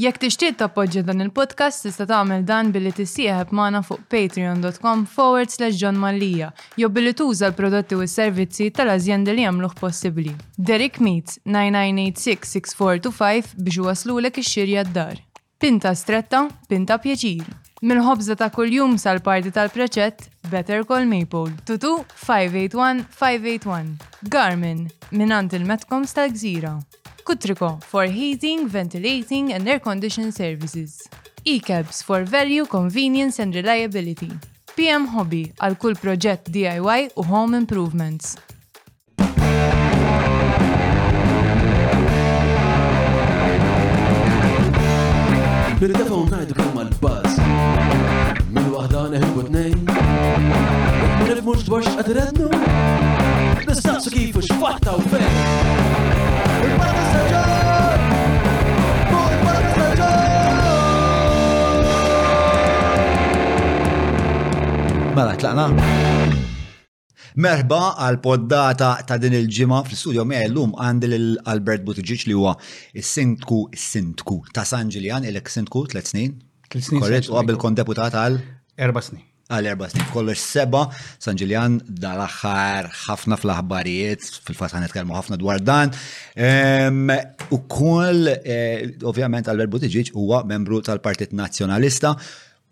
[0.00, 5.76] Jekk tixtieq tappoġġja dan il-podcast tista' tagħmel dan billi tissieħeb magħna fuq patreon.com forward slash
[5.76, 6.48] John Mallia
[6.80, 10.32] jew billi tuża l-prodotti u s-servizzi tal-azjendi li jagħmluh possibbli.
[10.56, 15.16] Derek Meets 9986-6425 biex waslulek ix-xirja d-dar.
[15.60, 17.44] Pinta stretta, pinta pjaċir.
[17.84, 21.52] Mill-ħobza ta' kuljum sal-parti tal-preċett Better Call Maple.
[21.68, 23.92] Tutu 581-581.
[24.32, 26.78] Garmin, minant il metkom tal-gżira.
[27.24, 31.08] Kutriko for heating, ventilating and air conditioning services.
[31.44, 34.30] E-cabs for value, convenience and reliability.
[34.74, 38.34] PM Hobby għal kull proġett DIY u home improvements.
[45.78, 47.38] Bil-defa unnajdu għal
[48.52, 49.06] Min wahda
[52.04, 52.48] t-nejn.
[53.68, 56.50] Nistaqsu kifu xfatta u fejn.
[65.12, 65.66] Mela, tlaqna.
[67.44, 73.66] Merba għal poddata ta' din il-ġimma fl-studio me l-lum għandi l-Albert Buttigieg li huwa s-sindku
[73.76, 76.38] s-sindku ta' San Ġiljan, il sindku tlet snin.
[76.64, 77.02] Tlet snin.
[77.04, 78.38] Korret u għabil kon deputat għal?
[78.86, 79.20] Erba snin.
[79.52, 80.06] Għal erba snin.
[80.16, 80.86] Kollox seba,
[81.20, 85.92] San Ġiljan dal-axħar ħafna fl-aħbarijiet, fil-fat ħanet kelmu ħafna dwar dan.
[87.52, 92.16] U koll, eh, ovvjament, Albert Buttigieg huwa membru tal-Partit Nazjonalista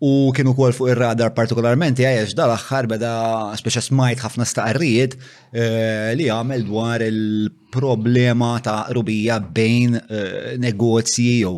[0.01, 3.11] u kienu kol fuq ir-radar partikolarment għajax dal-axħar beda
[3.59, 11.53] speċa smajt ħafna staqarrijiet eh, li għamel dwar il-problema ta' rubija bejn eh, negozji jew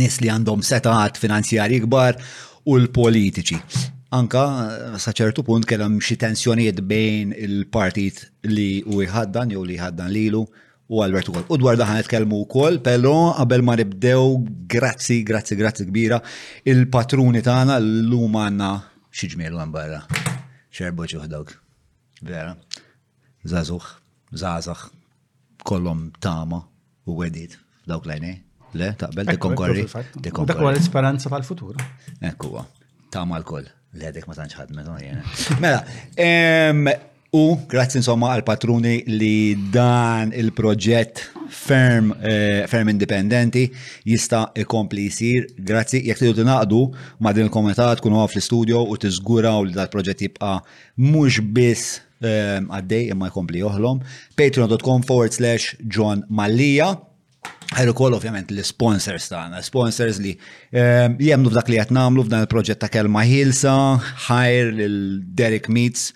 [0.00, 2.16] nis li għandhom setat finanzjari kbar
[2.66, 3.60] u l-politiċi.
[4.18, 10.10] Anka eh, saċertu punt kellhom xi tensjonijiet bejn il-partit li u jħaddan jew li jħaddan
[10.10, 10.42] lilu
[10.94, 11.44] u Albert ukoll.
[11.54, 14.38] U dwar daħan nitkellmu wkoll, però qabel ma nibdew
[14.70, 16.20] grazzi, grazzi, grazzi kbira
[16.70, 18.68] il-patruni tagħna llum għandna
[19.14, 20.02] xi ġmielu hemm barra.
[20.74, 21.52] Xerbu ġuħdok.
[22.24, 22.54] Vera.
[23.50, 23.88] Zazuħ,
[24.40, 24.88] zazax,
[25.68, 26.62] kollom tama
[27.10, 28.38] u wedid dawk lejnej.
[28.74, 29.84] Le, taqbel te konkorri.
[30.18, 31.76] Dak huwa l-isperanza tal-futur.
[32.26, 32.64] Ekkuwa,
[33.14, 33.68] tama l-koll.
[33.94, 35.58] Le, dek ma tantx ħadmet.
[35.62, 35.82] Mela,
[36.18, 36.88] ehm,
[37.34, 43.64] U grazzi insomma għal patruni li dan il-proġett ferm, eh, ferm indipendenti
[44.06, 45.48] jista ikompli jisir.
[45.58, 46.84] Grazzi, jek tridu tinaqdu
[47.18, 50.52] ma din il-komitat kun għaf l-studio u tiżguraw li dal-proġett jibqa
[51.02, 54.04] mhux biss eh, għaddej eh, imma jkompli joħlom.
[54.38, 56.92] Patreon.com forward slash John Mallija.
[57.74, 60.36] Għer ukoll ovvjament l-sponsors tagħna, sponsors li
[60.70, 63.74] eh, jemnu f'dak li qed nagħmlu f'dan il-proġett ta' kelma ħilsa,
[64.28, 64.94] ħajr lil
[65.34, 66.06] Derek Meets,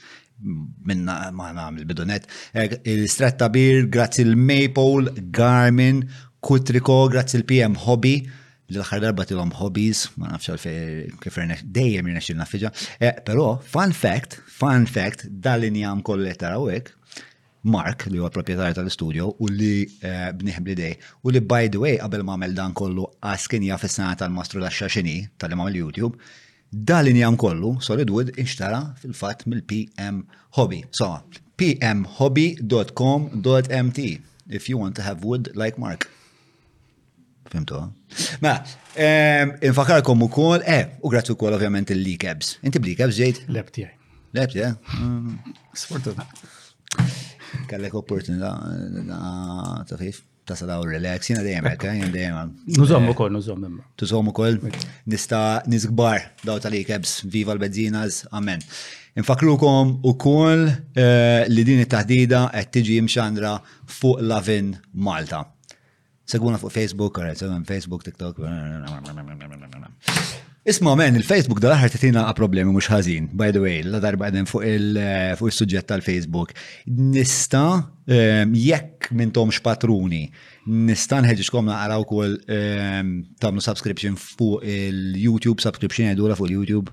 [0.83, 2.27] minna maħna għamil bidonet.
[2.53, 6.03] Eh, il stretta Bir, grazzi l-Maple, Garmin,
[6.41, 8.21] Kutriko, grazzi l-PM Hobby,
[8.69, 11.39] l ħar darba tilhom hobbies, ma nafx għalfej kif
[11.73, 12.73] dejjem jirna xilna fiġa.
[13.01, 16.55] Eh, Pero, fun fact, fun fact, dal-li njam kolletta
[17.69, 20.93] Mark li huwa proprjetarju tal-istudio u li eh, bniħb li dej.
[21.27, 25.17] U li by the way, qabel ma għamel dan kollu għaskin ja fis-sena tal-mastru l-axxaxini,
[25.43, 26.15] tal-imam YouTube,
[26.73, 30.25] Dal-injam kollu, Solidwood inxtara fil-fat mill-PM
[30.57, 30.85] Hobby.
[30.91, 31.21] So,
[31.57, 34.19] pmhobby.com.mt
[34.51, 36.11] if you want to have wood like Mark.
[37.51, 37.75] Fimtu?
[38.43, 38.63] Ma,
[38.97, 42.57] mela, infakarkom u kol, eh, u grazzu kol ovvjament il-Leakabs.
[42.63, 43.43] Inti b'Leakabs ġejt?
[43.49, 43.87] Lepti.
[44.37, 44.65] Lebtijaj?
[44.69, 44.75] Eh?
[45.73, 46.27] Sfortunat.
[47.69, 49.07] Kallek opportunità eh,
[49.89, 53.05] ta' fif tasa daw relax, jena dejjem hekk, eh, jena dejjem.
[53.05, 53.85] u ukoll, nużomm imma.
[54.21, 54.57] u ukoll.
[55.07, 58.65] Nista' nizgbar daw tal-ikebs, viva l-benzinas, amen.
[59.21, 60.65] Infaklukom ukoll
[60.97, 63.55] eh, li din it-taħdida qed tiġi mxandra
[64.01, 65.45] fuq Lavin Malta.
[66.29, 67.21] Segwuna fuq Facebook,
[67.67, 68.41] Facebook, TikTok.
[70.71, 74.27] Isma men, il-Facebook da ħar titina għa problemi mux ħazin, by the way, la darba
[74.29, 76.53] għedin fuq eh, il-sujġet tal-Facebook.
[77.15, 77.63] Nista,
[78.05, 80.21] ehm, jekk minn tom patruni
[80.69, 86.93] nista nħedġiġkom naqraw kol ehm, tamlu subscription fuq il-YouTube, subscription għedura fuq il-YouTube.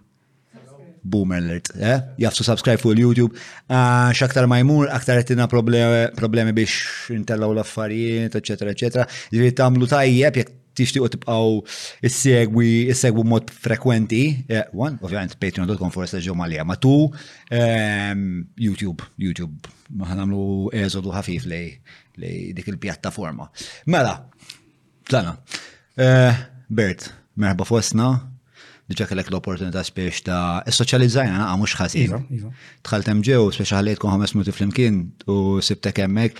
[1.05, 1.99] Boomer alert, eh?
[2.23, 3.33] Jafsu subscribe fuq il-YouTube.
[3.67, 9.05] Ah, xaktar ma jmur, aktar għetina problemi biex intellaw l-affarijiet, eccetera, eccetera.
[9.35, 11.63] Ġivri tamlu tajjeb, jekk u tibqaw
[12.01, 17.11] is-segwi is segwi mod frekwenti, eh, one, ovvjament patreon.com for s-ġom għalija, ma tu
[17.49, 19.63] ehm, YouTube, YouTube,
[19.95, 23.49] ma għanamlu eżodu ħafif li dik il-pjattaforma.
[23.87, 24.29] Mela,
[25.07, 25.37] tlana,
[25.97, 26.33] eh,
[26.69, 28.31] Bert, merħba fosna,
[28.87, 32.09] diġa kellek l-opportunità spiex ta' s-soċjalizzajna naqa' mhux ħażin.
[32.11, 33.09] Tħaltem iva, iva.
[33.09, 36.37] hemm ġew spiex kun ħames minuti flimkien u sibta kemmek,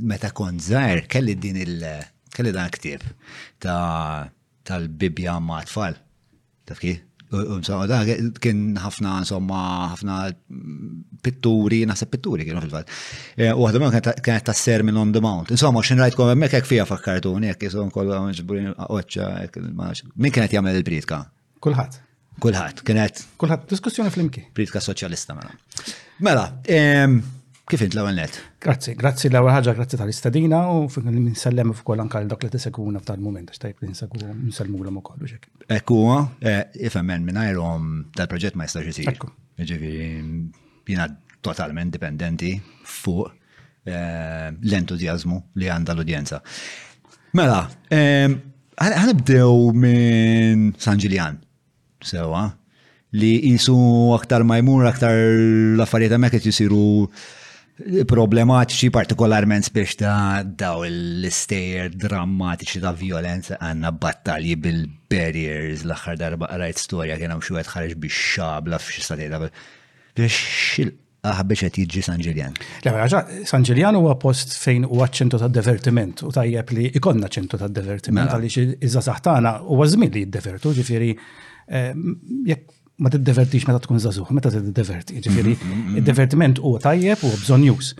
[0.00, 2.04] meta kon zaħir, kelli din il-
[2.36, 3.00] kelli dan ktib
[3.62, 4.30] ta'
[4.68, 5.94] tal-bibja ma' tfal.
[6.70, 7.00] Tafki?
[8.40, 10.16] kien ħafna, insomma, ħafna
[11.22, 12.90] pitturi, nasa pitturi kienu fil-fat.
[13.38, 15.52] E, u għadda minn kienet ta' Sermon on the Mount.
[15.54, 19.64] Insomma, xin rajtkom mek jek fija fa' fakkartuni, jek jisom kollu għamil ġburin għoċċa,
[20.26, 21.20] min kienet jgħamil il-britka?
[21.62, 22.00] Kulħat.
[22.42, 23.22] Kulħat, kienet.
[23.38, 24.48] Kulħat, diskussjoni fl-imki.
[24.56, 25.54] Britka soċjalista, mela.
[26.26, 26.48] Mela,
[27.70, 28.36] Kif int l-ewwel net?
[28.64, 33.52] Grazzi, grazzi l-ewwel ħaġa, grazzi tal-istadina u nsellem ukoll anke dak li tisegwuna f'tal mument
[33.52, 35.46] għax tajb li nsellmulhom ukoll biex hekk.
[35.70, 37.86] Hekk hemm eh, mingħajrhom
[38.18, 39.12] tal-proġett ma jistax isir.
[39.62, 40.10] Jiġifieri
[40.90, 41.06] jiena
[41.46, 42.56] totalment dipendenti
[42.98, 43.28] fuq
[43.86, 46.42] eh, l entużjażmu li għandha l-udjenza.
[47.38, 48.26] Mela, eh,
[48.82, 51.38] ħanibdew minn San Ġiljan,
[52.02, 52.48] sewa,
[53.14, 53.76] li jisu
[54.18, 55.14] aktar majmur, aktar
[55.78, 56.84] l-affarijiet hemmhekk jisiru
[58.08, 66.50] problematiċi partikolarment biex ta' daw l istejer drammatiċi ta' violenza għanna battalji bil-barriers l-axħar darba
[66.50, 70.90] għarajt storja kena hemm xi ħareġ biex xabla f'xi statejda biex xil
[71.20, 71.42] qed ah,
[71.76, 72.54] jiġi San Ġiljan.
[73.44, 77.68] San Ġiljan huwa post fejn huwa għacċentu ta' divertiment u tajjeb li ikonna ċentu ta'
[77.68, 81.12] divertiment għaliex iż saħtana huwa żmien li jiddevertu ġifieri
[81.68, 81.92] eh,
[82.48, 85.16] jekk ma tiddevertix meta tkun zazuħ, meta t-diverti.
[85.24, 85.96] Ġifiri, mm-hmm, mm-hmm.
[86.00, 87.94] il divertiment huwa tajjeb u bżonn jus.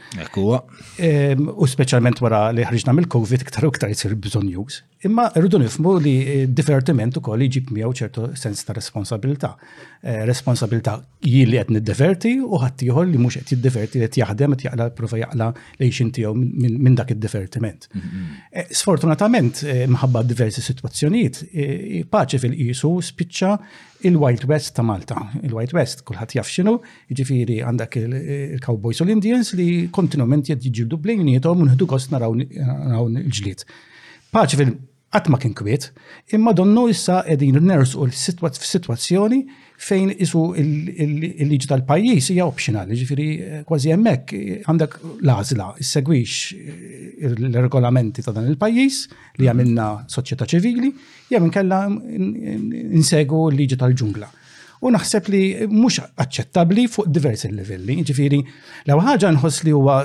[1.56, 4.82] U speċjalment wara li ħriġna mill-COVID ktar u ktar jisir bżonn jus.
[5.08, 9.54] Imma rridu nifmu li eh, divertiment ukoll jġib miegħu ċertu sens ta' responsabilità.
[10.04, 14.66] Eh, responsabilità jien li qed nid-diverti u ħaddieħor li mhux qed jiddiverti qed jaħdem qed
[14.68, 15.48] jaqla prova jaqla
[15.80, 17.88] lejxin tiegħu minn dak id-divertiment.
[17.96, 18.48] Mm-hmm.
[18.52, 21.40] Eh, sfortunatament, mħabba diversi situazzjonijiet,
[22.12, 23.56] paċi fil-qisu spiċċa
[24.02, 25.20] il-Wild West ta' Malta.
[25.42, 27.10] Il-Wild West kulħadd jafxinu, ġifiri
[27.44, 33.64] jiġifieri għandak il-Cowboys u l-Indians li kontinuament jadġiġu blejnietom u nħdu kost naraw il-ġlied.
[34.32, 34.74] Paċ fil
[35.10, 35.88] qatt ma kien kwiet,
[36.36, 39.42] imma donnu issa qegħdin nersu l-sitwazzjoni
[39.80, 47.30] fejn isu il-liġi tal-pajjiż hija optional, ġifiri eh, kważi hemmhekk eh, għandek l-għażla issegwix eh,
[47.30, 49.00] l regolamenti ta' dan il-pajjiż
[49.40, 50.90] li għamilna soċjetà ċivili,
[51.32, 54.28] jew inkella insegu l-liġi tal-ġungla.
[54.84, 58.40] U naħseb li mhux aċċettabbli fuq diversi livelli, ġifieri
[58.88, 60.02] l ħaġa nħoss li huwa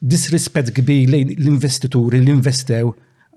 [0.00, 2.88] disrispett kbir l-investituri li investew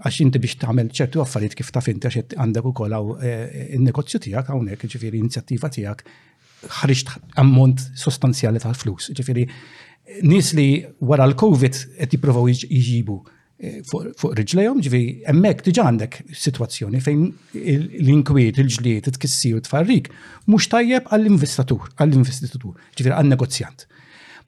[0.03, 4.19] għax inti biex tagħmel ċertu affarijiet kif taf inti għax għandek ukoll hawn eh, in-negozju
[4.25, 6.03] tiegħek hawnhekk, ġifieri inizjattiva tiegħek
[6.81, 7.13] ħariġt
[7.43, 9.11] ammont sostanzjali tal-flus.
[9.15, 9.45] Ġifieri
[10.27, 10.67] nies li
[11.07, 13.17] wara l-COVID qed jippruvaw jiġibu
[13.63, 17.23] eh, fuq riġlejhom, ġifieri hemmhekk diġà għandek sitwazzjoni fejn
[17.77, 20.11] l-inkwiet, il-ġlied, it-kissir, tfarrik
[20.51, 23.87] mhux tajjeb għall-investatur, għall-investitur, ġifieri għan-negozjant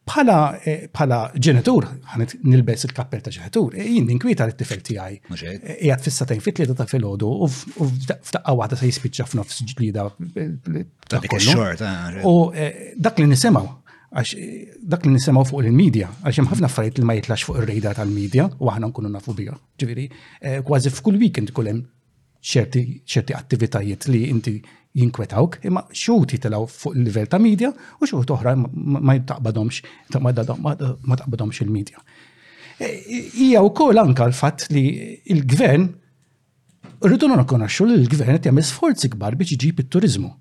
[0.05, 4.83] bħala eh, bħala ġenitur, ħanet nilbes il kappel ta' ġenitur, eh, jien ninkwita li t-tifel
[4.89, 5.17] tiegħi.
[5.31, 10.05] Qiegħed eh, fis-satejn fit-tlieta ta' filgħodu u f'daqqa waħda se jispiċċa f'nofs ġlida
[11.09, 11.25] ta'
[11.55, 13.65] ah, U dak li nisimgħu
[14.15, 17.95] għax dak li nisimaw fuq il-medja, għax hemm ħafna affarijiet li ma jitlax fuq ir-rejda
[17.97, 19.57] tal-medja u aħna nkunu nafu biha.
[19.81, 20.07] Ġifieri,
[20.67, 21.83] kważi f'kull weekend kull hemm
[22.45, 24.59] ċerti attivitajiet li inti
[24.95, 29.81] jinkwetawk, imma xut jitilaw fuq il level ta' media u xut oħra ma jtaqbadomx,
[30.23, 31.99] ma taqbadomx il-media.
[32.79, 32.87] E,
[33.47, 34.85] Ija u kol anka l-fat li
[35.33, 35.87] il-gvern,
[37.03, 40.31] rridu konaxxu li il gvern jagħmel sforzi kbar biex iġib it-turizmu.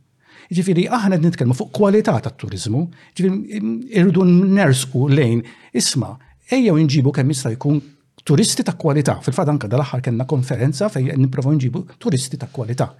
[0.54, 2.80] Ġifiri, aħna nitkellmu fuq kwalità ta' turizmu
[3.16, 3.60] ġifiri,
[3.96, 5.40] irridu nersku lejn,
[5.72, 7.80] isma, u nġibu kemm jista' jkun
[8.24, 9.16] turisti ta' kwalità.
[9.24, 12.90] Fil-fatt anka dal-aħħar kellna konferenza fejn niprofaw nġibu turisti ta' kwalità.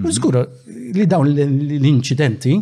[0.00, 0.92] U zgur mhm.
[0.96, 2.54] li dawn l-inċidenti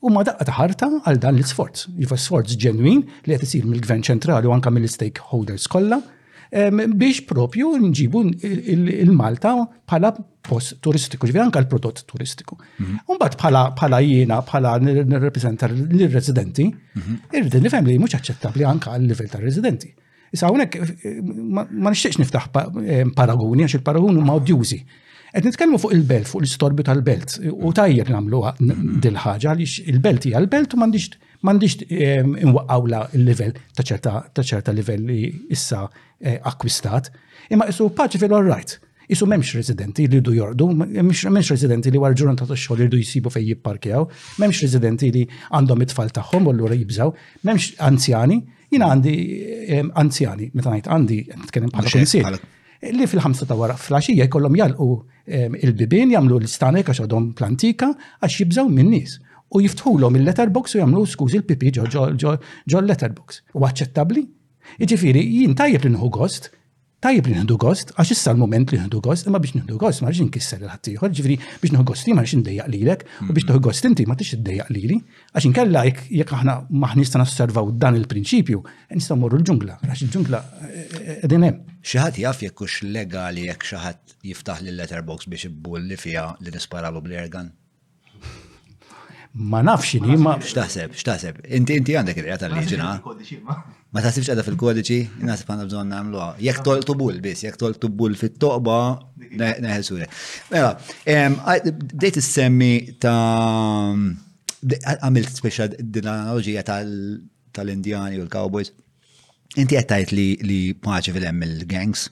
[0.00, 1.88] u ma daqqa taħarta għal dan l-sforz.
[1.98, 6.00] Jifa sforz ġenwin li għet isir mill-gvern ċentrali u anka mill-stakeholders kollha
[6.48, 9.50] biex propju nġibu il-Malta
[9.84, 10.10] bħala
[10.48, 12.56] post turistiku, ġivir anka l-prodott turistiku.
[13.04, 13.74] Umbat mhm.
[13.76, 14.72] bħala jiena, bħala
[15.26, 17.18] reprezenta l-residenti, mhm.
[17.36, 19.92] irrid nifhem li mhux aċċettabbli anka għal livell tar-residenti.
[20.32, 21.04] Issa hawnhekk
[21.52, 22.48] ma nixtieqx niftaħ
[23.16, 24.80] paragoni għax il-paragoni huma odjużi.
[25.28, 27.34] Qed nitkellmu fuq il-belt, fuq l-istorbi tal-belt.
[27.52, 28.52] U tajjeb nagħmluha
[29.04, 35.18] dil-ħaġa għalix il-belt hija l-belt u m'għandix ehm, inwaqqawla l-livell ta' ċerta livell li
[35.52, 35.82] issa
[36.16, 37.12] eh, akkwistat.
[37.52, 38.78] Imma isu paċi fil-all-right.
[39.12, 43.32] Isu memx residenti li du jordu, memx residenti li warġuran ta' xogħol li du jisibu
[43.32, 44.08] fej jipparkjaw,
[44.40, 47.14] memx residenti li għandhom it-tfal tagħhom u l għura jibżaw,
[47.48, 48.40] memx anzjani,
[48.72, 49.14] jina għandi
[49.76, 52.48] ehm, anzjani, meta ngħid għandi, nitkellem bħala
[52.82, 54.86] li fil-ħamsa ta' wara flaxija jkollhom jalqu
[55.62, 57.90] il-bibin jagħmlu l-istanek għax għadhom plantika
[58.22, 59.16] għax jibżgħu min-nies
[59.56, 63.42] u jiftħulhom il-letterbox u jagħmlu skużi l-pipi ġol letterbox.
[63.58, 64.24] U aċċettabbli?
[64.82, 66.50] Jiġifieri jien tajjeb li nħu gost
[66.98, 70.08] Tajib li nħdu gost, għax issa l-moment li nħdu gost, imma biex nħdu gost, ma
[70.10, 73.36] rix nkisser il-ħattijħor, ġifri biex nħu gosti ma rix ndejjaq lilek, u mm.
[73.36, 74.96] biex nħu gost inti ma tix ndejjaq lili,
[75.30, 78.64] għax nkella jek aħna maħnista nasservaw dan il-prinċipju,
[78.98, 80.74] nista morru l-ġungla, għax il-ġungla eh,
[81.14, 81.60] eh, edinem.
[81.86, 87.54] Xaħat jaf jekkux legali jek xaħat jiftaħ l-letterbox biex ibbulli fija li nisparalu bl-ergan?
[89.34, 90.36] Ma nafx li ma.
[90.40, 91.40] Xtaħseb, xtaħseb.
[91.58, 92.92] Inti inti għandek id tal-liġina.
[93.44, 96.30] Ma taħsibx għadha fil-kodiċi, naħseb għandha bżonn namluha.
[96.44, 98.78] Jekk tol tubul biss, jekk tol tubul fit-toqba,
[99.36, 100.06] neħel
[100.52, 100.72] Mela,
[102.04, 102.70] dejt is-semmi
[103.04, 103.94] ta'
[104.98, 107.24] għamilt speċa din
[107.58, 108.72] tal-Indjani u l-Cowboys.
[109.60, 112.08] Inti għattajt li maċi fil-hemm il-gangs?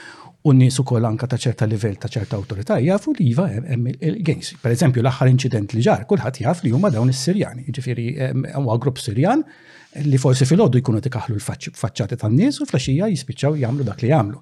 [0.42, 4.23] u nies ukoll anka ta' ċerta livell ta' ċerta awtorità jafu li iva Emil Gangs.
[4.28, 8.06] gangs Pereżempju l-aħħar incident li ġar, kulħadd jaf li huma dawn is-Sirjani, ġifieri
[8.56, 9.44] huwa grupp Sirjan
[10.02, 14.09] li forsi fil ħoddu jkunu tikaħlu l-facċati tan nies u flasġija jispiċċaw jagħmlu dak li
[14.11, 14.38] jagħmlu.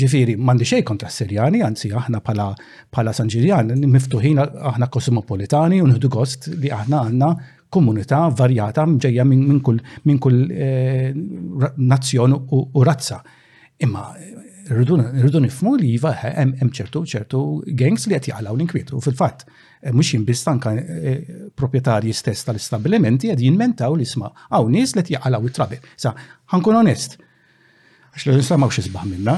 [0.00, 6.48] Ġifieri m'għandi xejn kontra s-Sirjani, anzi aħna pala Sanġirjan miftuħin aħna kosmopolitani u nħdu gost
[6.56, 7.30] li aħna għandna
[7.74, 10.20] komunità varjata mġeja minn kull min
[10.54, 11.10] eh,
[11.90, 13.18] nazzjon u razza.
[13.82, 14.32] Imma eh,
[15.18, 17.40] rridu nifmu li jiva hemm ċertu ċertu
[17.78, 21.18] gangs li qed jaqlaw l inkwietu fil-fatt eh, mhux jinbiss anke eh,
[21.58, 25.82] proprjetarji stess tal-istabbilimenti qed jinmentaw l-isma' hawn nies li qed jaqlaw it-trabi.
[26.02, 26.14] Sa
[26.54, 27.18] ħankun onest
[28.14, 29.32] għax l-nisamaw xizbaħ minna,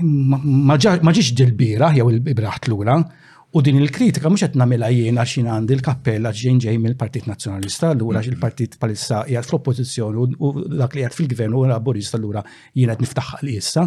[0.00, 2.94] ma ġiġ dilbira, jew il-bibraħt l-ura,
[3.56, 8.20] U din il-kritika mhux qed nagħmilha jien għax għandi l-kappella ġejn ġej mill-Partit Nazzjonalista allura
[8.20, 8.34] għax mhm.
[8.36, 12.42] il-partit palissa qiegħed fl-oppożizzjoni u dak li jgħat fil-gvern u laburista allura
[12.76, 13.86] jien qed niftaxħa li issa.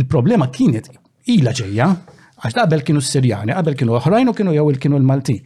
[0.00, 0.90] Il-problema kienet
[1.36, 1.88] ilha ġejja
[2.36, 5.40] għax qabel kienu s-Sirjani, qabel kienu oħrajn u kienu jew il-kienu l-Malti.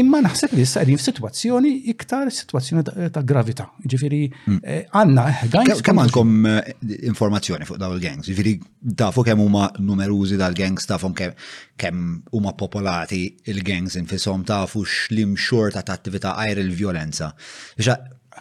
[0.00, 3.66] Imma naħseb li issa qegħdin f'sitwazzjoni iktar sitwazzjoni ta' gravità.
[3.84, 4.60] Ġifieri mm.
[4.64, 5.82] eh, għandna eh, gangs.
[5.84, 6.70] Kemm għandkom eh,
[7.10, 8.54] informazzjoni fuq dawn il-gangs, ġifieri
[9.02, 13.20] tafu kemm huma numerużi dal-gangs tafhom kemm huma popolati
[13.52, 17.28] il-gangs infisom tafu x'lim xorta ta' attività għajr il-vjolenza.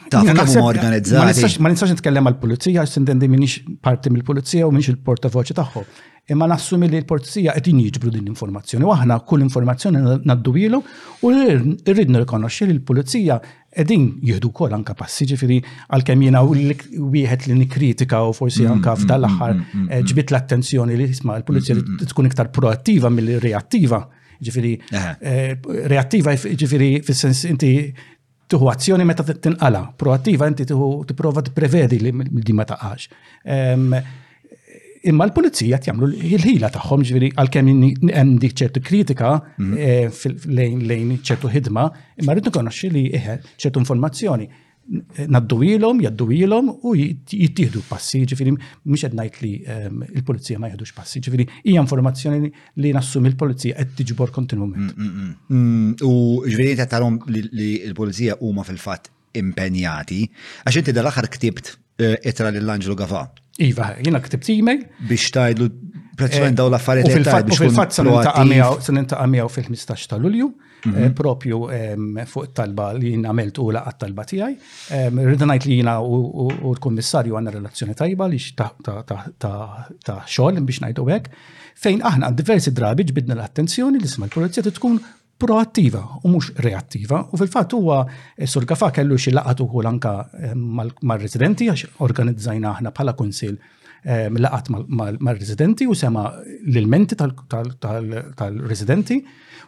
[0.07, 1.51] Taf kemm huma organizzati.
[1.59, 5.91] Ma nistax nitkellem għal pulizija s-sintendi minix parti mill-pulizija u minix il-portavoċi tagħhom
[6.29, 8.85] imma nassumi li l-portizija qed jiġbru din l-informazzjoni.
[8.85, 10.79] Waħna kull informazzjoni naddu ilu
[11.25, 15.57] u rridnu rikonoxxi li l-pulizija qegħdin jieħdu wkoll anka passi ġifieri
[15.95, 20.33] għalkemm jiena wieħed li nikkritika u forsi mm, anka mm, f'dan mm, l-aħħar eh, ġbit
[20.33, 24.03] l-attenzjoni li jisma l-pulizija tkun iktar proattiva milli eh, reattiva.
[24.41, 24.71] ġifiri
[25.91, 27.67] reattiva ġifiri fis-sens inti
[28.49, 32.11] tuħu azzjoni meta tinqala, proattiva inti tiħu tipprova tipprevedi li
[32.41, 33.05] di ma taqax.
[33.45, 33.93] Ehm,
[35.09, 39.77] imma l-pulizija jagħmlu il-ħila tagħhom ġifieri għalkemm hemm dik ċertu kritika mhm.
[39.77, 40.25] eh,
[40.91, 41.85] lejn ċertu ħidma,
[42.21, 45.61] imma rrid nikonoxxi li eh, ċertu informazzjoni eh, jaddu
[46.41, 51.47] ilom u jittieħdu passi, ġifieri mhux qed ngħid li ehm, il-pulizija ma jieħdux passi, ġifieri
[51.63, 52.51] hija informazzjoni
[52.83, 54.93] li nassum il-pulizija qed tiġbor kontinwament.
[54.95, 55.93] Mm, mm, mm.
[56.09, 56.13] U
[56.45, 60.25] ġifieri tagħhom li l-pulizija huma fil-fatt impenjati,
[60.67, 63.19] għax inti dal-aħħar ktibt itra lill angelo Gava
[63.61, 64.85] Iva, jina ktibt email.
[65.07, 65.67] Biex tajdu
[66.19, 67.51] prezzament daw l-affarijiet.
[67.51, 70.47] U fil-fatt s-nintaqa għamijaw fil-15 ta' Lulju,
[70.89, 70.97] mhm.
[71.05, 71.61] eh, propju
[72.31, 74.57] fuq talba li jien għamilt u laqqa talba tiegħi.
[74.97, 75.13] għaj.
[75.15, 81.31] ngħid li jina u l-kummissarju għandna relazzjoni tajba li ta' xogħol biex ngħidu hekk.
[81.81, 84.99] Fejn aħna diversi drabi ġbidna l-attenzjoni li sma l-polizija tkun
[85.41, 88.07] proattiva u mhux reattiva u fil-fatt huwa eh,
[88.47, 94.27] sur kafa kellu xi laqgħat ukoll anka eh, mar-residenti għax organizzajna aħna bħala kunsil eh,
[94.45, 96.23] laqat mar residenti u sema
[96.73, 99.17] l-menti tal-residenti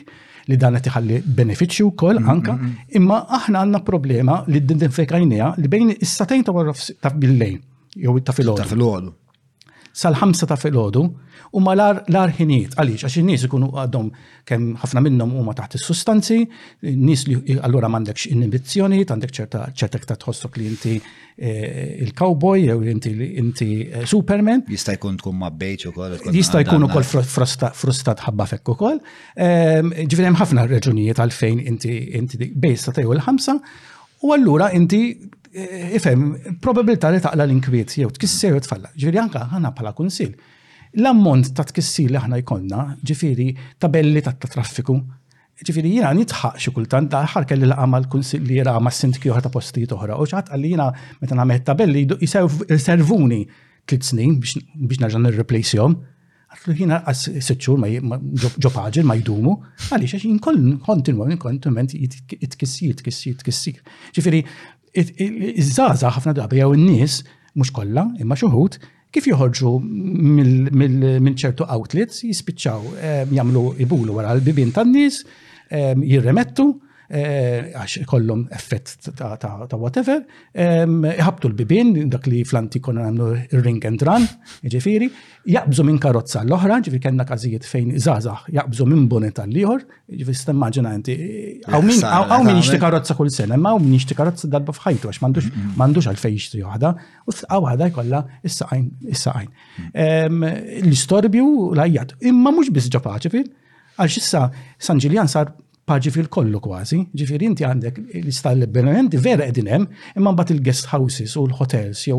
[0.50, 4.80] li dan qed iħalli benefiċċju wkoll mhm, anka, mhm, imma aħna għandna problema li d
[4.80, 7.60] li bejn is-satejn ta' warra ta' bil-lejn,
[8.06, 9.20] jew ta' fil Ta' filgħodu
[9.96, 11.04] sal-ħamsa ta' filgħodu
[11.56, 14.10] u ma l-ar ħiniet għaliex għax in-nies ikunu għadhom
[14.50, 16.40] kemm ħafna minnhom huma taħt is-sustanzi,
[17.00, 22.82] nies li allura m'għandekx inibizzjoni, għandek ċerta ċertek ta' tħossok li inti eh, il-cowboy jew
[22.92, 24.66] inti eh, Superman.
[24.72, 26.18] Jista' jkun tkun mabbejt ukoll.
[26.40, 29.00] Jista' jkun ukoll frustat ħabba fekk ukoll.
[29.40, 33.62] Ehm, ġifieri hemm ħafna reġunijiet għalfejn inti inti bejs ta' l-ħamsa
[34.26, 35.00] U allura inti
[35.58, 38.90] Eh, ifem, probabilità li taqla l-inkwiet jew tkissir jew tfalla.
[39.00, 40.34] Ġifiri anke ħana bħala kunsil.
[41.00, 44.98] L-ammont ta' tkissir li aħna jkollna, ġifieri tabelli ta' traffiku,
[45.62, 48.10] ġifiri jina nitħaq xi kultant daħħar kelli laqa mal
[48.42, 50.20] jira ma s-sindki uħra ta' postijiet toħra.
[50.26, 50.90] Uċħat għalli jina
[51.24, 53.40] meta namet tabelli jiservuni
[53.88, 55.96] tlit snin biex nir nirreplacjom.
[56.56, 58.20] Għatlu jina għas s-sitxur ma
[58.64, 59.58] ġopaġir ma jdumu,
[59.92, 63.82] għalli xaxin jinkoll kontinwa, jitkissir, jitkissir, jitkissir.
[64.16, 64.44] Ġifiri,
[65.56, 67.20] iż-żaza ħafna drabi jew in-nies
[67.56, 68.78] mhux kollha imma xuħud
[69.16, 75.22] kif joħorġu minn ċertu outlets jispiċċaw ehm, jagħmlu ibulu wara l-bibin tan-nies
[75.72, 76.70] ehm, jirremettu
[77.08, 79.36] Eh, għax kollum effett ta'
[79.78, 80.24] whatever,
[80.58, 83.28] jħabtu l-bibin, dak li flanti konna għamlu
[83.62, 84.24] ring and run,
[84.66, 85.12] ġifiri,
[85.46, 89.84] jgħabżu minn karozza l-oħra, ġifiri kena kazijiet fejn zaza, jgħabżu minn bonet tal-liħor,
[90.18, 91.18] ġifiri stemmaġina għanti,
[91.68, 95.22] għaw minn ixti karozza kull sena, ma' minn ixti karozza darba fħajtu, għax
[95.78, 96.92] mandux għal-fej ixti joħda,
[97.30, 100.42] u għaw għada jkolla issaqajn, saqajn
[100.80, 103.46] L-istorbju lajjat, imma mux bis ġapaċi fil,
[104.02, 104.50] x'issa
[104.82, 105.54] Sanġiljan sar
[105.86, 109.86] paġi fil-kollu kważi, ġifiri inti għandek l istall l-benamenti vera edinem,
[110.18, 112.14] imma mbagħad il-guest houses u l-hotels u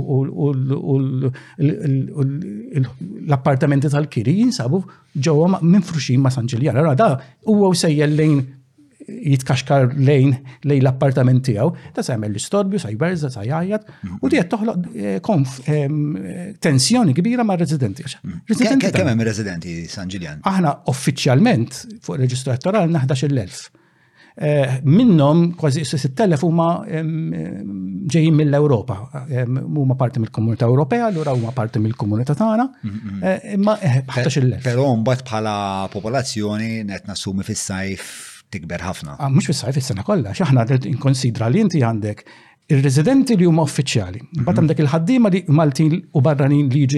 [2.77, 4.79] l-appartamenti tal-kiri jinsabu
[5.19, 8.39] ġewwa minn fruxin ma' Sanġiljar Rada, u għaw huwa sejjel lejn
[9.09, 10.35] jitkaxkar lejn
[10.67, 14.19] lejn l-appartament tiegħu, ta' se l-istorbju, sa jberza, sa jgħajjat, mhm.
[14.23, 18.03] u di qed toħloq eh, tensjoni kbira ma' rezidenti.
[18.07, 18.85] Mhm.
[18.87, 20.41] Kemm hemm residenti San Ġiljan?
[20.47, 23.65] Aħna uffiċjalment fuq il-reġistru elettorali naħdax il-elf.
[24.37, 28.99] Eh, Minnom kważi 6000 huma ġejjin mill-Ewropa,
[29.49, 33.21] huma parti mill-Komunità Ewropea, allura huma parti mill-Komunità tagħna, mhm.
[33.25, 35.57] eh, imma ħatax il lef Però mbagħad bħala
[35.95, 38.17] popolazzjoni qed nassumi fis-sajf
[38.55, 39.15] tikber ħafna.
[39.19, 42.19] Ah, Mux fis-sajf is-sena kollha, x'aħna inkonsidra li inti għandek
[42.75, 44.39] il-residenti li huma uffiċjali, mhm.
[44.43, 46.97] mbagħad għandek il-ħaddiema li Maltin u barranin li jiġu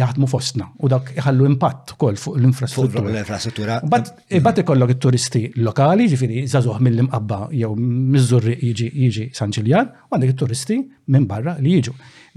[0.00, 3.06] jaħdmu fostna u dak iħallu impatt ukoll fuq l-infrastruttura.
[3.12, 3.74] L-infrastruttura.
[3.88, 4.32] Mbagħad e
[4.66, 10.76] ikollok it-turisti lokali, ġifieri żagħżugħ mill-imqabba jew Mizzurri jiġi jiġi Sanċiljan, u għandek it-turisti
[11.16, 11.92] minn barra li jiġu.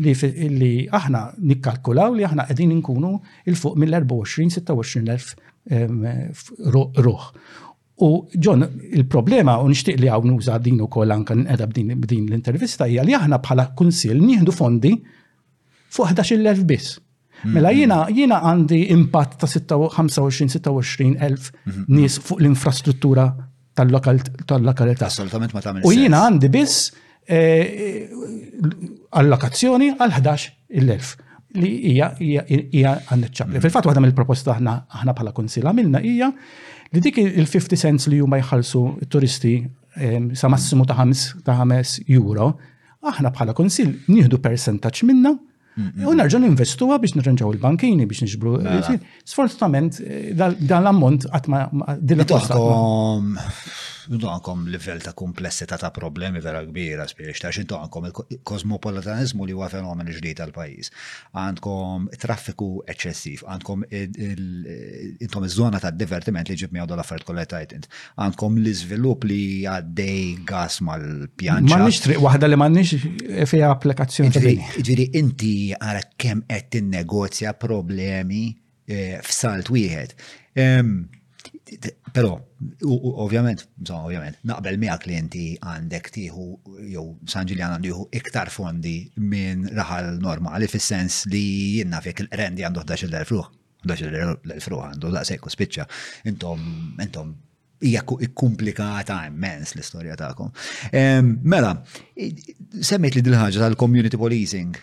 [0.05, 0.13] Li
[0.91, 1.19] aħna
[1.51, 3.11] nikkalkulaw li aħna qegħdin inkunu
[3.47, 5.27] il fuq mill-24 26
[7.01, 7.21] ruħ.
[8.01, 8.65] U John,
[8.97, 13.37] il-problema, u nixtieq li għaw nuża din ukoll anke nqeda din l-intervista, hija li aħna
[13.39, 14.91] bħala kunsil nieħdu fondi
[15.95, 16.97] fuq 11,000 biss.
[16.97, 17.53] Mm-hmm.
[17.55, 20.59] Mela jina jina għandi impatt ta' 25-26
[21.23, 21.85] elf mm-hmm.
[21.95, 23.29] nies fuq l-infrastruttura
[23.75, 25.07] tal-lokalità.
[25.07, 25.87] Assolutament ma tagħmel.
[25.87, 26.91] U jina għandi biss
[27.31, 28.09] eh,
[29.23, 31.23] allokazzjoni għal 11,000
[31.63, 33.63] li hija hija għandek mm-hmm.
[33.63, 36.31] Fil-fatt waħda mill-proposta aħna bħala kunsil għamilna hija
[36.95, 38.81] Li dik il-50 cents li huma jħallsu
[39.11, 39.55] turisti
[40.39, 42.51] sa massimu ta' 5 ta' 5 euro,
[43.05, 45.33] aħna bħala konsil nieħdu percentage minna
[46.07, 48.53] u nerġa' ninvestuha biex nirranġaw il-bankini biex niġbru.
[48.63, 48.95] Mela.
[49.27, 51.65] Sfortunatament eh, dan l-ammont qatt ma
[51.99, 52.23] din
[54.09, 59.55] jintu għankom livell ta' komplessità ta' problemi vera kbira, spiex, ta' xintu għankom il-kosmopolitanizmu li
[59.55, 60.91] huwa fenomen ġdid tal-pajis.
[61.39, 63.85] Għandkom traffiku eċċessiv, għandkom
[65.23, 67.89] intom iż-żona ta' divertiment li ġib miegħu l affarijiet kollha tajtint,
[68.19, 71.05] għandkom l-iżvilupp li għaddej gas mal
[71.39, 72.95] pjan Ma nix triq waħda li ma nix
[73.49, 74.59] fija applikazzjoni.
[74.85, 78.45] Ġviri, inti għara kemm qed tinnegozja problemi
[78.89, 80.13] eh, f'salt wieħed.
[80.57, 80.89] Ehm,
[82.15, 82.35] Pero,
[83.15, 83.65] ovvjament,
[83.97, 86.45] ovvjament, naqbel mija klienti għandek tiħu,
[86.93, 91.41] jew San Ġiljan għandu iktar fondi minn raħal normali, fis-sens li
[91.79, 93.49] jenna fek il-rendi għandu 11.000 fruħ,
[93.89, 95.87] 11.000 fruħ għandu, da' sekku spiċċa,
[96.31, 96.63] intom,
[97.01, 97.33] intom,
[97.85, 100.53] hija komplikata immens l-istorja tagħkom.
[101.43, 101.73] Mela,
[102.77, 104.77] semmejt li dil-ħaġa tal-community policing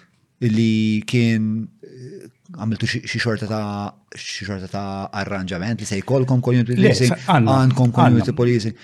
[0.51, 2.25] li kien eh,
[2.57, 4.89] għamiltu xi xorta ta' ta'
[5.23, 8.75] arranġament li se jkollkom community policing, għandkom community policing.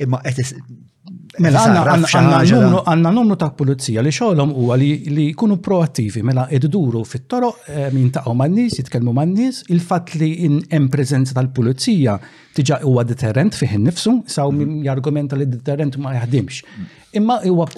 [0.00, 0.64] Imma e, e,
[1.40, 4.88] Mela għanna numru ta' pulizija li xogħolhom huwa li
[5.30, 10.30] jkunu proattivi mela edduru fit-toroq eh, min man-nies, jitkellmu man-nies, il-fatt li
[10.68, 14.50] hemm preżenza tal-pulizija u huwa deterrent fih innifsu, saw
[14.84, 16.64] jargumenta li deterrent ma jaħdimx.
[17.12, 17.68] Imma huwa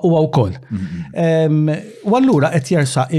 [0.00, 0.52] huwa wkoll.
[2.04, 3.10] U allura qed jersaq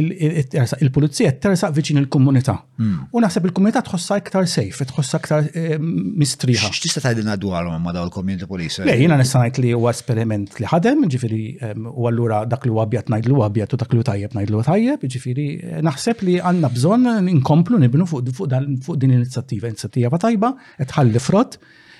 [0.82, 2.56] il-pulizija tersaq viċin il-komunità.
[2.82, 2.96] Mm.
[3.14, 5.50] U naħseb il-komunità tħossha iktar sejf, tħossha iktar
[6.22, 6.72] mistriħa.
[6.74, 8.82] X'tista' tgħidilna dwarhom ma dawn il-community police?
[8.82, 11.44] Le, jiena nista' ngħid li huwa esperiment li ħadem, ġifieri
[11.94, 15.48] u allura dak li huwa abjad ngħidlu abjad u dak li tajjeb ngħidlu tajjeb, ġifieri
[15.62, 21.60] eh, naħseb li għandna bżonn inkomplu nibnu fuq din l-inizjattiva, inizjattiva tajba, qed ħalli frott,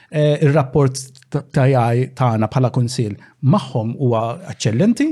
[0.10, 1.04] eh, ir-rapport
[1.42, 5.08] tajaj tagħna bħala kunsil magħhom huwa għacċellenti,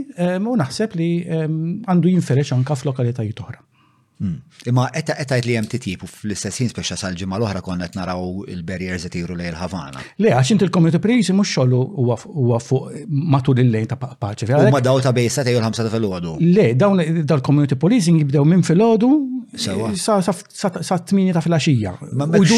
[0.47, 3.59] u naħseb li għandu jinferex anka f'lokalitajiet oħra.
[4.23, 4.37] Hmm.
[4.69, 8.43] Imma etta etta li hemm titjib fl istessin speċa sal ġimma l-oħra konna qed naraw
[8.47, 10.03] il-barriers qed jiru lejn ħavana.
[10.21, 14.51] Le għax inti l-community policing mhux u huwa fuq matul il-lejn ta' paċi.
[14.71, 16.37] ma daw ta' bejsa seta' jew l-ħamsa ta' filgħodu.
[16.39, 19.09] Le, dawn dal-community policing jibdew minn filgħodu
[19.53, 21.95] sa' tminja ta' filgħaxija.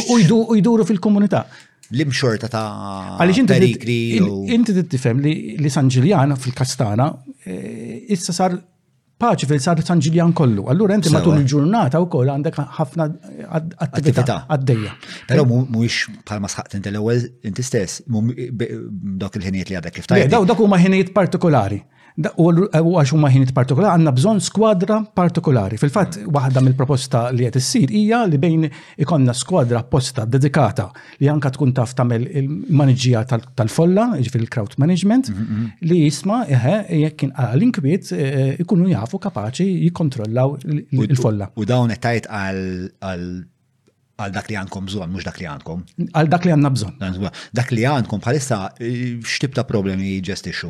[0.09, 1.45] U jduru fil komunita
[1.91, 4.17] l-imxorta ta' perikli.
[4.53, 7.09] Inti tittifem li San Ġiljan fil-Kastana
[7.45, 8.57] eh, issa sar
[9.21, 10.65] paċi fil-sar San Ġiljan kollu.
[10.71, 13.05] Allura inti matul il-ġurnata u koll għandek ħafna
[13.85, 14.95] attività għaddeja.
[15.29, 20.61] Pero mux bħalma sħaqt inti l-ewel inti stess, dak il-ħinijiet li għadek kif Daw dak
[20.65, 21.83] huma ħinijiet partikolari.
[22.39, 25.75] U għax huma ħinit partikolari, għandna bżonn skwadra partikolari.
[25.81, 28.63] Fil-fatt, waħda mill-proposta li qed issir hija li bejn
[29.03, 30.87] ikonna skwadra posta dedikata
[31.19, 33.25] li anka tkun taf tagħmel il-maniġija
[33.59, 35.87] tal-folla, ġifil jiġifieri crowd management, mhm, mhm.
[35.91, 40.55] li jisma eħe jekk l-inkwiet e, e, ikunu jafu kapaċi jikkontrollaw
[41.09, 41.49] il-folla.
[41.59, 43.43] U dawn qed għal
[44.15, 45.81] għal dak li għandkom bżon, mux dak li għandkom.
[46.15, 47.23] Għal dak li għanna bżon.
[47.57, 50.69] Dak li għandkom bħalissa e, xtibta problemi ġestixu.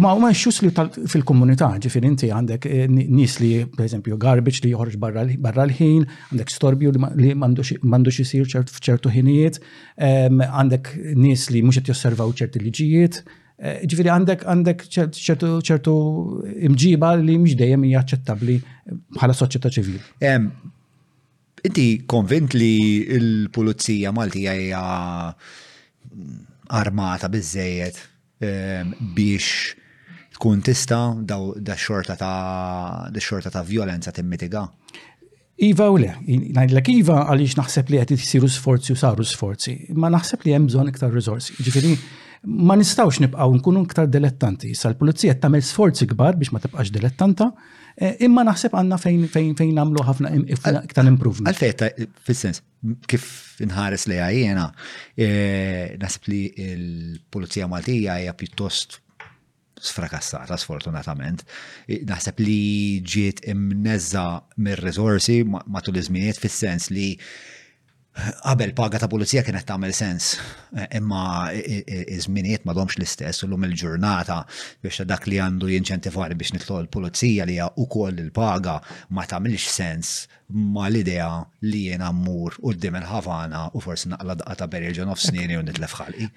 [0.00, 0.70] Ma' ma' xus li
[1.12, 6.54] fil-komunità, ġifir inti għandek e, nis li, per eżempju, garbage li joħorġ barra l-ħin, għandek
[6.54, 9.60] storbju li mandux jisir ċertu ħinijiet,
[10.00, 13.20] għandek nis li mux josservaw ċerti liġijiet,
[13.60, 14.88] e, ġifiri għandek għandek
[15.20, 15.94] ċertu
[16.70, 18.60] imġiba li mġdejem dejjem jaċċettabli
[19.20, 20.06] bħala soċieta ċivili.
[21.66, 22.76] Inti konvint li
[23.16, 24.84] il-pulizija Maltija hija
[26.78, 27.98] armata bizzejiet
[28.40, 29.74] ehm, biex
[30.38, 34.64] tkun tista daw da xorta ta' da xorta ta' violenza timmitiga?
[35.60, 36.14] Iva u le,
[36.56, 40.70] najdlek Iva għaliex naħseb li qed issiru sforzi u saru sforzi, ma naħseb li hemm
[40.70, 41.58] bżonn iktar risorsi.
[41.60, 41.92] Ġifieri,
[42.64, 44.72] ma nistawx nibqgħu nkunu iktar dilettanti.
[44.72, 47.50] Issa l-pulizija tagħmel sforzi kbar biex ma tibqax dilettanta,
[48.00, 51.50] Eh, imma naħseb għanna fejn fejn fejn namlu ħafna iktar improvement.
[51.50, 51.90] Għalfejta,
[52.24, 52.62] fil-sens,
[53.10, 53.26] kif
[53.60, 54.64] nħares li għajjena,
[55.20, 59.00] eh, naħseb li l-Polizija Maltija hija pjuttost
[59.80, 61.44] sfrakassata sfortunatament.
[62.08, 62.64] Naħseb li
[63.04, 64.24] ġiet imnezza
[64.56, 67.10] mir-resorsi matul iż-żmieniet fis-sens li
[68.44, 70.30] Qabel paga ta' pulizija kienet tagħmel sens,
[70.98, 71.20] imma
[71.56, 74.40] iż-żminijiet m'għadhomx l-istess u lum il-ġurnata
[74.82, 78.74] biex dak li għandu jinċentifari biex nitlu l-pulizija li hija ukoll il-paga
[79.16, 80.10] ma tagħmilx sens
[80.74, 81.30] ma l-idea
[81.68, 85.62] li jiena mmur u d-dim il ħafana u forsi naqla daqqa ta' berjeġa nofsnieni u
[85.70, 86.28] nitlef ħalqi.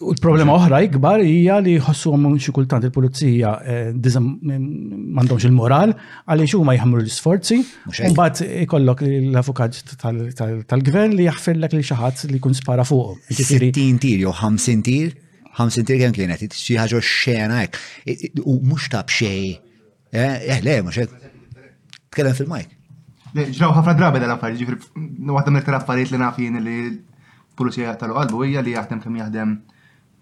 [0.00, 5.92] U l-problema oħra ikbar hija li ħossuhom xi kultant il-pulizija eh, m'għandhomx il-moral
[6.24, 7.58] għaliex huma jħamru l-isforzi.
[8.08, 13.20] Imbagħad ikollok l-avukat tal-gvern li jaħfillek li xi ħadd li jkun spara fuq.
[13.28, 15.12] 60 tir jew 50 tir,
[15.58, 17.80] 50 tir kemm kienet xi ħaġa xena hekk.
[18.48, 19.52] U mux tab xej.
[20.12, 21.28] Eh, eh, le, mhux hekk.
[22.12, 22.72] Tkellem fil-majk.
[23.36, 26.78] Ġraw ħafna drabi dal-affarijiet, ġifri, mm, waħda l-ektar affarijiet li nafjien li
[27.56, 29.54] pulizija tal-qalbu hija li jaħdem kemm jaħdem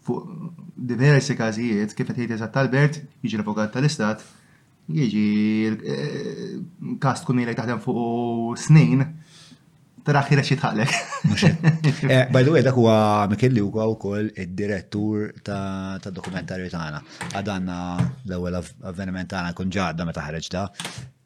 [0.07, 0.53] fuq
[0.93, 4.23] diversi każijiet kif qed jgħid tal-Bert jiġi l-avukat tal-Istat
[4.99, 5.25] jiġi
[5.69, 6.55] eh,
[7.05, 9.05] kast kun ilek taħdem fuq snin,
[10.03, 10.97] tara ħira xi tħallek.
[12.11, 17.01] Eh, by the way, dak huwa Mikelli huwa wkoll id-direttur ta' dokumentarju tagħna.
[17.39, 17.77] Għadanna
[18.27, 20.65] l-ewwel avveniment tagħna kun ġadda meta ħareġ da,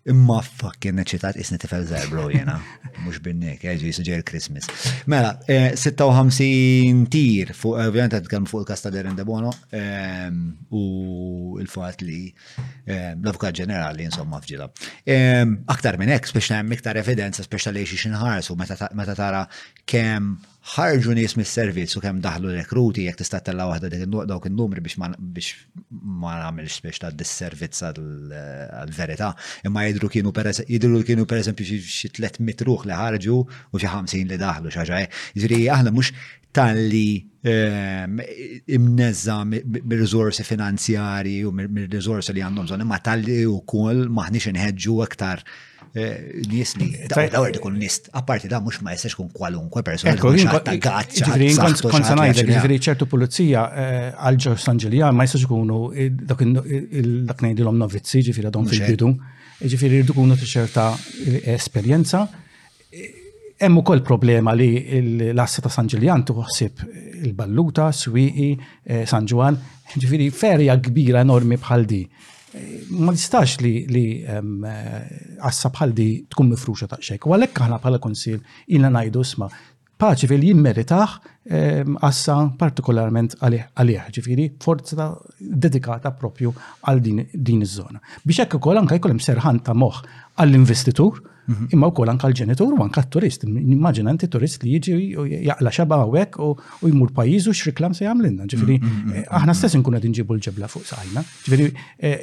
[0.05, 2.59] Imma fucking eċitat isni tifel zerbro jena.
[3.07, 4.69] Mux binnek, eġi eh, suġer Christmas.
[5.09, 10.41] Mela, 56 eh, tir fuq, eh, ovvijament għed kelmu fuq il-kasta derin de bono ehm,
[10.77, 10.85] u
[11.63, 12.21] il-fat li
[12.85, 14.69] ehm, l-avukat ġenerali insomma fġila.
[15.09, 19.47] Ehm, aktar minn ek, speċna hemm iktar evidenza, speċna li xinħarsu, meta tara
[19.89, 20.35] kem
[20.65, 25.11] ħarġu nies mis-servizz u kemm daħlu rekruti jekk tista' tella waħda dawk in-numri biex ma
[25.17, 29.29] biex ma nagħmilx biex ta' disservizz għall-verità,
[29.69, 34.41] imma jidru kienu jidru kienu pereżempju xi tliet mitruħ li ħarġu u xi ħamsin li
[34.41, 35.03] daħlu xi ħaġa.
[35.03, 35.21] Eh.
[35.37, 36.15] Jiġri aħna mhux
[36.55, 38.19] tal-li ehm,
[38.79, 45.43] imnezza mir-rizorsi finanzjari u mir-rizorsi li għandhom zon, imma tal-li u kol maħniċ nħedġu aktar
[45.95, 46.15] Eh,
[46.51, 50.17] nis li l-għor ikun nist, apparti da mux ma jistax kun kwalunkwe persona.
[50.19, 51.51] Ġifri,
[51.85, 55.85] kon sanajda, ġifri jiġifieri ċertu pulizija eh, għal-ġor Sanġelija ma jistax kunu
[56.27, 59.13] dak nejdilom novizzi, ġifri għadhom fil-bidu,
[59.55, 60.89] eh, ġifri rridu kunu ċerta
[61.55, 62.25] esperienza.
[63.63, 64.73] Hemm ukoll problema li
[65.31, 66.83] l-assa ta' Sanġiljan tuħsib
[67.23, 68.51] il-Balluta, Swiqi,
[69.07, 69.63] San Ġwan,
[69.95, 72.03] ġifiri ferja kbira enormi bħal di
[72.95, 77.27] ma nistax li li għassa eh, bħaldi di tkun mifruxa ta' xejk.
[77.27, 78.39] U għalhekk aħna bħala konsil
[78.77, 79.49] ilna ngħidu sma'
[80.05, 81.15] paċi fil jimmeritaħ
[82.03, 86.53] għassa partikolarment għalih, ġifiri forza dedikata propju
[86.89, 88.01] għal din iż-żona.
[88.25, 90.03] Biex hekk ukoll anke jkollhom serħan ta' moħħ
[90.41, 91.69] għall-investitur, mhm.
[91.77, 93.47] imma wkoll anke l ġenitur u anke għat-turist.
[93.47, 98.49] Immaġina inti turist li jiġi jaqla xaba hawnhekk u jmur pajjiżu x'riklam se jagħmlilna.
[98.51, 101.23] Ġifieri mhm, mhm, eh, aħna stess inkun qed l-ġebla fuq sajna.
[101.47, 102.19] Ġifieri eh,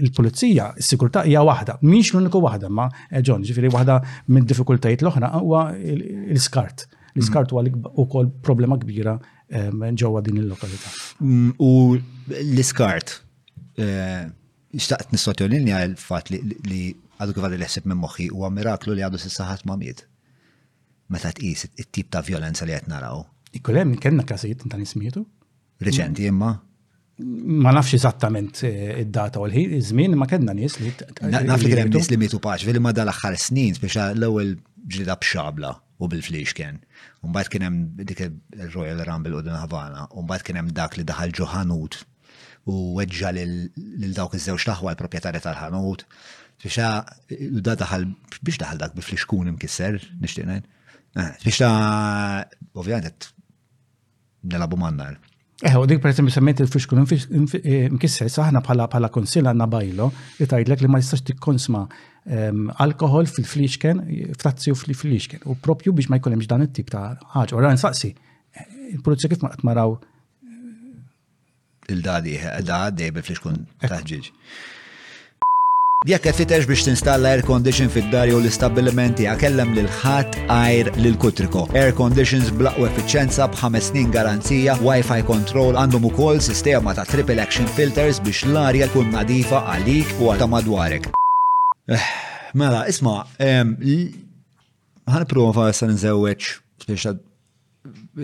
[0.00, 2.88] l pulizija s-sikurtà hija waħda, mhix l-uniku waħda ma
[3.18, 4.00] ġon, eh, ġifieri waħda
[4.36, 6.88] minn diffikultajiet l-oħra huwa l-iskart.
[7.12, 7.66] L-iskart huwa
[8.00, 9.18] ukoll problema kbira
[9.52, 10.88] ġewwa din il-lokalità.
[11.20, 11.68] Mm, u
[12.40, 13.18] l-iskart,
[14.72, 16.84] xtaqt nisotjolinja l-fat li
[17.22, 20.02] għadu kif għadu l-ħsib minn moħħi u miraklu li għadu s-saħat ma' miet.
[21.12, 23.22] Meta tqis it-tip ta' violenza li qed naraw.
[23.58, 25.22] Ikkulem kellna n ta' nismietu?
[25.82, 26.52] Reċenti imma?
[27.22, 30.92] Ma nafx eżattament eh, id-data u l-ħin, iż-żmien ma kena nis li.
[31.30, 34.54] Naf li kellhem nis li mietu paċ, ma dal-aħħar snin, speċa l-ewwel
[34.88, 36.80] ġlida b'xabla u bil-flix kien.
[37.22, 41.34] Umbat kien hemm dik il-Royal Rumble u din Havana, umbat kien hemm dak li daħal
[41.36, 42.00] ġoħanut
[42.72, 43.54] u weġġa lil
[44.16, 46.06] dawk iż-żewġ taħwa l-proprjetarja tal-ħanut
[46.62, 47.00] Fisha,
[47.66, 48.04] da daħal,
[48.44, 50.62] biex daħal dak bi fliskun imkisser, nishtiqnajn.
[51.42, 53.26] Biex eh, ta' ovvijament,
[54.52, 55.16] nelabu mannar.
[55.62, 59.66] Eħ, eh, u dik per esempio semmet il-fliskun eh, imkisser, saħna pala pala konsil għanna
[59.74, 60.06] bajlo,
[60.38, 64.04] li tajdlek li ma jistax ti konsma ehm, alkohol fil-fliskun,
[64.38, 65.42] frazzi u fil-fliskun.
[65.50, 67.56] U propju biex ma jkollemx dan it-tip ta' ħagġ.
[67.58, 68.14] U għan saqsi,
[68.94, 69.98] il-produzzja kif ma maraw
[71.90, 74.30] il-dadi, il-dadi bil-fliskun taħġiġ.
[76.02, 81.62] Jekk fitex biex tinstalla air condition fid-dar jew l-istabbilimenti kellem lil ħadd air lil kutriko.
[81.78, 87.70] Air conditions blaqwa effiċenza b'ħames snin garanzija, wifi control għandhom ukoll sistema ta' triple action
[87.76, 91.06] filters biex l-arja tkun nadifa għalik u għal madwarek.
[91.86, 92.10] Eh,
[92.58, 93.20] mela, isma,
[95.06, 96.50] ħan prova sa' nżewweċ
[96.88, 97.14] biex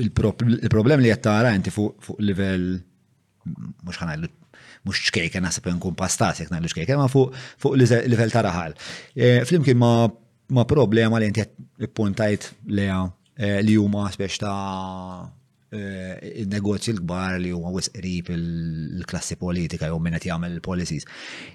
[0.08, 2.74] il-problem li jattara inti fuq livell
[3.86, 4.32] mux ħanajlu
[4.86, 7.34] mux ċkejken nasib nkun pastas, jek nagħmlu ċkejken, ma fuq
[7.80, 8.76] level ta' raħal.
[9.16, 11.54] E, flimkien ma problema li jentiet
[11.96, 13.00] puntajt leja
[13.36, 15.22] e, li huma spiex ta'
[15.70, 15.80] e,
[16.44, 21.08] il-negozji l-kbar li huma wisq qrib il-klassi politika jew minnet qed jagħmel policies.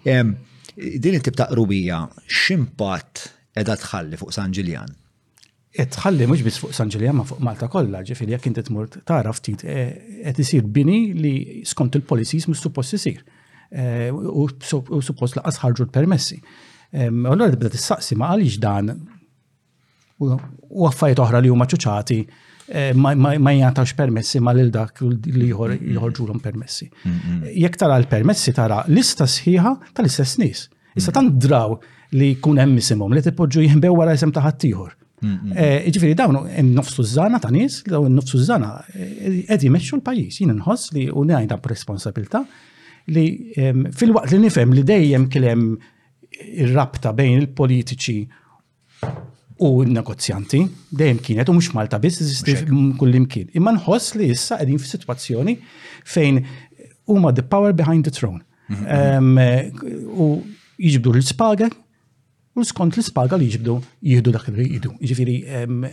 [0.04, 2.04] Din it-tib ta' qrubija
[2.42, 5.00] x'impatt qiegħda tħalli fuq San Ġiljan?
[5.74, 9.64] Etħalli mhux biss fuq San ma fuq Malta kollha, ġifieri jekk inti tmur tara ftit
[9.66, 13.24] eh, qed isir bini li skont il-policies mhux suppost isir.
[13.74, 14.48] Eh, u
[15.02, 16.38] suppost laqas ħarġu l-permessi.
[16.94, 18.92] Allora tibda tissaqsi ma għaliex dan
[20.22, 26.38] u għaffajt oħra li huma ċuċati eh, ma jgħatax permessi ma lil dak li jħorġulhom
[26.40, 26.86] permessi.
[27.50, 30.68] Jekk tara l-permessi tara l-istas sħiħa tal-istess nies.
[30.94, 31.80] Issa tan draw
[32.14, 35.00] li kun hemm isimhom li tippoġġu jinbew wara isem ta' ħaddieħor.
[35.24, 35.92] Mm, mm, eh, mm.
[35.96, 36.36] Ġifiri, dawn
[36.76, 41.24] nofsu zzana ta' nis, n nofsu zzana, edhi eh, meċu l-pajis, jien nħoss li u
[41.30, 42.42] ta' responsabilta
[43.16, 43.24] li
[43.60, 45.64] ehm, fil-waqt li nifem li dejjem kilem
[46.64, 48.18] ir-rabta bejn il-politiċi
[49.64, 50.60] u n-negozjanti,
[50.92, 52.20] dejjem kienet u mhux Malta biss
[53.00, 53.48] kullimkien.
[53.56, 55.56] Imma nħoss li issa qegħdin f'sitwazzjoni
[56.16, 56.42] fejn
[57.12, 58.44] huma the power behind the throne.
[58.68, 59.38] Mhm, mhm.
[59.40, 61.70] Ehm, eh, u jiġbdu l-spaga
[62.56, 63.78] u skont l-ispaga li jibdu
[64.10, 64.92] jihdu dak li jihdu.
[65.10, 65.38] Ġifiri,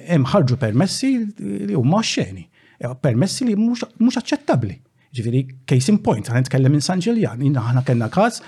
[0.08, 2.44] hemm ħarġu permessi li huma xeni,
[2.76, 4.74] e, permessi li mhux aċċettabbli.
[5.16, 8.42] Ġifiri, case in point, għan nitkellem minn San Ġiljan, aħna kellna każ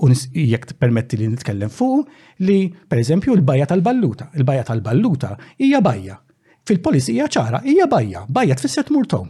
[0.00, 2.04] u jekk permetti li nitkellem fuq
[2.46, 4.30] li, per eżempju, l-bajja tal-balluta.
[4.36, 6.20] Il-bajja tal-balluta hija bajja.
[6.68, 9.28] Fil-polisija ċara hija bajja, bajja tfisser tmurtom.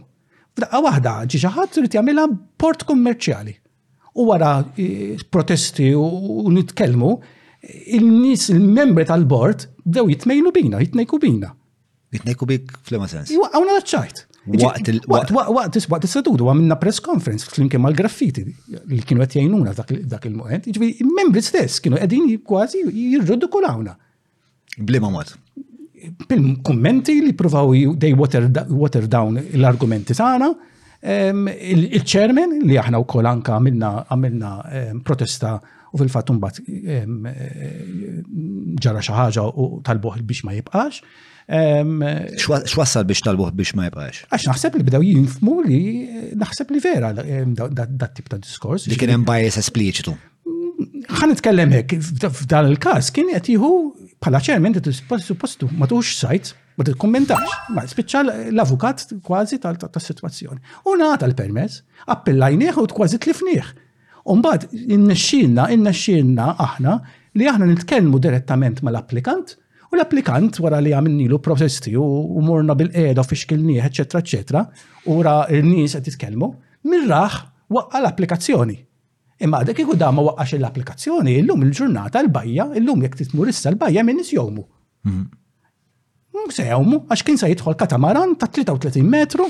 [0.55, 2.25] F'daqqa waħda ġi xi ħadd irid jagħmilha
[2.59, 3.55] port kummerċjali.
[4.19, 4.51] U wara
[4.83, 7.11] eh, protesti u nitkellmu,
[7.67, 11.51] il-nis, il-membri tal-bord, bdew jitmejlu bina, jitnejku bina.
[12.11, 13.29] Jitnejku bik flema sens.
[13.31, 14.21] Għawna daċċajt.
[15.07, 15.77] Waqt
[16.09, 20.65] is-sedud huwa minna press conference flimkien mal-graffiti li kienu qed jgħinuna dak il-moment.
[20.65, 23.93] Jiġifieri il-membri stess kienu qegħdin kważi jirġoddu kulawna.
[24.81, 25.35] Blima mod.
[26.25, 30.49] Bil-kummenti li provaw dej water down l-argumenti tagħna,
[31.93, 34.55] il-chairman li aħna wkoll anka għamilna
[35.05, 35.59] protesta
[35.91, 37.11] u fil-fatt mbagħad eh,
[38.81, 41.01] ġara xi ħaġa u talbuħ biex ma jibqax.
[42.71, 44.23] X'wassal biex talbuħ biex ma jibqax?
[44.31, 45.81] Għax naħseb li bdew jinfmu li
[46.39, 48.87] naħseb li vera dat tip ta' diskors.
[48.91, 50.15] Li kien hemm bias espliċitu.
[51.19, 52.01] Ħan nitkellem hekk
[52.31, 53.71] f'dan il-każ kien qed jieħu
[54.21, 54.79] bħala ċermen
[55.19, 58.21] suppostu ma tuħux sajt ma t-kommentax, ma spiċċa
[58.55, 60.61] l-avukat kważi tal-situazzjoni.
[60.87, 61.83] U nata l-permess,
[62.15, 63.73] appellajnieħ u kważi tlifnieħ.
[64.29, 66.97] Umbat, innexxilna, innexxilna aħna
[67.39, 69.55] li aħna nitkellmu direttament mal-applikant
[69.91, 74.61] u l-applikant wara li għamilnilu protesti u morna bil-qeda fi xkilnieh, eccetera, eccetera,
[75.11, 76.47] u ra n-nies qed jitkellmu,
[76.87, 77.35] mirraħ
[77.75, 78.77] waqqa l-applikazzjoni.
[79.41, 84.05] Imma għadek kieku da ma waqqax l-applikazzjoni, illum il-ġurnata l-bajja, illum jek titmur issa l-bajja
[84.07, 84.63] minn jomu.
[85.03, 85.29] Mhm.
[86.51, 89.45] Se jomu, għax kien se jidħol katamaran ta' 33 metru,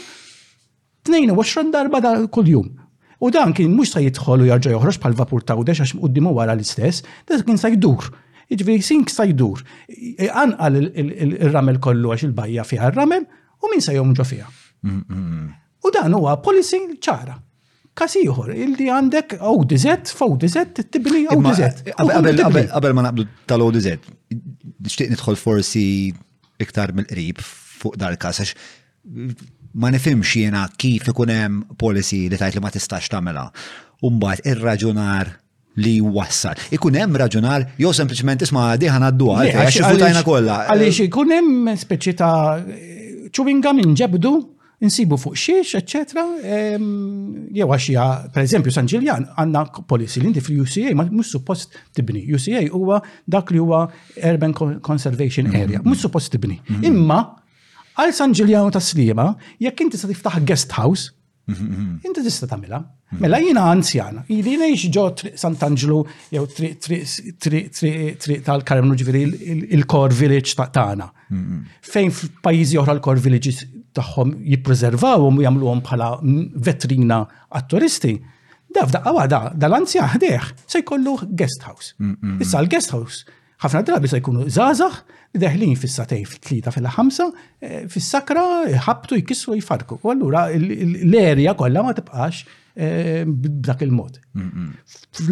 [1.07, 2.80] 22 darba da kull-jum.
[3.21, 6.55] U dan kien mhux se jidħol u jarġa' joħroġ pal vapur tawdex għax muqdimu wara
[6.57, 8.07] l-istess, da kien se jdur.
[8.51, 9.61] Iġvi jiġifieri sink se jdur.
[10.43, 13.27] Anqal il ramel kollu għax il-bajja fiha ramel
[13.61, 14.49] u min se jomġu fiha.
[14.89, 17.37] U dan huwa policy ċara
[18.01, 19.85] kasiħor, illi għandek ODZ,
[20.17, 21.89] f'ODZ, tibli ODZ.
[21.99, 23.89] Għabel ma naqblu tal-ODZ,
[24.81, 25.85] nixtieq nidħol forsi
[26.63, 28.55] iktar mill-qrib fuq dar kasax
[29.73, 33.45] ma nifimx jiena kif ikun hemm policy li tajt li ma tistax tamela.
[34.07, 35.33] Umbat ir-raġunar
[35.83, 36.57] li wassal.
[36.75, 40.59] Ikun hemm raġunar jew sempliċement isma' diħan għaddu għaliex votajna kollha.
[40.73, 42.39] Għaliex ikun hemm speċi ta'
[43.31, 44.33] ċuwingam inġebdu
[44.81, 46.23] insibu fuq xiex, eccetera.
[46.41, 52.25] Jew għaxija, per eżempju, San Ġiljan għanna policy li inti fil-UCA, ma mux suppost tibni.
[52.33, 52.97] UCA huwa
[53.29, 53.85] dak li huwa
[54.17, 56.01] Urban Conservation Area, mux mm-hmm.
[56.01, 56.57] suppost tibni.
[56.81, 57.21] Imma
[57.99, 61.11] Għal San Ġiljano ta' Slima, jekk inti sa' tiftaħ guest house,
[61.51, 61.99] mhm.
[62.07, 62.79] inti tista' tagħmilha.
[63.11, 63.19] Mhm.
[63.25, 65.97] Mela jina anzjana, ili ngħix ġo Sant'Angelo
[66.31, 66.45] jew
[68.47, 69.25] tal-Karmnu ġifieri
[69.75, 71.09] il-core village ta' tagħna.
[71.35, 71.59] Mhm.
[71.91, 73.65] Fejn f'pajjiżi oħra l-core villages
[73.99, 76.13] tagħhom jippreservawhom u jagħmluhom bħala
[76.55, 78.15] vetrina għat-turisti.
[78.71, 81.91] Da f'daqqa waħda, l anzjan ħdeħ se jkollu guest house.
[82.39, 83.25] Issa l-guest house
[83.61, 88.45] ħafna drabi se jkunu zazax deħlin fis-satej fit-tlieta fil-ħamsa eh, fis-sakra
[88.87, 89.99] ħabtu jkissru jfarku.
[90.01, 92.41] U allura l-erja kollha ma tibqax
[92.73, 94.17] eh, b'dak il-mod.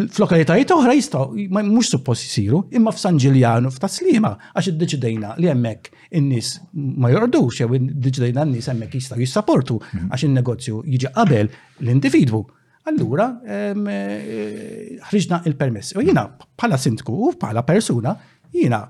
[0.04, 6.54] F'lokalitajiet oħra jistgħu mhux suppost isiru, imma f'San Ġiljano f'Taslima għax iddeċidejna li hemmhekk in-nies
[7.02, 10.10] ma jordux jew iddeċidejna n-nies hemmhekk jistgħu jissaportu mm-hmm.
[10.14, 12.44] għax in-negozju jiġi qabel l-individwu
[12.90, 15.94] allura e, ħriġna il-permess.
[15.98, 18.14] U jina bħala sindku u bħala persuna,
[18.54, 18.82] jina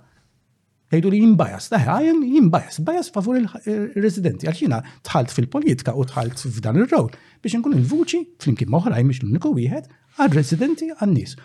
[0.90, 6.80] jgħidu li jimbajas, daħħajen jimbajas, bajas favur il-residenti, għal jina tħalt fil-politika u tħalt f'dan
[6.82, 7.06] il rol
[7.44, 9.86] biex nkun il-vuċi flimkien imkien moħrajn miex l-uniku wieħed
[10.24, 11.36] għal-residenti għal-nis.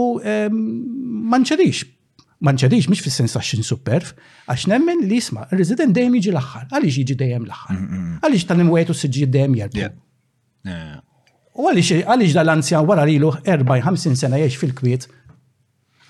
[0.00, 1.84] U manċerix
[2.40, 4.14] manċadix miex fis-sens għax superf,
[4.50, 7.80] għax nemmen li jisma, il-resident dejjem jiġi l-axħar, għaliex jiġi dejjem l-axħar,
[8.24, 9.98] għaliex tal-imwejtu s ġi dejjem jgħal.
[11.60, 15.04] U għalix għalix dal-anzjan wara lilu 40-50 sena jiex fil-kwiet,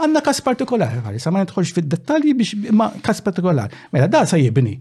[0.01, 3.79] għanna kas partikolari, għalli, sa' ma' nitħolx fil-dettalji biex ma' kas partikolari.
[3.93, 4.77] Mela, da' sa' jibni.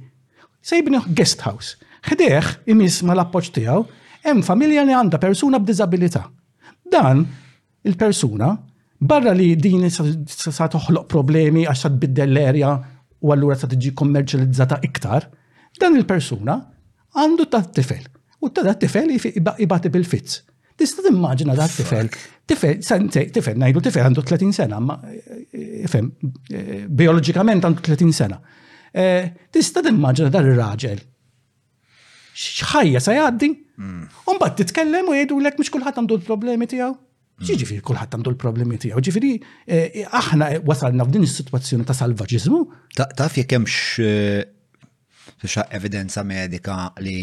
[0.61, 1.77] Sa' jibni guest house.
[2.07, 3.81] Xdeħ, imis ma' l-appoċ tijaw,
[4.27, 6.25] hemm familja li għanda persuna b'dizabilita.
[6.93, 7.25] Dan,
[7.85, 8.53] il-persuna,
[8.99, 12.75] barra li din sa' toħloq problemi għax sa' tbiddel l-erja
[13.25, 15.25] u għallura sa' tiġi kommerċializzata iktar,
[15.81, 16.59] dan il-persuna
[17.17, 18.05] għandu ta' tifel.
[18.39, 20.43] U ta' tifel jibati bil-fitz.
[20.79, 22.07] Tista' timmaġina da tifel.
[22.47, 24.95] Tifel, tifel, najdu tifel għandu 30 sena, ma
[25.59, 26.07] ifem,
[26.53, 28.37] eh, eh, biologikament għandu 30 sena.
[28.95, 31.01] Eh, tista' timmaġina dar ir-raġel.
[32.39, 33.49] Xħajja se jgħaddi.
[33.79, 34.05] Hmm.
[34.31, 36.93] Umbat titkellem u jgħidu lek mhux kulħadd għandu l-problemi tiegħu.
[37.43, 38.99] Ġiġifieri kulħadd għandu l-problemi tiegħu.
[39.07, 39.33] Ġifieri
[40.15, 42.59] aħna wasalna f'din is-sitwazzjoni ta' salvaġiżmu.
[43.19, 47.21] Taf jekk hemmx evidenza medika li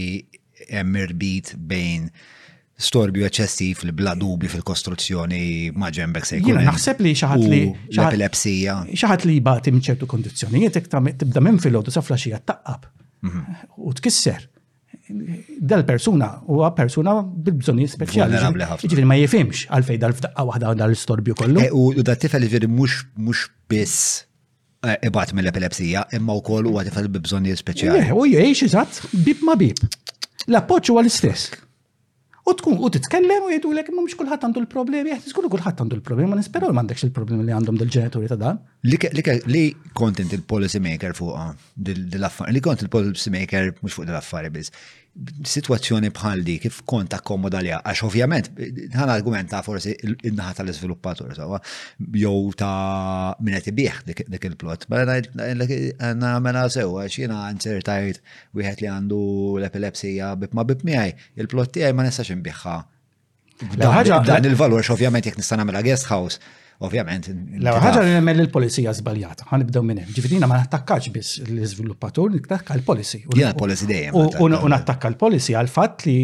[0.69, 2.05] hemm irbit bejn
[2.77, 6.59] storbju eċessiv li bla dubi fil-kostruzzjoni ma ġembek se jkun.
[6.67, 8.77] Naħseb li xaħat li l-epilepsija.
[8.93, 12.85] Xaħat li bat imċertu kondizjonijiet tibda minn fil-ħodu safla xija taqqab
[13.27, 13.57] mhm.
[13.81, 14.45] u tkisser.
[15.07, 18.41] Dal-persuna u huwa persuna bil bżoni speċjali.
[18.83, 21.65] Ġifiri ma jifimx għalfej dal-fdaqqa waħda dal-storbju kollu.
[21.65, 23.07] E, u da tifel ġifiri mux
[23.71, 24.25] biss
[24.85, 28.11] e, ibat mill-epilepsija, imma u koll u għatifel bil-bżonni speċjali.
[28.13, 29.81] U jiex, eżat, bib ma bib.
[30.51, 31.55] L-appoċ huwa l-istess.
[32.49, 35.97] U tkun u titkellem u jgħidu l-ek mux kullħat għandu l-problemi, jgħet skull kullħat għandu
[35.99, 38.61] l-problemi, ma nisperaw mandekx il-problemi li għandhom dil-ġenituri ta' dan.
[38.87, 39.65] Li
[40.01, 41.35] kontent il-policy maker fuq
[41.89, 44.71] dil-affar, li kont il-policy maker mux fuq dil-affari biz,
[45.47, 51.33] situazzjoni bħal di kif kont akkomoda li għax ovvjament għan argument ta' forsi in-naħa tal-izviluppatur
[51.41, 51.57] jow
[52.21, 54.85] jew ta' minneti qed ibih dik il-plot.
[54.93, 58.21] Mela sew għax jiena insertajt
[58.57, 59.23] wieħed li għandu
[59.63, 62.77] l-epilepsija bib ma bib miegħi, il-plot tiegħi ma nistax inbieħħa.
[63.81, 66.41] Dan il-valur x'ovvjament jekk nista' mela guest house
[66.85, 67.29] Ovvjament.
[67.61, 70.13] L-ewwel li nemmel il-polizija żbaljata, ħanibdew minn hemm.
[70.17, 73.23] Ġifieri ma nattakkax biss l-iżviluppatur, nittakka l-policy.
[73.39, 74.17] Ja, policy dejjem.
[74.45, 76.19] U nattakka l-policy għal fatt li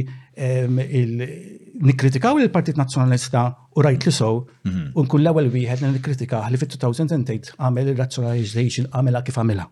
[1.82, 3.46] nikritikaw il-Partit Nazzjonalista
[3.76, 4.84] u rajt li sow, mhm.
[4.94, 9.70] u nkun l-ewwel wieħed li nikkritikaw li fit-2008 għamel il razzjonalization għamilha kif għamilha.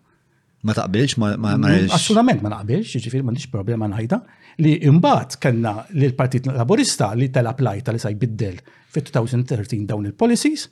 [0.63, 1.89] Ma taqbilx, ma naqbilx.
[1.89, 4.21] Mm, assolutament ma naqbilx, ġifir ma problema nħajda.
[4.61, 8.57] li imbat kellna li l-Partit Laburista li tal-applajta li sa jbiddel
[8.93, 10.65] fit-2013 dawn il-policies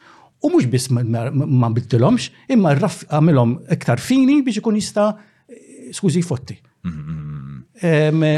[0.44, 5.08] u mhux biss ma biddilhomx imma għamilom iktar fini biex ikun jista'
[5.96, 6.60] skużi fotti.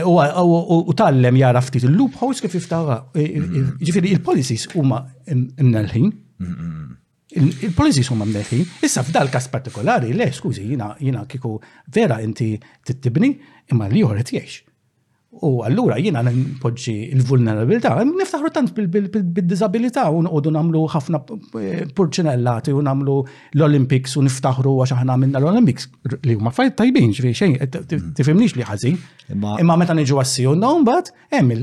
[0.05, 2.99] U tal-lem jara ftit il house kif jiftaħa.
[3.81, 6.13] Ġifir, il-policies huma imnelħin
[7.35, 8.59] il-polizis huma mneħi.
[8.85, 11.55] Issa f'dal kas partikolari, le, skużi, jina, kiku
[11.95, 12.53] vera inti
[12.87, 13.35] tittibni
[13.71, 14.61] imma li joħret jiex.
[15.39, 21.21] U allura jiena npoġġi il-vulnerabilità, niftaħru tant bil-disabilità u nqogħdu nagħmlu ħafna
[21.55, 23.15] eh, purċinellati u nagħmlu
[23.55, 25.87] l-Olympics u niftaħru għax aħna minna l-Olympics
[26.27, 27.79] li huma fajt tajbin ġifieri xejn eh,
[28.19, 28.99] tifhimniex li ħażin.
[29.63, 31.55] Imma meta niġu għassiju no mbagħad hemm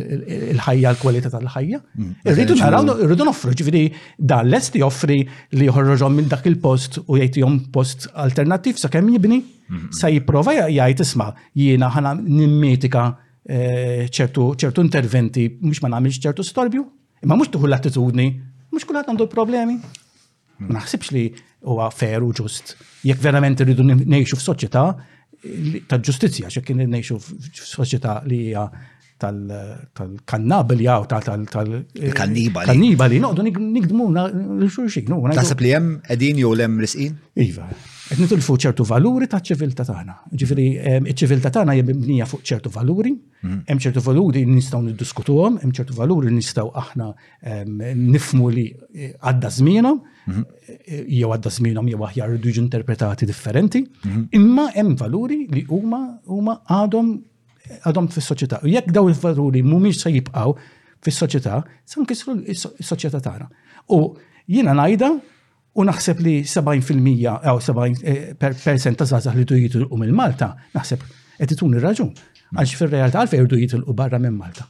[0.54, 1.82] il-ħajja l-kwalità tal-ħajja.
[2.00, 2.16] Mm.
[2.24, 3.84] Irridu naraw irridu noffru ġifieri
[4.32, 5.20] dan lest joffri
[5.58, 9.92] li joħorġhom minn dak il-post u jgħidihom post alternattiv sakemm jibni mm-hmm.
[9.92, 13.10] sa jipprova jgħid isma' jiena ħana nimmetika
[13.48, 16.82] Eh, ċertu interventi, mux ma namilx ċertu storbju,
[17.24, 18.26] imma mux tuħu l-attitudni,
[18.70, 19.78] mux kullat għandu problemi.
[20.58, 21.22] Ma Naħsibx li
[21.64, 22.76] huwa fair u ġust.
[23.06, 24.82] Jekk verament irridu nejxu f'soċjetà
[25.88, 28.66] ta' ġustizja, xek kien nejxu f'soċjetà li hija
[29.22, 32.10] tal-kannabel jaw, tal-kannibali.
[32.10, 34.10] Eh, kannibali, noqdu nikdmu
[34.66, 35.08] l-xurxin.
[35.38, 37.16] Tasab li jem edin jew lem risqin?
[37.38, 37.70] Iva
[38.08, 40.14] qed fuq ċertu valuri ta' ċiviltà tagħna.
[40.32, 40.64] Ġifieri
[41.12, 43.58] iċ-ċiviltà tagħna hija mibnija fuq ċertu valuri, mhm.
[43.68, 47.08] hemm ċertu valuri nistgħu niddiskutuhom, hemm ċertu valuri nistgħu aħna
[48.00, 48.64] nifmu li
[48.96, 50.00] e, għadda żmienhom,
[50.30, 50.46] mhm.
[50.86, 54.28] e, jew għadda żmienhom jew aħjar jiġu interpretati differenti, mhm.
[54.40, 56.00] imma hemm valuri li huma
[56.32, 57.12] huma għadhom
[57.84, 58.62] għadhom fis-soċjetà.
[58.64, 60.54] U jekk daw il-valuri mhumiex se jibqgħu
[61.04, 63.50] fis-soċjetà, se nkisru s-soċjetà tagħna.
[63.92, 64.14] U
[64.48, 65.12] jiena ngħidha
[65.78, 71.02] U naħseb li 70% għaw 70% ta' zazah li du jitilqu minn Malta, naħseb
[71.38, 72.12] qed tun il raġun
[72.48, 74.64] Għax fil-realtà għalfe irdu jitilqu barra minn Malta.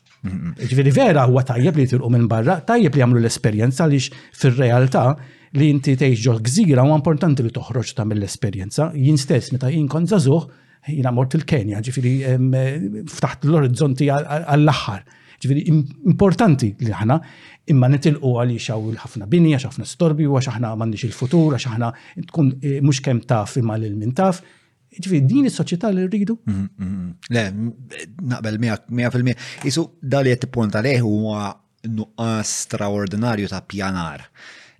[0.58, 5.04] Ġifieri vera huwa tajjeb li jitilqu minn barra, tajjeb li jagħmlu l-esperjenza għaliex fil-realtà
[5.60, 8.90] li inti tgħix ġol gżira u importanti li toħroġ ta' mill-esperjenza.
[8.98, 10.50] Jien stess meta jien kont żagħżugħ,
[10.90, 12.36] jina mort il-Kenja, ġifieri eh,
[13.14, 15.06] ftaħt l-orizzonti għall-aħħar.
[15.40, 15.62] Ġifiri,
[16.10, 17.16] importanti li ħana
[17.70, 21.90] imma nitilqu għalli il ħafna bini, għax ħafna storbi, għax ħafna mandiġ il-futur, għax ħafna
[22.30, 24.42] tkun eh, mux kem taf imma l-min taf.
[24.98, 26.38] Ġifiri, din is-soċjetà li rridu.
[26.42, 27.30] Mm-hmm, mm-hmm.
[27.30, 28.58] Le, mm, naqbel
[28.90, 29.58] 100%.
[29.70, 31.12] Isu, dali jett punta leħu
[31.88, 34.24] nuqqas straordinarju ta' pjanar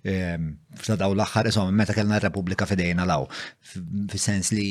[0.03, 0.49] ehm,
[0.81, 3.23] f'ta daw l-axħar, meta kellna Repubblika fidejna law,
[3.71, 4.67] fis-sens li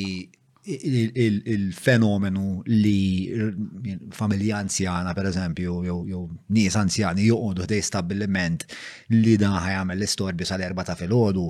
[0.69, 3.29] il-fenomenu li
[4.11, 6.21] familja anzjana, per eżempju, jew
[6.55, 8.65] nies anzjani joqogħdu ħdej stabbiliment
[9.15, 11.45] li dan ħajamel l-istorbi sal-erba ta' filgħodu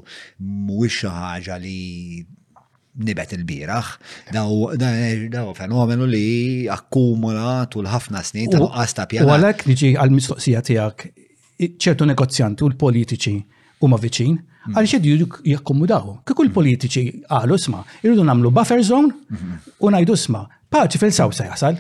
[0.46, 1.76] mhuwiex xi ħaġa li
[3.06, 3.92] nibet il-biraħ.
[4.34, 10.64] Daw fenomenu li akkumula tul ħafna snin ta' nuqqas ta' U Għalhekk niġi għall mistoqsija
[10.72, 11.08] tiegħek
[11.76, 13.38] ċertu negozjanti u l-politiċi
[13.82, 14.76] u ma viċin, mm-hmm.
[14.76, 16.14] għal xedju jakkomodaw.
[16.28, 19.74] Kikul politiċi għal sma, irridu namlu buffer zone mm-hmm.
[19.86, 21.80] u najdu usma, paċi fil-saw se jasal.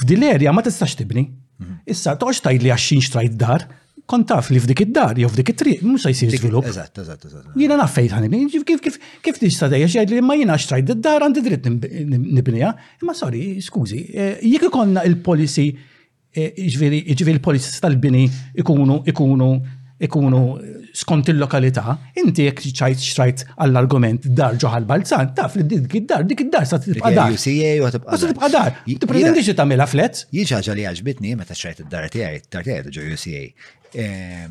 [0.00, 1.24] F'dil-erja ma tistax tibni.
[1.30, 1.84] Mm-hmm.
[1.92, 3.64] Issa, toċ tajd li għaxin xtrajt dar,
[4.10, 6.68] kontaf li f'dik id-dar, jew f'dik it-triq, mhux se jsir żvilupp.
[6.70, 7.50] Eżat, eżat, eżat.
[7.58, 12.72] Jiena naffejt ħanibni, kif tista' dejja xejn li ma jiena xtrajt id-dar għandi dritt nibnija.
[13.02, 18.24] Imma sorry, skużi, eh, jekk ikollna il-policy eh, ġifieri il-policies tal-bini
[18.64, 19.52] ikunu ikunu
[20.00, 25.94] ikunu eh, skont il-lokalità, inti jek ċajt xtrajt għall-argument dar ġoħal balzan, taf li dik
[26.02, 27.34] id-dar, dik id-dar sa tibqa dar.
[27.36, 28.78] UCA u tibqa dar.
[28.86, 30.22] tibqa xi tagħmilha flet?
[30.36, 34.50] Jien ħaġa li għaġbitni meta xtrajt id-dar tiegħi, id-dar tiegħi ġo UCA.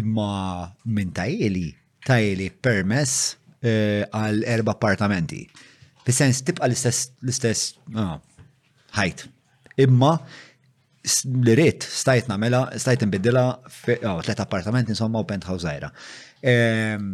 [0.00, 0.30] Imma
[0.84, 1.66] minn tajli,
[2.06, 3.34] tajli permess
[3.64, 5.42] eh, għal erba' appartamenti.
[6.06, 7.74] Fis-sens tibqa l-istess
[8.96, 9.26] ħajt.
[9.26, 9.36] Ah,
[9.80, 10.14] imma
[11.44, 15.88] li rrit stajt namela, stajt nbiddila oh, tlet appartament insomma u penthouse għajra.
[16.52, 17.06] Ehm,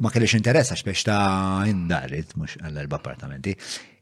[0.00, 3.52] ma kellix interessa biex ta' indarit, mux għall-erba appartamenti.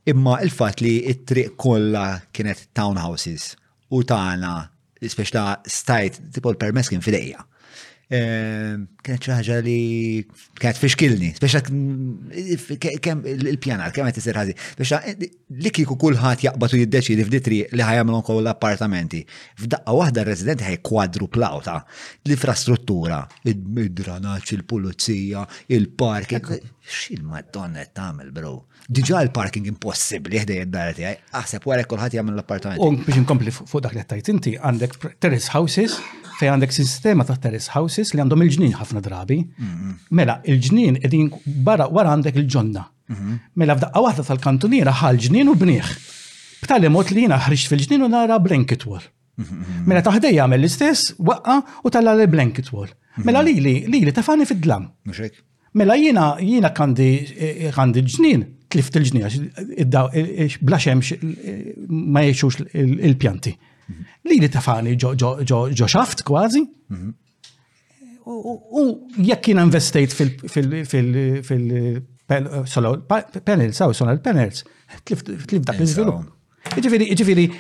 [0.09, 3.51] Imma il-fat li it-triq kolla kienet townhouses
[3.93, 4.55] u għana,
[5.03, 7.43] biex ta' stajt tipo l-permess kien fidejja.
[8.09, 9.75] Ehm, kienet xi ħaġa li
[10.57, 11.61] kienet fixkilni, speċa
[13.05, 14.55] kemm il-pjanar, kemm qed isir ħażi.
[14.79, 19.21] Speċa li kieku kulħadd jaqbad u jiddeċidi f'ditri li ħajamlhom kollu l-appartamenti.
[19.61, 21.75] F'daqqa waħda r-residenti ħaj plawta
[22.25, 25.45] l-infrastruttura, id-dranaċ, il-pulizija,
[25.77, 26.55] il parking
[26.89, 28.55] Xil madonna tagħmel, bro.
[28.89, 32.81] Diġà l-parking impossibbli ħdej id-dar tiegħi, aħseb wara kulħadd jagħmel l-appartamenti.
[32.89, 36.01] U biex inkompli fuq dak li tajt inti għandek terrace houses
[36.39, 39.41] fej għandek sistema ta' terrace houses li għandhom il ġnien ħafna drabi.
[39.45, 39.99] Mm-hmm.
[40.19, 41.29] Mela, il ġnien edin
[41.67, 42.85] barra wara għandek il-ġonna.
[43.11, 43.37] Mm-hmm.
[43.61, 45.93] Mela, f'daqqa waħda tal-kantuniera ħal ġnien u bnieħ.
[46.63, 49.05] B'tali mod li jina ħriġ fil-ġnien u nara blanket wall.
[49.39, 49.87] Mm-hmm.
[49.91, 51.59] Mela taħdej jagħmel l-istess, waqqa
[51.89, 52.93] u tal li blanket wall.
[53.25, 54.85] Mela li li li li tafani fil dlam
[55.79, 57.07] Mela jina jina kandi
[57.71, 61.59] ġnien tlift il-ġnien eh, eh, bla xemx eh,
[61.89, 63.53] ma jiexux il-pjanti
[64.31, 66.63] li li tafani ġo xaft kważi.
[66.91, 67.11] Mhm.
[68.27, 70.93] U jekk jina investejt fil-panels,
[72.29, 74.65] eh, għaw solar panels,
[75.05, 76.25] tlif dak l-izvilup.
[76.77, 77.53] Iġifiri,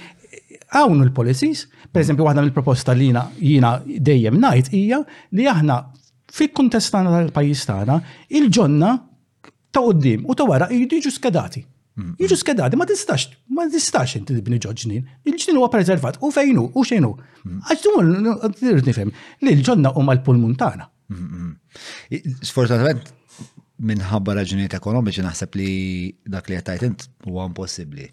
[0.74, 5.84] għawnu l-policies, per eżempju, għadna mill-proposta li jina dejjem najt hija li aħna
[6.32, 9.02] fi kontestana tal pajistana tagħna il-ġonna
[9.72, 9.82] ta'
[10.28, 11.64] u ta' wara jiġu skedati.
[12.20, 15.06] Jiġu skedati, ma tistax, ma tistax inti tibni ġoġnin.
[15.26, 17.10] Il-ġnin huwa preservat, u fejnu, u xejnu.
[17.66, 17.94] Għax tu
[18.86, 19.10] nifem,
[19.42, 20.86] li l-ġonna u mal-pulmuntana.
[22.50, 23.10] Sfortunatament
[23.90, 25.72] minħabba raġunijiet ekonomiċi naħseb li
[26.34, 28.06] dak li qed int huwa impossibbli.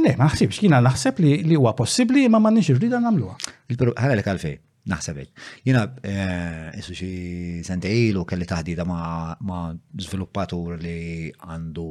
[0.00, 3.96] Le, ma naħsibx, jina naħseb li li huwa possibli ma m'għandniex irrida nagħmluha.
[4.02, 4.60] Ħala lek għalfej,
[4.94, 5.48] naħseb hekk.
[5.68, 5.82] Jina,
[6.78, 9.66] jessu eh, xie sentejlu kelli taħdida ma'
[10.06, 10.96] zviluppatur li
[11.34, 11.88] għandu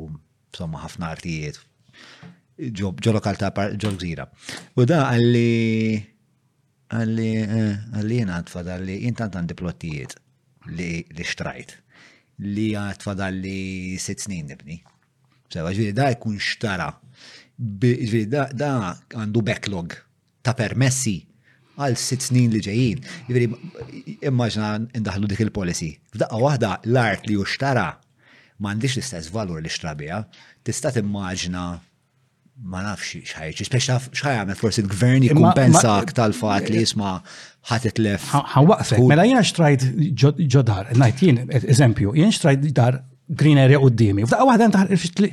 [0.55, 1.59] somma ħafna artijiet
[2.73, 4.25] ġo lokal ta' ġo gżira.
[4.75, 5.99] U da għalli
[6.91, 10.17] għalli eh, għalli jena għadfad jintant għandi plottijiet
[10.75, 10.91] li
[11.23, 11.75] xtrajt
[12.43, 13.21] li għadfad
[13.99, 14.79] sitt snin nibni.
[15.49, 16.89] Sewa ġviri da jkun xtara.
[17.79, 18.47] Ġviri da
[19.07, 19.95] għandu backlog
[20.43, 21.17] ta' permessi
[21.79, 23.01] għal sitt snin li ġejjin.
[23.29, 23.47] Ġviri
[24.29, 25.93] immaġna indaħlu dik il-policy.
[26.13, 27.89] F'daqqa waħda l-art li u xtara
[28.63, 30.21] m'għandix l-istess valur li xtrabija,
[30.67, 31.65] tista' timmaġna
[32.69, 37.13] ma nafx xħajċi, speċa għamet forsi l-gvern jikumpensak tal-fat li jisma
[37.71, 38.25] ħatet lef.
[38.41, 39.85] Għawaqsek, mela jena xtrajt
[40.55, 42.99] ġodar, najt jien, eżempju, jena xtrajt dar
[43.29, 44.25] green area qoddimi.
[44.25, 44.85] F'daqqa waħda inta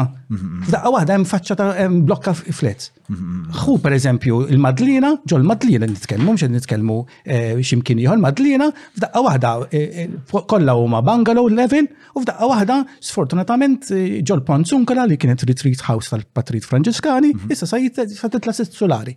[0.67, 2.93] f'daqqa waħda hemm faċċa ta' blokka flets.
[3.09, 8.67] Ħu pereżempju il-Madlina, ġol madlina nitkellmu, mhux nitkellmu eh, ximkini ieħor Madlina,
[8.99, 10.11] f'daqqa waħda eh, eh,
[10.45, 12.77] kollha huma bungalow level u f'daqqa waħda
[13.09, 13.89] sfortunatament
[14.21, 19.15] ġol Ponzunkala li kienet retreat house tal-Patrit Franġiskani, issa sa titla' solari.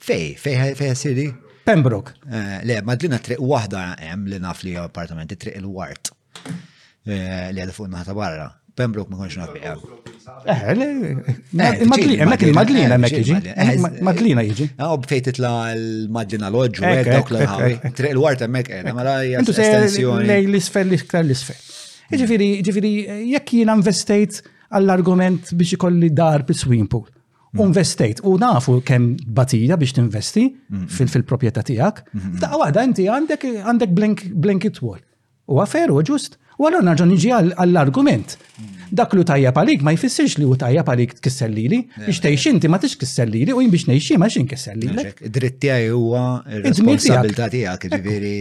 [0.00, 1.28] Fej, fej, fej, siri?
[1.64, 2.12] Pembroke.
[2.32, 6.12] Eh, le, madlina triq wahda hemm li naf li appartamenti triq il-wart.
[7.04, 8.48] Eh, li għadu fuq naħta barra.
[8.80, 9.76] Pembroke ma konx naf biqqa.
[10.46, 13.36] Eh, eh madlina, mek il-madlina mek iġi.
[14.06, 14.70] Madlina iġi.
[14.88, 19.66] U bfejt itla l-madlina loġu, għed dawk l Triq il-wart emmek, mela Intu se
[20.40, 21.68] l-isfel, l-isfel, l-isfel.
[22.10, 22.88] Ġifiri, ġifiri,
[23.36, 24.40] jekk jina investejt
[24.74, 26.88] għall-argument biex ikolli dar bi swimming
[27.54, 27.62] Mm-hmm.
[27.70, 28.20] Investejt.
[28.22, 31.06] U nafu kemm batija biex tinvesti mm-hmm.
[31.10, 32.42] fil proprjetà tiegħek, mm-hmm.
[32.42, 33.94] Ta' għada inti għandek għandek
[34.40, 35.00] blank it-wall.
[35.50, 36.36] U għaferu ġust.
[36.60, 38.36] U għallon raġun iġi għall-argument.
[38.94, 42.78] Dak li tajja palik ma jfissirx li u tajja palik tkissellili, biex tgħix inti ma
[42.82, 45.06] tix kissellili u jim biex ngħixi ma xin kissellili.
[45.24, 46.22] Dritt tiegħi huwa
[46.68, 48.34] responsabilità tiegħek, ġifieri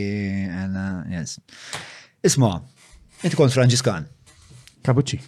[1.16, 1.39] yes.
[2.30, 2.53] Isma',
[3.24, 4.05] inti kont Franġiskan.
[4.86, 5.24] Kabuċċi.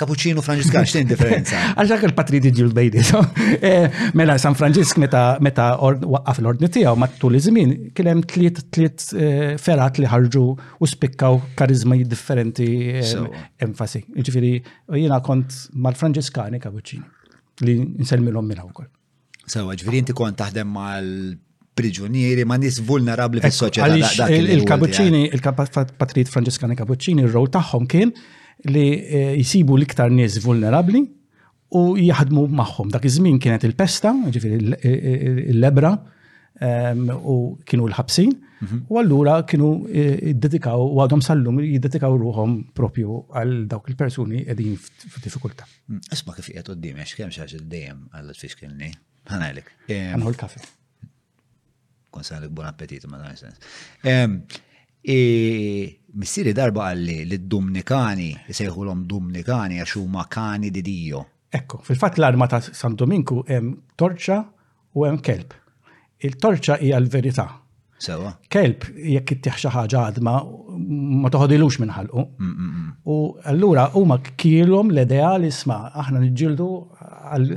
[0.00, 1.58] Cappuccino Franġiskan, xtejn differenza?
[1.76, 3.20] Għaxak il-patri di Jules Bejdi, so.
[3.68, 8.62] Eh, mela, San Franġisk meta meta waqqaf l-ordni tiegħu ma tul iż-żmien kien hemm tliet
[8.74, 12.66] tliet eh, ferat li ħarġu u spikkaw karizma differenti
[12.96, 13.14] eh,
[13.64, 14.02] enfasi.
[14.16, 14.52] Jiġifieri
[14.96, 18.88] jiena kont mal-Franġiskani Cappuccino li nsemmilhom minn wkoll.
[19.44, 21.08] Sewa, ġifieri inti kont taħdem mal
[21.76, 28.14] priġunieri ma' nis vulnerabli fis soċieta Il-Kapuċċini, il-Patrit Franġiskani Kapuċċini, il rol tagħhom kien
[28.70, 31.00] li eh, jisibu l-iktar nies vulnerabli
[31.78, 32.90] u jaħdmu magħhom.
[32.92, 35.92] Dak iż-żmien kienet il-pesta, ġifieri eh, eh, l-lebra
[36.60, 37.36] ehm, u
[37.66, 38.82] kienu l-ħabsin, mhm.
[38.92, 45.66] u allura kienu jiddedikaw u għadhom sallum jiddedikaw ruhom propju għal dawk il-persuni qegħdin f'diffikultà.
[45.88, 46.04] Mm.
[46.18, 48.92] Isma' kif qiegħed quddiem għax kemm xi dejjem għal fiskilni
[49.30, 49.68] Ħanajlek.
[49.86, 50.60] Għanħu l-kafe.
[52.12, 53.76] Konsalik buon appetit ma' dan sens.
[54.02, 54.40] Ehm,
[55.02, 61.22] E Missiri darba għalli li d-Dumnikani, jisejħulhom Dumnikani għax huma kani di Dio.
[61.50, 64.36] Ekku, fil-fatt l-arma ta' San Dominku hemm torċa
[64.94, 65.56] u hemm kelb.
[66.22, 67.48] Il-torċa hija l-verità.
[68.02, 68.32] Sewa.
[68.50, 70.32] Kelb jekk ittieħ xi ħaġa għadma
[71.22, 72.92] ma toħodilux minn mm, mm, mm.
[73.06, 73.16] U
[73.50, 76.66] allura huma kielhom l-idea li sma' aħna niġġieldu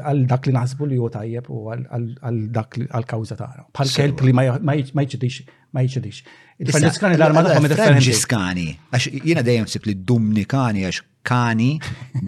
[0.02, 3.66] għal dak li naħsbu li hu tajjeb u għal dak għal kawża tagħna.
[3.74, 6.22] Bħal kelb li ma jċidix ma jċidix.
[6.64, 8.00] Il-Franġiskani l-arma tagħhom differenti.
[8.00, 11.72] Franġiskani, għax jiena dejjem sibt li Dumnikani għax kani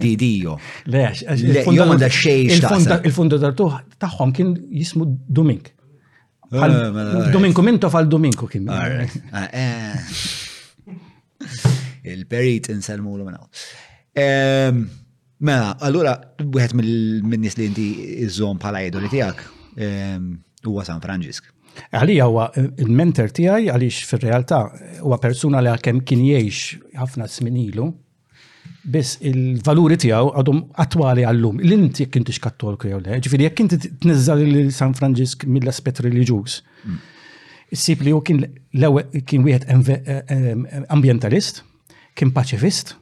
[0.02, 0.58] di Dio.
[0.92, 5.70] Le, għax il-fondatur tagħhom kien jismu Dumink.
[6.48, 7.28] Eh, mela, mela, mela.
[7.32, 8.68] Dominku minto fal Dominku kien.
[8.72, 8.86] Ah,
[9.48, 10.00] eh.
[12.12, 13.28] Il-perit insalmu l
[15.38, 17.84] Mela, allura, wieħed mill-nis li inti
[18.24, 19.44] iżżom pala idoli tiegħek
[20.66, 21.52] huwa San Franġisk.
[21.94, 24.58] Għalija huwa il-mentor tiegħi għaliex fir-realtà
[25.04, 27.86] huwa persuna li għakem kien jgħix ħafna sminilu,
[28.88, 31.62] biss il-valuri tiegħu għadhom attwali għallum.
[31.64, 36.02] L-inti jekk inti xkattolku jew le, jek jekk t tniżżal lil San Franġisk mill aspet
[36.06, 36.58] reliġjuż.
[36.88, 36.98] Mm.
[37.74, 40.56] Issib li kien l kien wieħed eh, eh,
[40.94, 41.62] ambjentalist,
[42.16, 42.96] kien paċifist,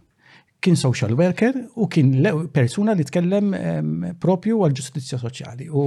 [0.60, 2.12] kien social worker u kien
[2.52, 5.68] persuna li tkellem propju għal ġustizja soċjali.
[5.70, 5.86] U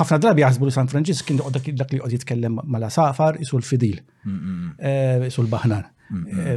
[0.00, 4.02] ħafna drabi jaħsbu San Franġis kien dak li għod jitkellem mala safar isu l-fidil,
[4.80, 5.90] eh, isu l-bahnar.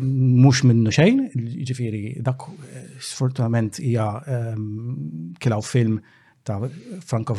[0.02, 1.28] Mux minnu xejn,
[1.70, 4.08] ġifiri dak eh, sfortunament hija
[5.40, 6.00] kilaw film
[6.44, 6.58] ta'
[7.04, 7.36] Franco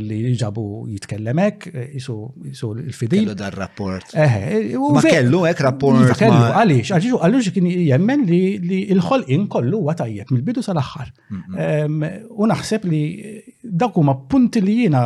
[0.00, 1.66] li ġabu jitkellem hekk,
[1.98, 2.14] isu
[2.48, 3.26] l-fidil.
[3.28, 4.14] Kellu dar rapport.
[4.16, 6.00] Eħe, e, ma kellu hekk rapport.
[6.18, 11.12] Kellu, għaliex, għaliex, għaliex kien jemmen li l-ħolqin kollu huwa tajjeb mill-bidu sal-aħħar.
[12.36, 13.02] U naħseb li
[13.62, 15.04] dawk huma punti li jiena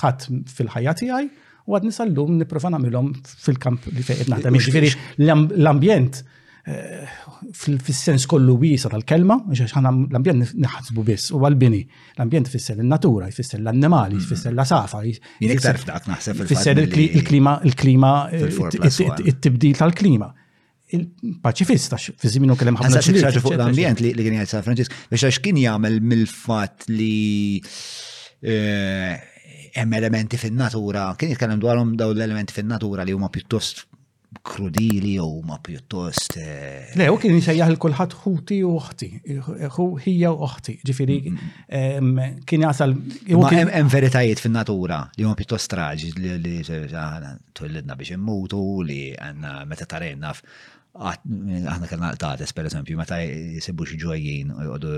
[0.00, 1.30] ħat fil-ħajja tiegħi
[1.68, 3.12] u għad nisallum niprofa nagħmilhom
[3.44, 4.60] fil-kamp li fejn naħdem.
[5.26, 6.24] l-ambjent.
[6.66, 7.04] Eh,
[7.54, 11.80] fil-sens kollu wisa tal-kelma, għax l-ambjent naħsbu biss, u għal-bini.
[12.18, 14.24] L-ambjent fisser il-natura, jfisser l-annimali, mm.
[14.26, 15.04] jfisser la safa.
[15.04, 17.60] Jiktar f'dak naħseb il-klima,
[18.34, 20.32] il-tibdil eh, tal-klima.
[20.98, 25.58] Il-paċifista, fi żmien kellem ħafna ċaġa fuq l-ambjent li kien San Franċis, biex għax kien
[25.62, 27.60] jagħmel mill-fatt li
[28.42, 29.14] eh,
[29.78, 33.86] hemm elementi fin-natura, kien jitkellem dwarhom daw l-elementi fin-natura li huma pjuttost
[34.42, 36.36] krudili u ma pjuttost.
[36.96, 39.08] Le, u kien jisajjaħ l-kulħat ħuti u uħti,
[40.04, 41.16] hija u uħti, ġifiri,
[42.44, 42.92] kien jasal.
[43.32, 46.58] Ma hemm veritajiet fin-natura li huma pjuttost traġi li
[47.56, 50.34] tullidna biex immutu li għanna meta tarejna
[50.96, 54.92] aħna kellna qtates, per eżempju, meta jisibu xi ġojjin għodu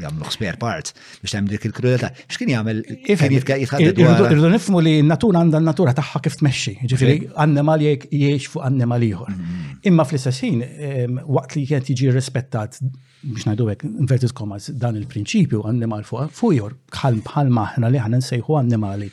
[0.00, 2.10] jagħmlu spare parts biex tagħmel dik il-krudità.
[2.32, 4.00] X'kien jagħmel kien jitħadded
[4.32, 9.04] Irdu nifhmu li n-natura għandha n-natura tagħha kif tmexxi, ġifieri annimal jgħid jgħix fuq annimal
[9.08, 9.30] ieħor.
[9.34, 9.84] Mm-hmm.
[9.92, 12.80] Imma fl-istess waqt li kien jiġi rispettat
[13.22, 18.24] biex ngħidu hekk inverted commas dan il-prinċipju annimal fuq fuq bħal bħal maħna li ħana
[18.24, 19.12] nsejħu annimali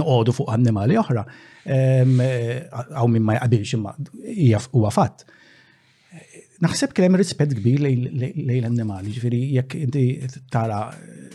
[0.00, 1.24] noqogħdu fuq annimali oħra.
[1.68, 3.94] Għaw minn ma jqabilx imma
[4.72, 5.26] huwa fatt.
[6.64, 10.04] Naħseb kien hemm rispett kbir lejn l-annimali, ġifieri jekk inti
[10.52, 10.78] tara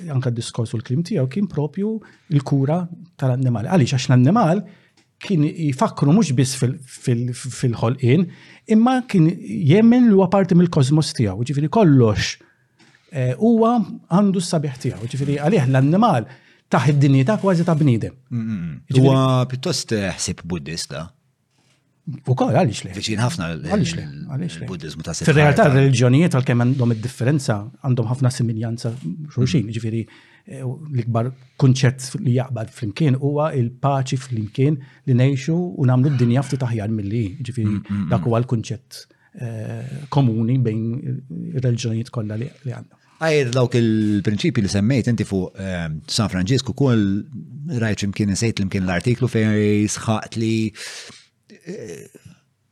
[0.09, 1.91] anke d-diskors u l-klim tiegħu kien propju
[2.39, 2.79] l-kura
[3.21, 3.69] tal-annimali.
[3.69, 4.63] Għaliex għax l-annimal
[5.21, 8.23] kien jifakru mhux biss fil-ħolqien,
[8.73, 9.27] imma kien
[9.69, 12.31] jemmen li huwa parti mill-kosmos tiegħu, ġifieri kollox
[13.13, 13.75] eh, huwa
[14.09, 16.25] għandu s-sabiħ tiegħu, ġifieri għalih l-annimal
[16.71, 18.13] taħ id-dinjità kważi ta' bniedem.
[18.95, 21.03] Huwa pittost eh, ħsib buddista.
[21.09, 21.17] Eh?
[22.31, 22.91] U kol, għalix li.
[22.95, 26.39] Viċin ħafna l-Buddizmu ta' Fil-realtà, l-reġjonijiet eh?
[26.41, 29.73] għal għandhom id-differenza, għandhom ħafna similjanza xulxin, mm.
[29.77, 30.01] ġifiri
[30.65, 31.27] l-ikbar
[31.61, 34.79] kunċett li jaqbad fl-imkien huwa il-paċi fl-imkien
[35.11, 39.03] li nejxu u namlu d-dinja ftit aħjar mill-li, ġifiri mm, mm, dak huwa l-kunċett
[40.11, 46.29] komuni bejn il-reġjonijiet kollha li għandhom għajr dawk il-prinċipi li semmejt inti fuq ehm, San
[46.31, 47.01] Franġisku kull
[47.81, 49.51] rajt ximkien nsejt l-imkien l-artiklu fejn
[49.93, 52.07] sħaqt li eh,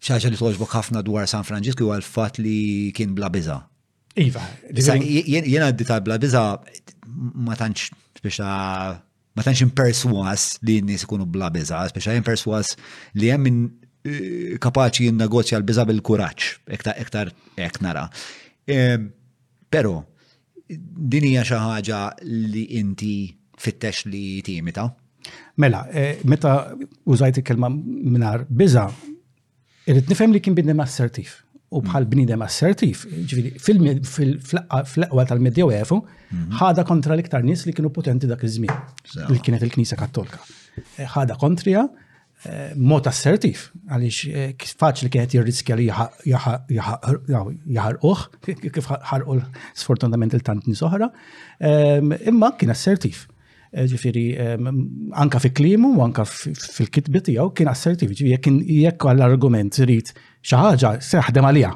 [0.02, 3.60] xaġa li toġbok ħafna dwar San Franġisku għal fat li kien bla biza.
[4.20, 4.42] Iva.
[4.74, 6.42] Jena d-dita bla biza
[7.46, 7.92] ma tantx
[8.26, 12.74] biex ma tantx imperswas li n-nis ikunu bla biza, speċa imperswas
[13.22, 13.60] li hemm min
[14.02, 17.36] eh, kapaċi jinnegozja l-biza bil-kuraċ, ektar
[17.68, 18.10] ek nara.
[18.66, 19.14] Ehm,
[19.70, 20.00] Pero,
[20.70, 23.14] dinija xi ħaġa li inti
[23.60, 24.88] fittex li timita.
[25.62, 26.74] Mela, eh, meta
[27.06, 28.88] użajt il-kelma minar biza,
[29.86, 31.34] irrid nifhem li kien bidnem assertiv
[31.72, 31.86] u mm.
[31.90, 36.56] bħal bnidem assertiv, ġviri, fil-flaqwa tal-Medjoevu, medja mhm.
[36.58, 38.80] ħada kontra l-iktar nis li kienu potenti dak iż-żmien,
[39.30, 40.40] li kienet il-Knisja Kattolka.
[40.80, 41.84] Eh, ħada kontrija,
[42.80, 45.88] mod assertiv, għalix faċli kienet jirriskja li
[46.30, 49.36] jaħarquħ, kif ħarqu
[49.82, 51.10] sfortunatament il-tant nisoħra,
[52.04, 53.26] imma kien assertiv.
[53.70, 54.24] Ġifiri,
[55.14, 60.16] anka fi klimu, anka fil kitbit tijaw, kien assertiv, ġifiri, jekk għall-argument rrit
[60.50, 61.74] xaħġa, seħdem għalija.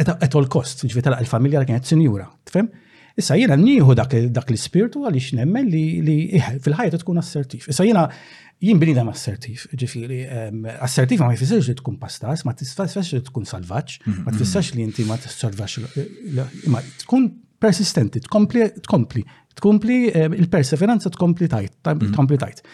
[0.00, 2.72] Eto l-kost, ġifiri, tal-familja kienet senjura, tfem?
[3.18, 6.16] Issa jiena nieħu dak, dak l-ispirtu għaliex nemmen li, li
[6.64, 7.68] fil-ħajja tkun assertiv.
[7.70, 8.08] Issa jiena
[8.64, 10.18] jien bnidem assertiv, ġifiri,
[10.82, 14.38] assertiv ma jfissirx li tkun pastas, ma tisfax li tkun salvaġġ, mm-hmm, ma mm-hmm.
[14.40, 17.30] tfissax li inti ma tissorvax, eh, ma tkun
[17.64, 19.22] persistenti, tkompli, tkompli,
[19.62, 22.14] tkompli il-perseveranza tkompli tajt, mm-hmm.
[22.18, 22.64] tkompli tajt.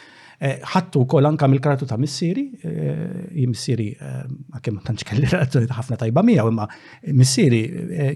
[0.41, 5.29] Eh, ħattu kol anka mill-karatu ta' missieri, eh, missieri għakem tanċ kelli
[5.79, 6.65] ħafna tajba mija, imma
[7.19, 7.65] missieri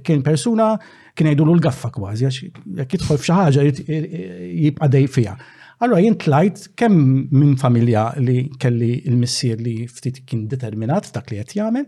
[0.06, 0.72] kien persuna
[1.14, 5.34] kien jgħidu l-gaffa kważi, jekk jidħol f'xi ħaġa jibqa' dej fiha.
[5.82, 11.38] Allora jien tlajt kemm minn familja li kelli il-missier li ftit kien determinat f'dak li
[11.42, 11.86] qed jagħmel,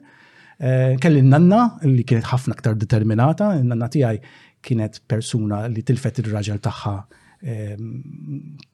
[0.59, 4.20] eh, kelli n-nanna li kienet ħafna aktar determinata, n-nanna tiegħi
[4.66, 6.95] kienet persuna li tilfet ir-raġel tagħha
[7.43, 7.93] ehm,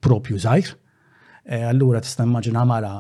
[0.04, 0.72] propju żgħir.
[1.42, 2.90] Eh, allura tista' immaġina mara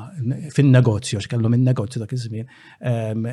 [0.52, 2.48] fin-negozju għax kellhom in-negozju dak iż-żmien
[2.90, 3.28] ehm,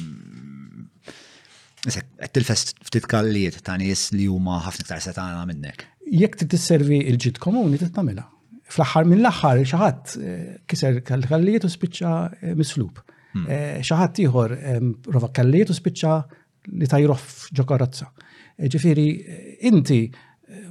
[1.89, 5.87] Qed tilfes ftit kallijiet ta' nies li huma ħafna iktar setana minnek.
[6.11, 8.25] Jekk tisservi l-ġid komuni tittamilha
[8.69, 12.13] fl-axħar minn l-axħar xaħat eh, kiser kallijiet u spiċċa
[12.53, 13.01] eh, mislub.
[13.33, 13.47] Hmm.
[13.49, 14.55] Eh, xaħat ieħor
[15.13, 16.15] rova kallijiet u spiċċa
[16.81, 18.11] li tajrof ġokorazza.
[18.59, 19.07] Ġifiri,
[19.71, 20.01] inti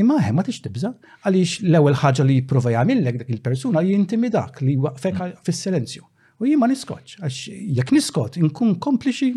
[0.01, 0.91] Imma hemm ma tix tibża
[1.25, 5.39] għaliex l-ewwel ħaġa li jipprova jagħmillek dak il-persuna jintimidak li waqfek hmm.
[5.47, 6.03] fis-silenzju.
[6.37, 7.39] U jien ma niskotx, għax
[7.79, 9.31] jekk niskot inkun kompliċi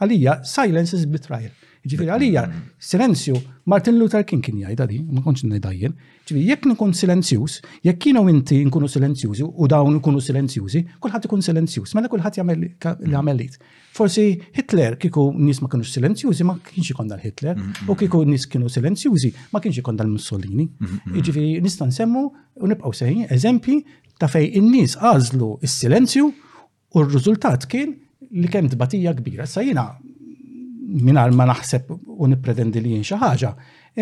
[0.00, 1.52] Għalija, silence is betrayal.
[1.84, 2.60] Ġifiri, għalija, mm.
[2.84, 3.36] silenzju,
[3.68, 5.92] Martin Luther King kien jgħid għadi, ma konċ najdajjen,
[6.28, 11.44] ġifiri, jekk nkun silenzjus, jekk kienu inti nkunu silenzjużi u dawn nkunu silenzjużi, kullħat ikun
[11.44, 13.56] silenzjus, mela kullħat li lit.
[13.96, 14.26] Forsi
[14.56, 17.90] Hitler kiku nis ma kienu silenzjusi ma kienx ikon dal-Hitler, mm, mm.
[17.94, 20.68] u kiku nis kienu silenzjużi, ma kienx ikon dal-Mussolini.
[21.16, 22.26] Ġifiri, nistan semmu
[22.60, 23.82] u nibqaw sejn eżempi
[24.20, 27.96] ta' fej in-nies għażlu is-silenzju u r-riżultat kien
[28.32, 29.46] li kemm tbatija kbira.
[29.46, 29.88] Sa jiena
[30.90, 33.50] minar ma naħseb u nippretendi li jien xi ħaġa,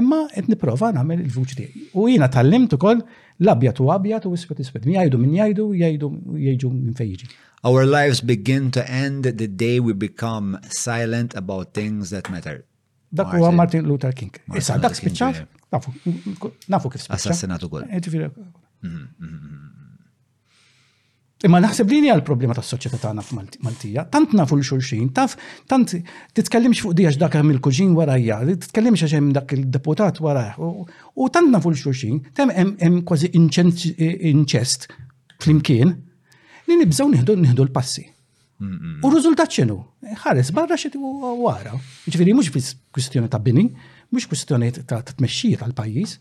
[0.01, 1.83] imma qed nipprova nagħmel il-vuċi tiegħi.
[2.01, 3.03] U jiena tallimt ukoll
[3.43, 4.87] l-abjad u abjad u isfet isfet.
[4.89, 9.81] Min jgħidu min jgħidu jgħidu jgħidu minn fejn Our lives begin to end the day
[9.81, 12.63] we become silent about things that matter.
[13.11, 14.31] Dak huwa Martin Luther King.
[14.55, 15.41] Issa dak spiċċat,
[15.73, 17.19] nafu kif spiċċat.
[17.19, 17.83] Assassinat ukoll.
[17.91, 18.47] Mhm,
[18.85, 19.68] mhm, mhm.
[21.47, 23.31] Imma naħseb li għal problema ta' soċieta ta' naf
[23.63, 24.09] Maltija.
[24.11, 25.37] Tant nafu l xulxin, taf,
[25.71, 25.93] tant
[26.35, 30.59] titkellimx fuq dijax dak hemm il-kuġin warajja, titkellimx għax hemm dak il-deputat warajh.
[30.59, 34.89] U tant nafu l xulxin, tem hemm kważi inċest
[35.39, 35.95] flimkien
[36.69, 38.03] li nibżgħu nieħdu l-passi.
[39.07, 39.79] U riżultat ċenu?
[40.25, 41.77] Ħares barra xi għara.
[42.11, 43.69] Ġifiri, mux fis kustjoni ta' bini,
[44.11, 46.19] mux kustjoni ta' t tmexxija tal pajis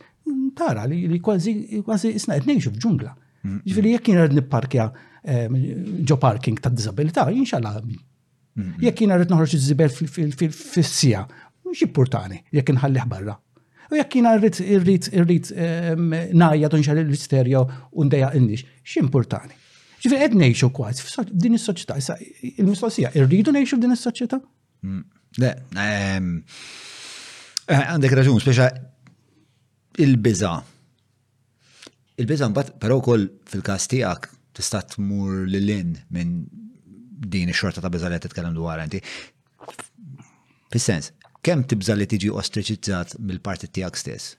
[0.53, 3.15] tara li kważi isna etnejxu f'ġungla.
[3.65, 4.89] Ġifiri, jek jina jien niparkja
[5.25, 7.79] ġo parking ta' disabilità, jinxalla.
[8.57, 8.81] Mhm.
[8.81, 9.89] Jekk jina rrit noħroġ iż-żibel
[10.51, 11.27] fil-sija,
[11.65, 13.35] mux jippurtani, jekk nħallih barra.
[13.91, 15.53] U jekk jina rrit irrit irrit
[16.35, 19.55] najja tunxal l-isterjo undeja innix, x'importani.
[20.01, 21.97] Ġifir qed ngħixu kważi din is-soċjetà,
[22.57, 24.39] il-mistoqsija, irridu ngħixu f'din is-soċjetà?
[24.83, 25.01] Mm.
[25.41, 26.23] Le, eh,
[27.67, 28.67] għandek raġun, speċa
[30.01, 30.53] il-biża.
[32.17, 36.39] Il-biża mbagħad però wkoll fil-każ tiegħek tista' tmur lilin minn
[37.33, 39.01] din ix-xorta ta' biżalet titkellem dwar inti.
[40.73, 41.11] Fis-sens,
[41.45, 44.33] kemm tibżal li tiġi ostriċizzat mill parti tiegħek stess?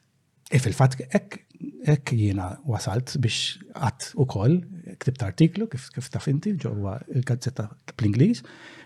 [0.50, 1.44] E fil-fatt hekk
[1.88, 4.60] hekk jiena wasalt biex qatt ukoll
[5.02, 7.64] ktibt artiklu kif kif taf inti ġewwa il-gazzetta
[7.98, 8.44] bl-Ingliż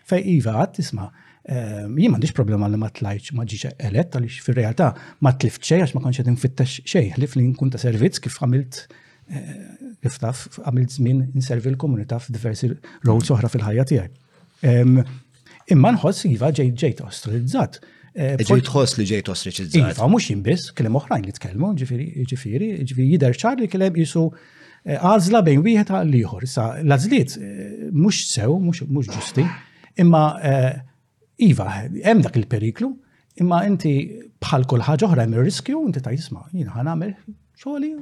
[0.09, 4.41] fej iva qatt isma' ehm, jien m'għandix problema li ma tlajtx ma ġiġ elett għaliex
[4.47, 4.89] fir-realtà
[5.24, 8.41] ma tlift xejn għax ma kontx qed infittex xejn ħlif li nkun ta' servizz kif
[8.41, 8.80] għamilt
[10.03, 12.70] kif taf għamilt żmien inservi l-komunità f'diversi
[13.07, 15.11] rows oħra fil-ħajja tiegħek.
[15.72, 17.78] Imma nħoss iva ġejt eh, e ġejt ostrilizzat.
[18.45, 19.76] Ġejt tħoss li ġejt ostrilizzat.
[19.97, 22.72] Iva, mhux jinbiss, kliem oħrajn li tkellmu, ġifieri ġifieri
[23.14, 23.70] jidher ċar li
[24.03, 26.49] jisu eh, għażla bejn wieħed għal ieħor.
[26.57, 29.47] Sa l mux mhux sew, mhux ġusti,
[30.03, 30.74] imma eh,
[31.49, 32.91] iva, hemm dak il-periklu,
[33.41, 33.97] imma inti
[34.43, 37.14] bħal kull ħaġa oħra hemm ir-riskju inti tajt isma' jien ħanamel
[37.62, 37.95] xogħli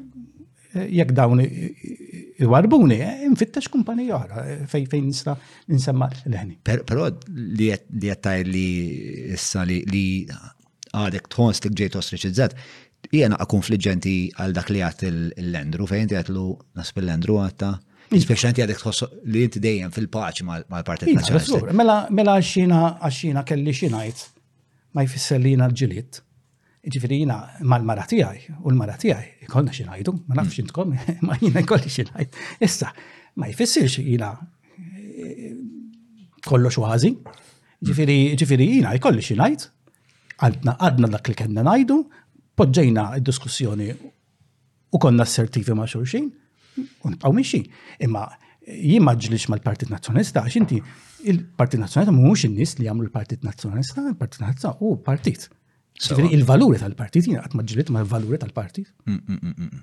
[0.74, 5.36] jekk dawn iwarbuni, eh, infittax kumpani joħra, eh, fej fejn nista'
[5.68, 6.56] nsemma l-ħni.
[6.62, 8.68] Però li qed li
[9.32, 9.84] issa li
[10.94, 12.54] għadek tħons li ġejt ostriċizzat,
[13.10, 17.78] jiena fliġenti għal dak li għat l-Lendru, fejn ti għatlu nasb l-Lendru għatta.
[18.12, 18.22] Iva.
[18.22, 21.74] Speċjalment għadek tħoss li inti dejjem fil-paċi mal-Partit iva, Nazjonali.
[21.76, 24.28] Mela, mela għaxina kelli xinajt
[24.94, 26.22] ma jfisselina l-ġiliet
[26.86, 30.60] ġifiri jina mal-mara tijaj u l-mara tijaj, kolna xinajdu, ma nafx mm.
[30.64, 30.94] intkom,
[31.28, 32.32] ma jina kolli xinajdu.
[32.64, 32.88] Issa,
[33.36, 34.32] ma jfissirx jina
[36.46, 37.90] kollox uħazi, mm.
[37.90, 39.68] ġifiri, jina jkolli xinajdu,
[40.40, 41.98] għadna dak li kena najdu,
[42.56, 43.90] podġejna id-diskussjoni
[44.92, 46.30] u konna assertivi ma xurxin,
[47.04, 47.60] unbqaw miexi.
[48.06, 48.24] Imma
[48.66, 54.78] jimmaġlix mal-Partit Nazjonista, xinti inti il-Partit Nazjonista mhux in-nies li jagħmlu l-Partit Nazjonista, il-Partit Nazjonista
[54.80, 55.50] u partit
[56.08, 58.88] il-valuri tal-partit, jina għat maġġilit ma' il-valuri tal-partit.
[59.06, 59.82] Mm, mm, mm,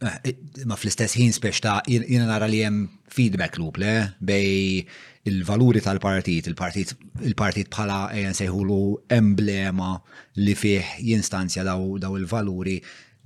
[0.00, 4.86] eh, eh, ma fl-istess ħin spiex ta' jina nara li jem feedback loop le bej
[5.28, 9.98] il-valuri tal-partit, il-partit bħala jen sejħulu emblema
[10.40, 12.78] li fih jinstanzja daw il-valuri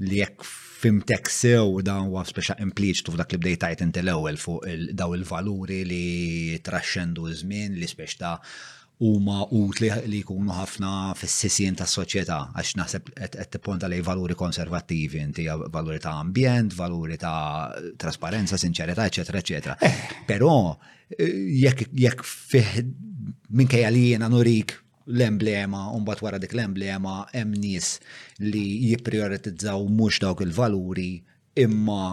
[0.03, 0.43] li jekk
[0.83, 5.85] fimtek sew dan huwa speċa impliċtu f'dak li bdej tajt inti l-ewwel fuq daw il-valuri
[5.87, 6.07] li
[6.59, 8.39] traxxendu żmien li spiex ta'
[9.03, 15.47] huma utli li jkunu ħafna fis-sisien tas-soċjetà għax naħseb qed tipponta lej valuri konservattivi inti
[15.51, 19.77] valuri ta' ambjent, valuri ta' trasparenza, sinċerità, eċetera, eċetera.
[19.83, 20.15] Eh.
[20.31, 21.33] Però eh,
[21.65, 22.85] jekk jekk fih
[23.61, 24.77] minkejja li jiena nurik
[25.11, 27.97] l-emblema, unbat wara dik l-emblema, hemm nies
[28.45, 31.15] li jipprioritizzaw mhux dawk il-valuri
[31.65, 32.05] imma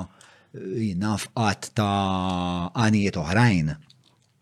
[0.57, 3.75] jinaf eh, qatt ta' għanijiet oħrajn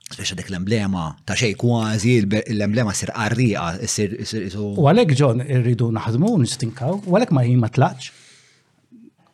[0.08, 2.14] Speċa dik l-emblema ta' xej kważi,
[2.56, 4.14] l-emblema sir qarriqa, sir.
[4.56, 8.08] U għalek ġon irridu naħdmu, nistinkaw, u għalek ma jien ma tlaċ.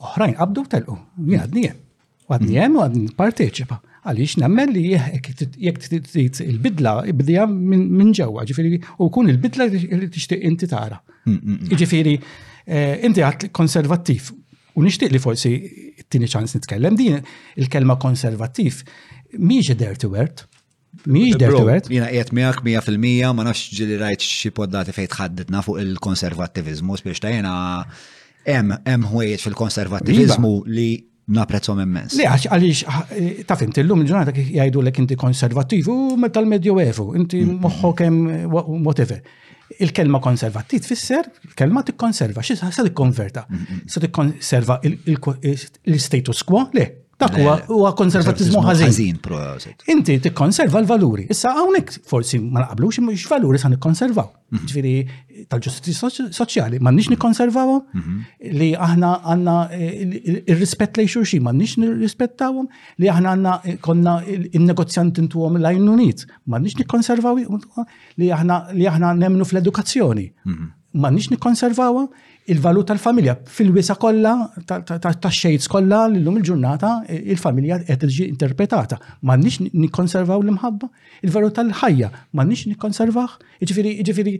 [0.03, 0.95] Oħrajn, qabdu telqu,
[1.29, 1.77] jien għadnijem.
[2.29, 2.79] Għadnijem mm.
[2.79, 3.77] u għadni parteċipa.
[4.03, 10.41] Għalix nemmen li jek trid il-bidla, bidja minn ġewwa, ġifiri, u kun il-bidla li tixtieq
[10.49, 10.97] inti tara.
[11.29, 12.15] Mm, mm, ġifiri,
[12.65, 14.39] eh, inti għat konservattiv,
[14.73, 15.49] U nishtiq li forsi
[16.01, 17.19] t-tini ċans nitkellem din
[17.61, 18.79] il-kelma konservativ
[19.37, 20.47] miġi dirty word.
[21.11, 21.87] Miex dertuwet?
[21.91, 26.97] Jina qiegħed miegħek 100% ma nafx ġili rajt xi poddati fejn tħaddidna fuq il konservativizmu
[26.99, 27.55] spiex ta jena
[28.47, 29.09] hemm hemm
[29.41, 30.69] fil konservativizmu iva.
[30.75, 30.87] li
[31.33, 32.15] naprezzom immens.
[32.19, 35.97] Le, għax għalix, ta' fint, l-lum ġurnata jgħidu l inti konservativu
[36.35, 37.59] tal medjoevu inti mm.
[37.63, 39.21] moħħok hemm whatever.
[39.83, 43.45] Il-kelma konservativ tfisser il-kelma tikkonserva, xi sa tikkonverta.
[43.87, 46.91] Sa tikkonserva l-status quo, le,
[47.31, 49.17] Dak huwa konservatizmu ħażin.
[49.93, 51.27] Inti tikkonserva l-valuri.
[51.31, 54.27] Issa hawnhekk forsi ma naqblux mhux valuri sa nikkonservaw.
[54.53, 54.67] Mhm.
[54.69, 54.93] Ġifieri
[55.49, 55.95] tal ġustizzi
[56.37, 58.17] soċjali m'għandniex nikkonservawhom mhm.
[58.59, 60.03] li aħna għandna eh,
[60.51, 62.69] ir-rispett lejn xulxin m'għandniex nirrispettawhom
[63.03, 69.13] li aħna għandna eh, konna in-negozjant intuhom l-għajn unit m'għandniex nikkonservaw li aħna li aħna
[69.23, 70.27] nemmnu fl-edukazzjoni.
[70.47, 70.71] Mhm.
[70.93, 72.11] M'għandniex nikkonservawhom
[72.47, 74.31] il-valut tal-familja fil-wisa kollha
[74.67, 76.89] tax-xejds kollha llum il-ġurnata
[77.33, 78.97] il-familja qed tiġi interpretata.
[79.23, 80.89] M'għandniex nikkonservaw l-imħabba,
[81.23, 83.35] il-valut tal-ħajja m'għandniex nikkonservah.
[83.63, 84.35] Jiġifieri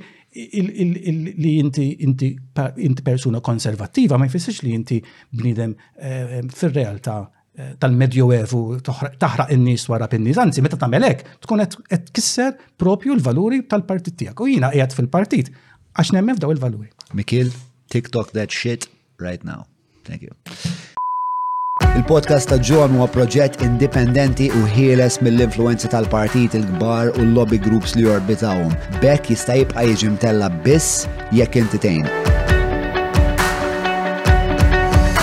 [1.44, 5.00] li inti inti persuna konservattiva ma jfissirx li inti
[5.32, 7.18] bniedem eh, fir-realtà
[7.56, 13.16] eh, tal-medjoevu taħraq in-nies wara pin nies anzi meta tagħmel hekk tkun qed tkisser propju
[13.16, 14.42] l-valuri tal-partit tiegħek.
[14.48, 15.54] U jiena qiegħed fil-partit
[15.94, 16.90] għax nemmen f'daw il-valuri.
[17.14, 17.52] Mikil,
[17.94, 18.88] TikTok that shit
[19.20, 19.68] right now.
[20.04, 20.32] Thank you.
[21.96, 27.94] Il-podcast ta' John huwa proġett indipendenti u ħieles mill influenza tal-partit il-kbar u l-lobby groups
[27.98, 28.72] li jorbitawhom.
[29.02, 31.04] Bekk jista' jibqa' jiġi mtella biss
[31.38, 32.08] jekk intitejn.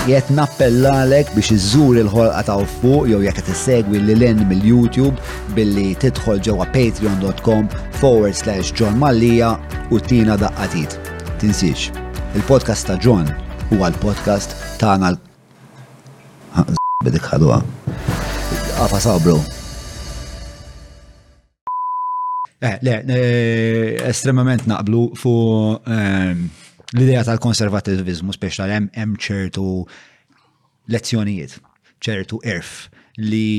[0.07, 5.19] Jett nappellalek biex iżżur il-ħolqa ta' fuq jew jekk tissegwi lil lin mill-YouTube
[5.57, 7.67] billi tidħol ġewwa patreon.com
[7.99, 9.57] forward slash John Mallija
[9.91, 10.95] u tina daqqatit.
[11.43, 11.91] Tinsiex.
[12.33, 13.27] Il-podcast ta' John
[13.73, 15.09] huwa l-podcast ta' għana
[17.03, 17.57] bidik ħadwa.
[18.79, 19.35] Għafa sabru.
[22.63, 25.33] Eh, le, eh, estremament naqblu fu
[25.83, 26.45] ehm,
[26.95, 29.65] l-ideja tal-konservativizmu speċjal hemm ċertu
[30.93, 31.59] lezzjonijiet,
[31.99, 32.85] ċertu erf
[33.19, 33.49] li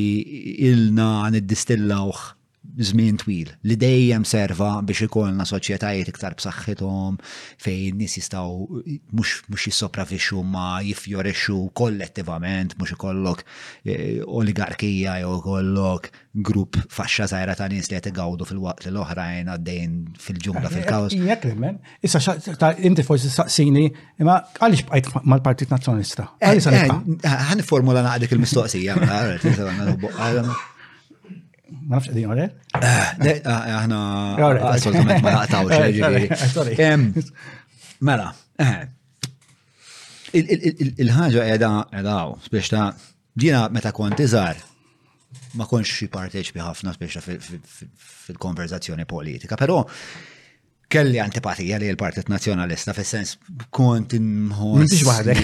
[0.64, 2.32] ilna niddistillawh
[2.78, 7.18] żmien twil li dejjem serva biex ikollna soċjetajiet iktar b'saħħithom
[7.60, 13.42] fejn nies jistgħu mhux mhux jissopravixxu ma jifjorixxu kollettivament mhux ikollok
[14.40, 16.08] oligarkija jew ikollok
[16.48, 21.12] grupp faxxa żgħira ta' nies li qed igawdu fil-waqt li l-oħrajn għaddejn fil-ġungla fil-kaos.
[21.18, 23.84] Jekk immen, issa inti forsi saqsini,
[24.22, 26.30] imma għaliex bqajt mal-Partit Nazzjonista?
[26.40, 29.00] Ħaniformula naqdik il-mistoqsija.
[31.86, 32.44] Ma nafx għedin għore?
[32.78, 34.00] Eh, eh, eh, aħna.
[34.72, 35.70] Assolutament ma naqtawx.
[38.02, 38.28] Mela,
[40.34, 41.70] il-ħagġa edha
[42.02, 42.86] edaw, biex ta'
[43.38, 44.56] ġina meta kont iżar,
[45.60, 47.12] ma konx parteċpi ħafna biex
[48.26, 49.78] fil-konverzazzjoni politika, pero
[50.92, 53.30] kelli antipatija li l-Partit Nazjonalista, fis sens
[53.72, 54.78] kont inħos.
[54.82, 55.36] Mintix waħdek.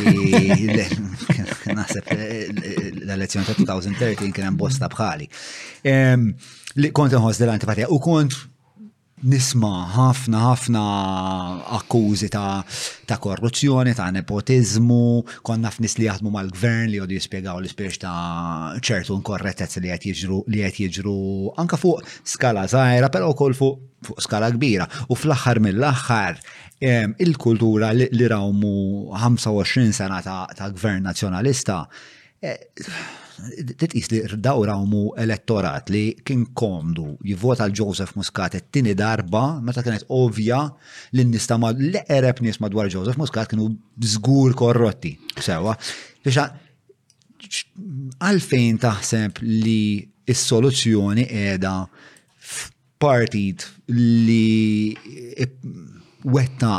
[3.16, 5.26] l-elezzjoni ta' 2013 kien hemm bosta bħali.
[6.78, 8.44] Li kont inħoss dell-antipatija u kont
[9.18, 10.80] nisma ħafna ħafna
[11.80, 12.62] akkużi ta',
[13.08, 15.00] ta korruzzjoni, ta' nepotizmu,
[15.58, 20.06] naf nis li jaħdmu mal-gvern li għodu jispiegaw li spiex ta' ċertu nkorrettezz li qed
[20.12, 21.16] jiġru li qed jiġru
[21.58, 24.86] anka fuq skala żgħira, però wkoll fuq skala kbira.
[25.10, 26.38] U fl-aħħar mill-aħħar
[27.18, 28.76] il-kultura li, li rawmu
[29.18, 31.80] 25 sena ta', ta gvern nazzjonalista
[32.38, 39.82] Titqis li dawra mu elettorat li kien komdu jivvota l Joseph Muscat it-tini darba meta
[39.82, 40.60] kienet ovvja
[41.18, 43.66] li nista ma l-ereb nies madwar Joseph Muscat kienu
[44.14, 45.16] żgur korrotti.
[45.42, 45.74] Sewa.
[46.22, 47.66] Biex
[48.22, 51.74] għalfejn taħseb li is-soluzzjoni qiegħda
[52.52, 54.94] f'partit li
[56.26, 56.76] wetta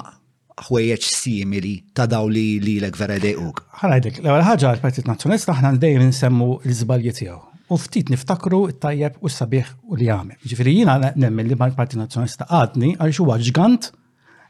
[0.67, 3.61] ħwejjeġ simili ta' daw li li l-ek vera dejuk.
[3.81, 7.37] Ħarajdek, l-ewwel ħaġa l-Partit Nazzjonista aħna dejjem insemmu l iżbalji tiegħu.
[7.69, 10.39] U ftit niftakru t tajjeb u sabiħ u li għamel.
[10.41, 13.91] Ġifieri jiena nemmen li mal-Partit Nazzjonista għadni għal xuwa ġgant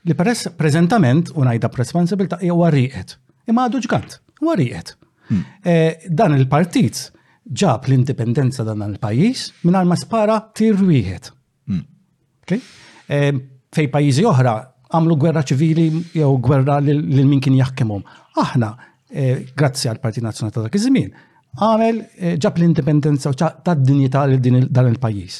[0.09, 3.17] li peress preżentament u ngħidha responsibilta hija warriqet.
[3.49, 4.95] Imma għadu ġgant, warriqet.
[5.29, 5.43] Hmm.
[5.63, 7.03] Eh, dan il-partit
[7.49, 11.29] ġab l-indipendenza dan il-pajjiż mingħajr ma spara tir wieħed.
[11.69, 11.83] Hmm.
[12.49, 13.41] Eh,
[13.75, 14.55] fej pajjiżi oħra
[14.93, 15.87] għamlu gwerra ċivili
[16.17, 18.03] jew gwerra lil min kien jaħkemhom.
[18.41, 18.73] Aħna,
[19.11, 21.09] eh, grazzi għal Parti Nazzjonali ta' dak iż-żmien,
[21.59, 25.37] għamel eh, ġab l-indipendenza u tad dinjità lil din dan il-pajjiż.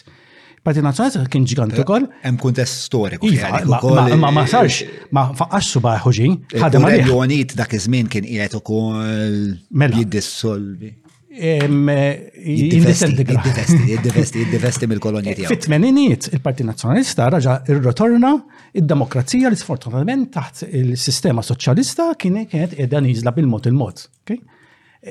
[0.66, 2.06] Parti Nazzjonali kien ġigant eh, ukoll.
[2.26, 3.30] Hemm kuntest storiku.
[3.34, 4.84] Iva, ma ma sarx,
[5.16, 6.40] ma faqqax suba ħoġin.
[6.62, 7.14] Ħadem għalih.
[7.18, 9.98] Unit dak iż-żmien kien qiegħed ukoll mela.
[10.04, 10.96] jiddissolvi.
[11.30, 15.52] Jiddivesti, jiddivesti mill-kolonja tiegħu.
[15.52, 18.32] Fit-tmeniniet il-Parti Nazzjonalista raġa rrotorna
[18.74, 24.04] id-demokrazija li sfortunatament taħt il-sistema soċjalista kienet qiegħda niżla bil-mod il-mod.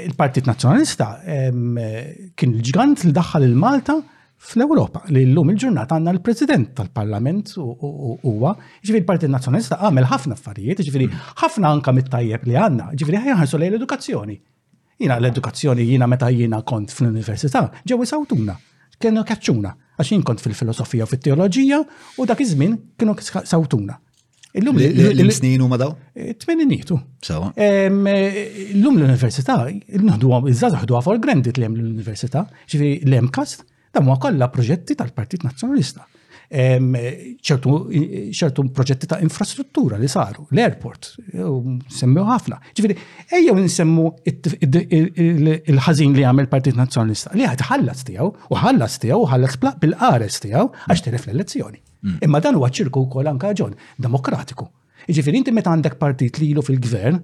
[0.09, 3.95] Il-Partit Nazzjonalista kien il-ġgant li daħħal il-Malta
[4.43, 8.53] fl-Ewropa li l-lum il-ġurnata għanna l-President tal-Parlament huwa,
[8.83, 11.09] ġifiri il-Partit Nazzjonalista għamel ħafna affarijiet, ġifiri
[11.45, 14.37] ħafna anka mit-tajjeb li għanna, ġifiri ħajħarsu lej l-edukazzjoni.
[14.99, 18.57] Jina l-edukazzjoni jina meta jina kont fl-università, ġewi sawtuna,
[18.99, 19.71] kienu kaċċuna,
[20.03, 21.79] għax jien kont fil-filosofija u fit-teoloġija
[22.19, 24.01] u dak iż-żmien kienu sawtuna.
[24.59, 25.93] Illum l-snin huma daw?
[26.19, 26.99] Eh, Tmeninitu.
[27.23, 27.53] Sawa.
[27.55, 27.87] Eh,
[28.75, 33.63] illum l-università, naħdu għam, iżżad ħdu għafor grandit l-università, ġifi l-emkast,
[33.95, 36.09] dam huwa proġetti tal-Partit Nazzjonalista
[36.49, 41.17] ċertu proġetti ta' infrastruttura li saru, l-airport,
[41.93, 42.57] semmew ħafna.
[42.77, 42.95] Ġifiri,
[43.37, 44.07] ejjew nsemmu
[45.69, 47.31] il-ħazin li għamil Partit nazjonista.
[47.37, 51.79] li għad ħallas tijaw, u ħallas tijaw, u ħallas bil-qares tijaw, għax telef l-elezzjoni.
[52.03, 52.17] Mm.
[52.25, 54.69] Imma dan huwa ċirku wkoll anka ġon, demokratiku.
[55.09, 57.17] Ġifiri, inti meta għandek partit li ilu fil-gvern,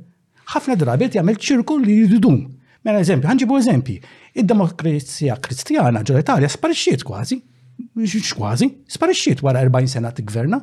[0.52, 2.42] ħafna drabiet jagħmel ċirku li jididum.
[2.84, 3.98] Mela eżempju, ħanġibu eżempju,
[4.36, 7.53] id-demokrazija kristjana ġoletarja sparixiet sparixxiet kważi
[7.96, 10.58] xkwazi, sparixxiet wara 40 sena t-gverna.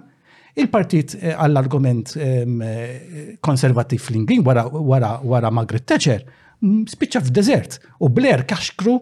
[0.56, 6.26] Il-partit eh, għall-argument ehm, eh, konservativ fl-Ingin wara, wara, Margaret Thatcher
[6.60, 8.98] mm, spiċċa f'deżert u Blair kaxkru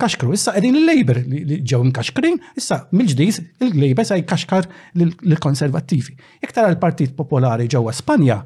[0.00, 6.14] kaxkru, issa għedin il-Labor li ġew imkaxkrin, issa mill-ġdijs il-Labor sa' jkaxkar l-konservativi.
[6.40, 8.38] Iktar tara l-Partit Popolari ġewwa Spanja,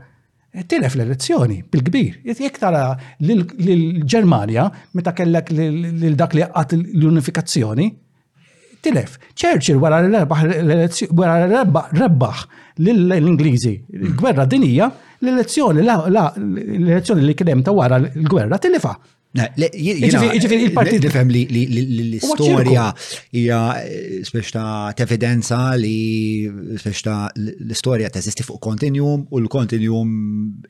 [0.51, 2.19] eh, tilef l-elezzjoni bil-kbir.
[2.27, 2.85] Iktar tara
[3.25, 4.67] l-Ġermanja,
[4.99, 7.89] meta kellek l-dak li għat l-unifikazzjoni,
[8.85, 9.17] tilef.
[9.43, 10.01] Churchill wara
[12.01, 13.75] rebbaħ l-Ingliżi
[14.21, 14.89] gwerra dinija
[15.23, 18.95] l-elezzjoni l-elezzjoni li kien ta' wara l-gwerra tilefa'.
[19.35, 21.03] Iġifiri il-partit.
[21.03, 22.85] Nifem li l-istoria
[23.35, 23.61] hija
[24.29, 24.65] speċta
[24.99, 25.97] ta' li
[26.83, 30.11] speċta l-istoria teżisti fuq kontinjum u l-kontinjum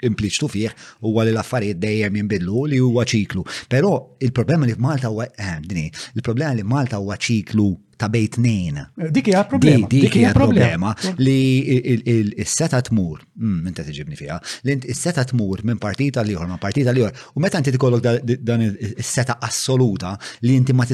[0.09, 0.75] impliċtu fih
[1.09, 3.45] huwa li l-affarijiet dejjem jinbidlu li huwa ċiklu.
[3.69, 3.93] Però
[4.25, 7.69] il-problema li f'Malta huwa eh, dini, il-problema li f'Malta huwa ċiklu
[7.99, 8.79] ta' bejt nejn.
[9.15, 9.87] Dik hija problema.
[9.91, 11.15] Dik hija problema mm.
[11.23, 14.39] li s-seta tmur, minn mm, ta' tiġibni fija,
[14.69, 18.03] li s-seta tmur minn partita li ma' partita li U meta inti tikollok
[18.41, 20.89] dan is-seta assoluta li inti ma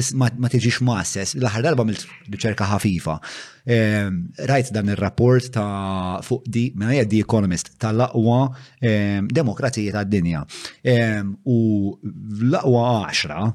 [0.49, 1.97] tiġix masses, l-aħħar darba mill
[2.41, 3.17] ċerka ħafifa.
[3.69, 4.15] Ehm,
[4.49, 8.39] rajt dan ir-rapport ta' fuq di, minna jgħad The Economist, tal-laqwa
[8.81, 10.41] ehm, demokrazija tad-dinja.
[10.89, 13.53] Ehm, u l-laqwa 10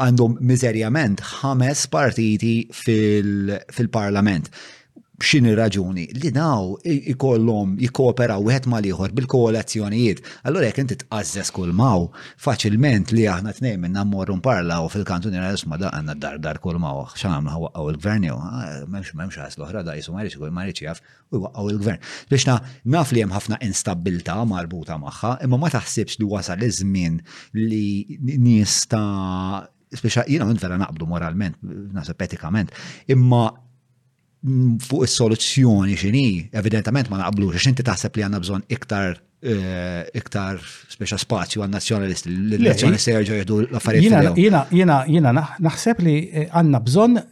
[0.00, 4.48] għandhom miserjament ħames partiti fil-parlament.
[4.50, 4.80] Fil
[5.24, 6.72] X'inhi raġuni li daw
[7.12, 10.18] ikollhom jikkooperaw wieħed mal-ieħor bil-koalazzjonijiet.
[10.50, 11.70] Allura jekk inti tqażżes kull
[12.42, 15.38] faċilment li aħna tnejn minn morru parlaw fil-kantuni
[15.70, 19.58] ma da għandna dar-dar kull maw x'għamlu ħawaqgħu l gvern jew ah, m'hemmx m'hemmx ħas
[19.60, 22.02] l-oħra da jisu marriċ kull marriċ jaf u jwaqgħu il-gvern.
[22.28, 22.48] Biex
[22.90, 27.22] naf li hemm ħafna instabilta marbuta magħha, imma ma taħsibx li wasal iż-żmien
[27.54, 31.58] li nista' speċa jina minn vera naqblu moralment,
[31.94, 32.72] nasa petikament,
[33.10, 33.46] imma
[34.84, 40.60] fuq is-soluzzjoni xini, evidentament ma naqblux, x'inti taħseb li għandna bżonn iktar eh, iktar
[40.94, 44.36] speċa spazju għan nazjonalisti, l-nazjonalisti jerġgħu jihdu l-affarijiet.
[44.36, 44.66] Jina,
[45.12, 45.32] jina,
[45.64, 47.22] naħseb li eh, għandna bżonn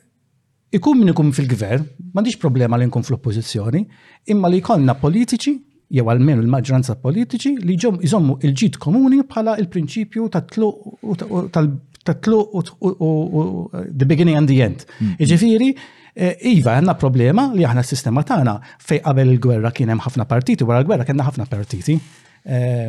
[0.78, 1.84] ikun min ikun fil-gvern,
[2.14, 3.84] m'għandix problema li nkun fl-oppożizzjoni,
[4.32, 5.52] imma li jkollna politiċi
[5.92, 11.66] jew għalmen il maġġoranza politiċi li ġom il-ġid komuni bħala il-prinċipju tat-tluq tal
[12.04, 14.84] ta' u the beginning and the end.
[15.00, 15.16] Mm.
[15.22, 15.68] Iġifiri,
[16.16, 20.64] eh, Iva, għanna problema li aħna s-sistema tagħna fej qabel il-gwerra kien hemm ħafna partiti,
[20.66, 21.98] wara l-gwerra kien ħafna partiti.
[22.42, 22.88] Eh,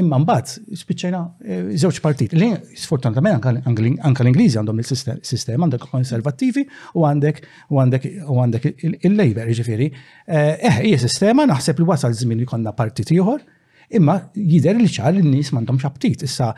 [0.00, 2.38] imma mbagħad spiċċejna eh, żewġ partiti.
[2.40, 3.34] Li sfortunatament
[3.68, 6.64] anke l-Ingliżi għandhom il-sistema għandek konservattivi
[6.96, 8.70] u għandek u għandek u għandek
[9.04, 9.90] il-Labor, jiġifieri.
[10.24, 13.44] Eh, hija sistema naħseb li wasal żmien li konna partiti ieħor
[13.98, 16.24] imma jider li ċar il-nis mandom xabtit.
[16.26, 16.52] Issa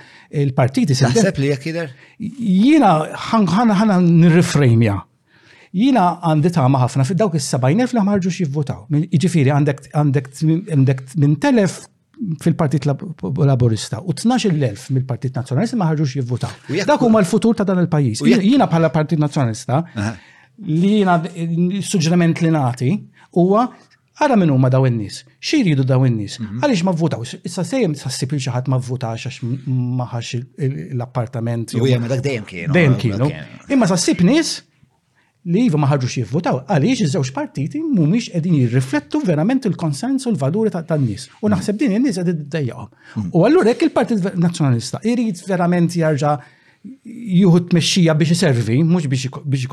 [0.44, 0.96] il-partiti.
[0.96, 1.92] Taħseb li jek jider?
[2.18, 2.92] Jina
[3.24, 4.96] ħana nirrifrejmja.
[5.76, 8.86] Jina għandi tama ħafna fid dawk is-sebajnef li ħmarġux jivvotaw.
[9.24, 11.82] Ġifiri għandek minn telef
[12.40, 16.54] fil-Partit Laborista u 12.000 mill-Partit Nazzjonalista ma ħarġux jivvotaw.
[16.88, 18.24] Dak huma l-futur ta' dan il-pajjiż.
[18.40, 19.82] Jiena bħala Partit Nazzjonalista
[20.70, 21.18] li jiena
[21.84, 22.90] suġġerament li nagħti
[23.36, 23.66] huwa
[24.16, 26.62] Għara minn huma daw in-nies, xi jridu daw in-nies, mhm.
[26.64, 31.74] għaliex ma vvutaw, issa sejjem sassib li xi ħadd ma vvutax għax ma l-appartament.
[31.76, 32.76] U hemm dak dejjem kienu.
[32.76, 33.28] Dejjem kienu.
[33.76, 34.54] Imma sa ssib nies
[35.52, 40.72] li jiva ma ħarġux jivvotaw, għaliex iż-żewġ partiti mhumiex qegħdin jirriflettu verament il-konsens u l-valuri
[40.74, 41.28] ta' tan-nies.
[41.42, 41.52] U mhm.
[41.58, 42.90] naħseb din in-nies qed iddejjaqhom.
[43.20, 43.30] Mhm.
[43.36, 46.38] U allura hekk il-Partit Nazzjonalista jrid verament jarġa'
[47.36, 49.66] juhu t-mexxija biex iservi, mux biex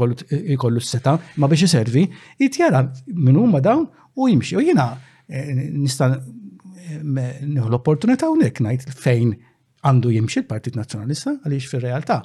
[0.58, 2.08] ikollu s-seta, ma biex iservi,
[2.42, 3.86] jitjara minn huma dawn
[4.16, 4.58] u jimxi.
[4.58, 4.88] U jina
[5.30, 9.34] eh, nista eh, nieħu l-opportunità hawnhekk ngħid fejn
[9.84, 12.20] għandu jimxi l-Partit Nazzjonalista għaliex fir-realtà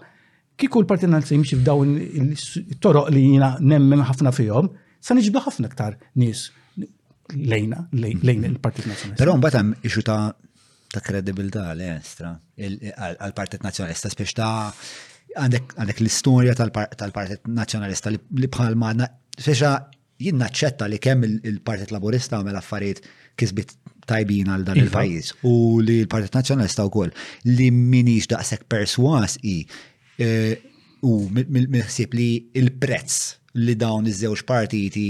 [0.59, 4.69] kieku l-Partit Nazjonalista jimxi fdaw il-toroq li jina nemmen ħafna fihom,
[5.01, 6.49] sa nġibdu ħafna aktar nies
[7.33, 9.21] lejna lejn il-Partit Nazjonalista.
[9.23, 10.21] Però mbagħad hemm ixu ta'
[10.89, 14.53] ta' kredibilta l-estra għal-Partit Nazzjonalista spiex ta'
[15.39, 19.09] għandek l-istorja tal-Partit Nazzjonalista li bħal maħna,
[20.23, 23.05] jien naċċetta li kemm il-Partit Laburista għamel affarijiet
[23.39, 23.75] kisbit
[24.09, 24.87] tajbin għal dan iva.
[24.89, 25.53] il-pajis u
[25.85, 27.13] li l-Partit Nazzjonalista wkoll
[27.59, 29.61] li minix daqshekk perswas i
[30.19, 30.57] e,
[31.07, 31.69] u mill
[32.19, 35.09] li il-prezz li dawn iż-żewġ partiti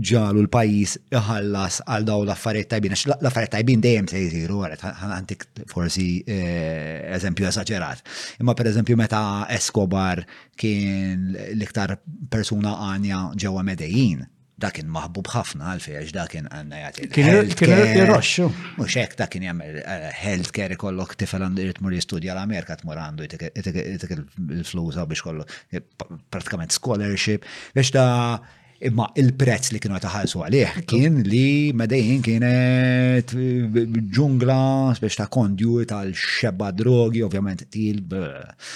[0.00, 4.84] ġalu l-pajis iħallas għal daw l-affarijiet tajbin, għax l-affarijiet tajbin dejjem se jisiru, għalet.
[5.12, 8.00] għantik forsi eh, eżempju esagerat.
[8.40, 9.20] Imma per eżempju meta
[9.52, 10.24] Escobar
[10.56, 11.98] kien l-iktar
[12.32, 14.22] persuna għanja ġewwa Medellin,
[14.62, 17.06] dakin maħbub ħafna għalfiex dakin għanna jgħati.
[17.12, 18.48] Kien jirroxxu.
[18.78, 24.16] Mux ek dakin jgħamil eh, healthcare kollok tifel għandu jitmur jistudja l-Amerika tmur għandu jitek
[24.16, 25.44] il-fluza biex kollu
[25.76, 25.84] eh,
[26.32, 27.44] pratikament scholarship
[27.76, 33.82] biex da' imma il-prezz li kienu taħalsu għalih kien li Medellin kienet eh,
[34.16, 38.02] ġungla biex ta' kondju tal-xebba drogi, ovvjament til.
[38.18, 38.66] Eh.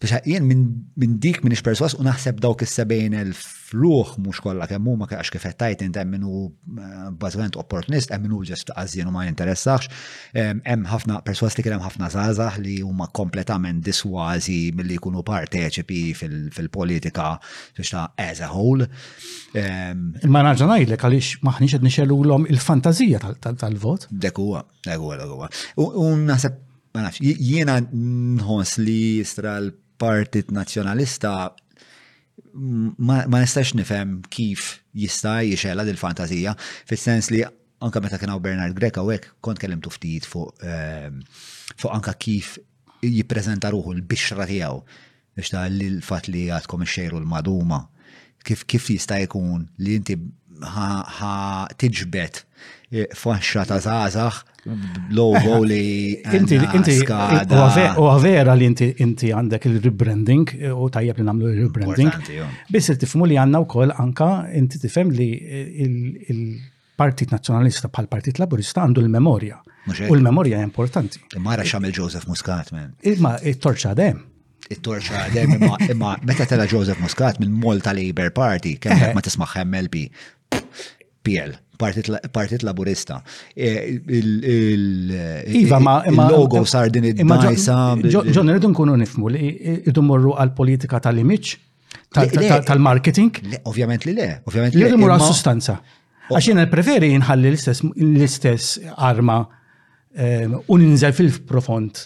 [0.00, 4.72] Biex jien minn dik minn ix perswas u naħseb dawk is 70000 fluħ mux kollak
[4.72, 9.88] kemmu ma kħax kif għettajt int emminu eh, bazgħant opportunist, emminu ġest għazzjenu ma jinteressax.
[10.36, 17.30] Hemm ħafna perswas li kienem ħafna zazah li huma kompletament diswazi mill-li kunu parteċipi fil-politika
[17.76, 18.88] ta' as a whole.
[19.56, 24.08] naġanaj li kħalix maħniċ għed nixellu l-om il-fantazija tal-vot.
[24.12, 25.48] Dekuwa, dekuwa, dekuwa.
[26.02, 26.58] Un naħseb,
[27.20, 31.36] jiena nħos li stra l-Partit Nazjonalista
[32.96, 36.54] ma nistax nifhem kif jista' jixela dil fantazija
[36.88, 37.42] fis-sens li
[37.84, 41.18] anka meta kien Bernard Grek hekk kont kellimtu ftit fuq ehm,
[41.78, 42.56] fuq anka kif
[43.02, 44.78] jippreżenta ruħu l-bixra tiegħu
[45.36, 47.78] biex ta' l-fat li għadkom xejru l-maduma.
[48.44, 50.16] Kif kif jista' jkun li inti
[50.62, 52.42] ħa tiġbet
[52.92, 54.44] eh, faxxa ta' zazax
[55.10, 56.98] logo eh, li inti inti
[57.98, 62.14] u vera li inti inti għandek il-rebranding u tajjeb li namlu il-rebranding.
[62.70, 64.28] Biss tifmu li għanna wkoll anka
[64.58, 65.26] inti tifhem li
[66.30, 69.58] il-Partit Nazzjonalista bħal Partit Laburista għandu l-memorja.
[70.08, 71.18] U l-memorja importanti.
[71.42, 72.92] Mara xamil Joseph Muscat, man.
[73.02, 74.28] Imma it-torċa dem
[74.72, 79.10] it-torċa għadem imma meta tela Joseph Muscat minn Malta Labour Party, kemm eh.
[79.12, 80.04] ma tismaħ MLP.
[81.26, 81.52] PL
[82.30, 83.22] partit laburista.
[83.54, 84.00] E,
[85.46, 87.78] iva, ma il-logo sar din id-dajsa.
[88.10, 89.42] Ġon, rridu nkunu nifmu li
[89.72, 91.56] irridu morru għal-politika tal-imiċ,
[92.64, 93.42] tal-marketing.
[93.70, 94.92] Ovvjament li le, ovvjament li le.
[94.94, 95.80] Rridu sustanza
[96.32, 99.40] Għaxin preferi nħalli l-istess arma
[100.16, 101.98] ehm, u ninżel fil-profond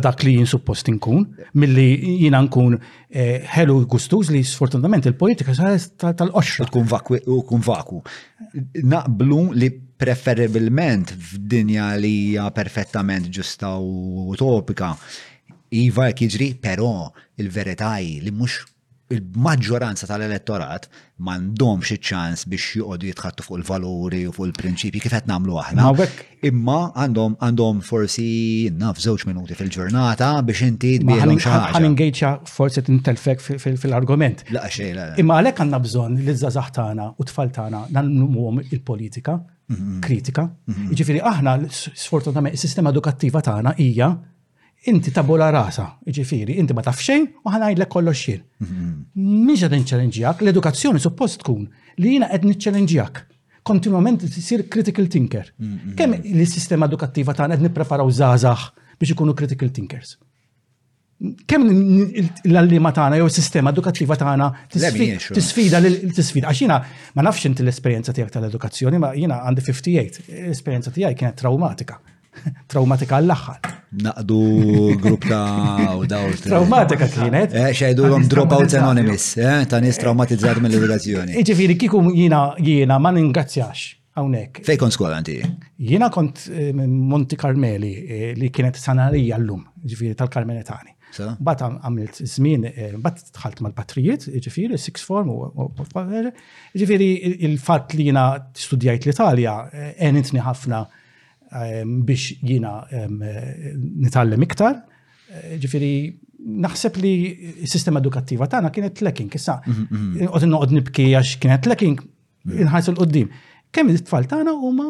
[0.10, 1.22] dak li jinsuppost suppost inkun,
[1.60, 1.86] milli
[2.20, 2.74] jiena nkun
[3.08, 5.54] eh, ħelu gustuż li sfortunatament il-politika
[5.96, 6.66] tal-qoxra.
[6.68, 8.02] Tkun vaku u kun vaku.
[8.92, 14.92] Naqblu li preferibilment f'dinja li hija perfettament ġusta u utopika,
[15.82, 16.92] iva jek jiġri, però
[17.40, 18.60] il-verità li mhux
[19.14, 20.86] il-maġġoranza tal-elettorat
[21.22, 25.92] mandom xi ċans biex joqogħdu jitħattu fuq il-valuri u fuq il-prinċipji kif qed nagħmlu aħna.
[26.50, 28.26] Imma għandhom għandhom forsi
[28.80, 31.70] naf żewġ minuti fil-ġurnata biex inti tbiħlhom xi ħaġa.
[31.78, 34.44] Ħaningejċa forsi tintelfek fil-argument.
[34.56, 35.14] La xejn.
[35.22, 40.00] Imma għalhekk għandna bżonn li żgħażagħ tagħna u tfal tagħna nagħmluhom il-politika mhm.
[40.02, 40.48] kritika.
[40.66, 40.90] Mhm.
[40.96, 44.16] Jiġifieri aħna sfortunatament is-sistema edukattiva tagħna hija
[44.90, 48.42] inti tabula rasa, ġifiri, inti ma tafxejn u ħanajdlek kollox xir.
[48.62, 49.64] Miex mhm.
[49.64, 51.64] qed nċelenġijak, l-edukazzjoni suppost tkun
[52.02, 53.24] li jina qed niċċellenġjak
[53.66, 55.48] Kontinuament tisir critical thinker.
[55.58, 55.94] Mhm.
[55.98, 58.62] Kemm il-sistema edukattiva tagħna qed nippreparaw żgħażagħ
[59.00, 60.12] biex ikunu critical thinkers.
[61.50, 61.64] Kemm
[62.46, 66.78] l-allima tagħna jew is-sistema edukattiva tagħna tisfida tisfida għax jiena
[67.18, 71.98] ma nafx inti l-esperjenza tiegħek tal-edukazzjoni, ma jiena għandi 58, l-esperjenza tiegħi kienet traumatika.
[72.72, 73.74] traumatika l axħar
[74.06, 74.38] Naqdu
[75.00, 76.24] grupp ta' u daw.
[76.42, 77.52] Traumatika kienet.
[77.54, 81.36] Eh, xejdu għom Dropouts Anonymous, eh, ta' nis traumatizzat mill-edukazzjoni.
[81.40, 83.84] Iġifiri, kiku jina jina ma' ningazzjax
[84.18, 84.60] għawnek.
[84.66, 85.38] Fej kont skola għanti?
[85.92, 87.94] Jina kont eh, Monti Carmeli
[88.36, 90.92] li kienet sanarija l-lum, ġifiri tal-Karmenetani.
[91.40, 92.66] Bat għamilt zmin,
[93.00, 95.30] bat tħalt mal-patrijiet, ġifiri, six form,
[96.76, 97.06] ġifiri,
[97.48, 98.26] il-fat li jina
[98.66, 99.54] studijajt l-Italja,
[100.10, 100.82] enitni ħafna
[102.06, 102.72] biex jina
[103.74, 104.78] nitallem iktar.
[105.60, 105.90] Ġifiri,
[106.64, 107.12] naħseb li
[107.66, 110.28] s-sistema edukattiva tagħna kienet tleking, issa mhm, mhm.
[110.34, 111.96] qed noqgħod nibki għax kienet tleking
[112.64, 113.32] inħarsu l-qoddim.
[113.74, 114.86] Kemm it-tfal tagħna huma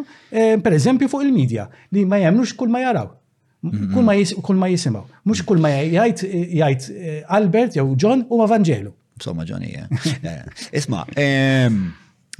[0.62, 3.08] pereżempju fuq il-medja li ma jemnux kull ma jaraw.
[3.66, 3.88] Mhm.
[3.94, 4.14] Kull ma
[4.46, 5.04] kull ma jisimgħu.
[5.24, 8.92] Mhux kull ma jgħid jgħid eh, Albert jew John u Vangelo.
[9.16, 9.86] Insomma eh.
[10.22, 10.42] Eh,
[10.76, 11.06] Isma'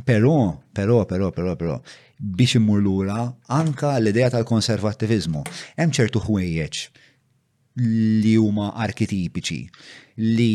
[0.05, 1.78] però, però, però, però, però,
[2.18, 5.43] biex immur lura anka l-ideja tal konservativizmu
[5.76, 6.82] Hemm ċertu ħwejjeġ
[8.24, 9.60] li huma arkitipiċi
[10.24, 10.51] li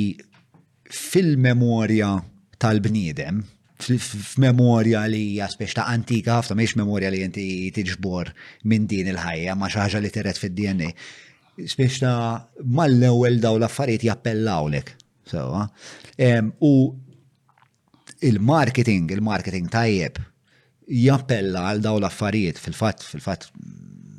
[0.91, 2.15] fil-memorja
[2.61, 3.37] tal-bniedem,
[3.81, 5.47] f'memorja li hija
[5.77, 8.33] ta' antika ħafna mhix memorja li inti tiġbor
[8.65, 10.89] minn din il-ħajja ma' xi ħaġa li terret fid-DNA.
[11.61, 14.91] Speċ ta' mal-ewwel daw l-affarijiet jappellawlek.
[16.61, 16.73] U
[18.27, 20.19] il-marketing, il-marketing tajjeb
[20.91, 23.45] jappella għal daw l-affarijiet fil-fat, fil-fat,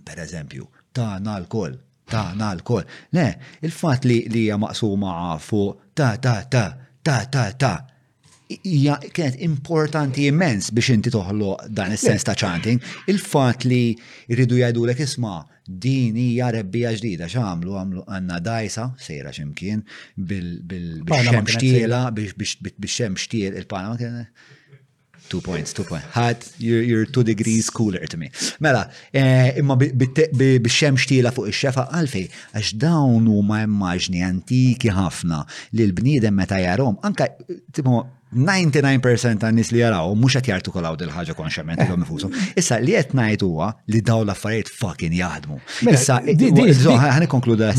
[0.09, 0.65] per eżempju,
[0.97, 1.77] tana l-koll,
[2.11, 2.85] tana l-koll.
[3.17, 3.27] Le,
[3.67, 6.65] il-fat li li hija maqsuma fuq ta ta ta
[7.03, 7.75] ta ta ta
[8.53, 12.81] kienet importanti immens biex inti toħloq dan is-sens ta' chanting.
[13.09, 13.95] Il-fat li
[14.29, 19.81] jridu jgħidulek isma' din hija rebbija ġdida x'għamlu għamlu għandna dajsa sejra x'imkien
[20.19, 20.69] bil-xemx
[21.07, 24.27] bil, biex bil, bil, bil, bil, il bil
[25.33, 26.07] Two points, two points.
[26.11, 28.31] Hat, you're, you're two degrees cooler to me.
[28.61, 32.21] Mela, eh, imma bixxem xtila fuq ix-xefa għalfi,
[32.53, 35.39] għax dawn huma immaġni antiki ħafna
[35.73, 37.31] li l-bniedem meta jarom, anka
[37.73, 38.03] timo
[38.37, 42.35] 99% ta' nis li jaraw għat qed kolaw dil ħaġa konxament li mifushom.
[42.55, 45.57] Issa li qed ngħid huwa li daw l-affarijiet fucking jaħdmu.
[45.89, 46.21] Mela,
[46.61, 47.73] Issa eh, ħani konkluda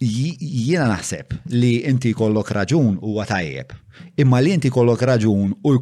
[0.00, 3.72] jiena naħseb li inti kollok raġun huwa tajjeb.
[4.16, 5.74] Imma li inti kollok raġun u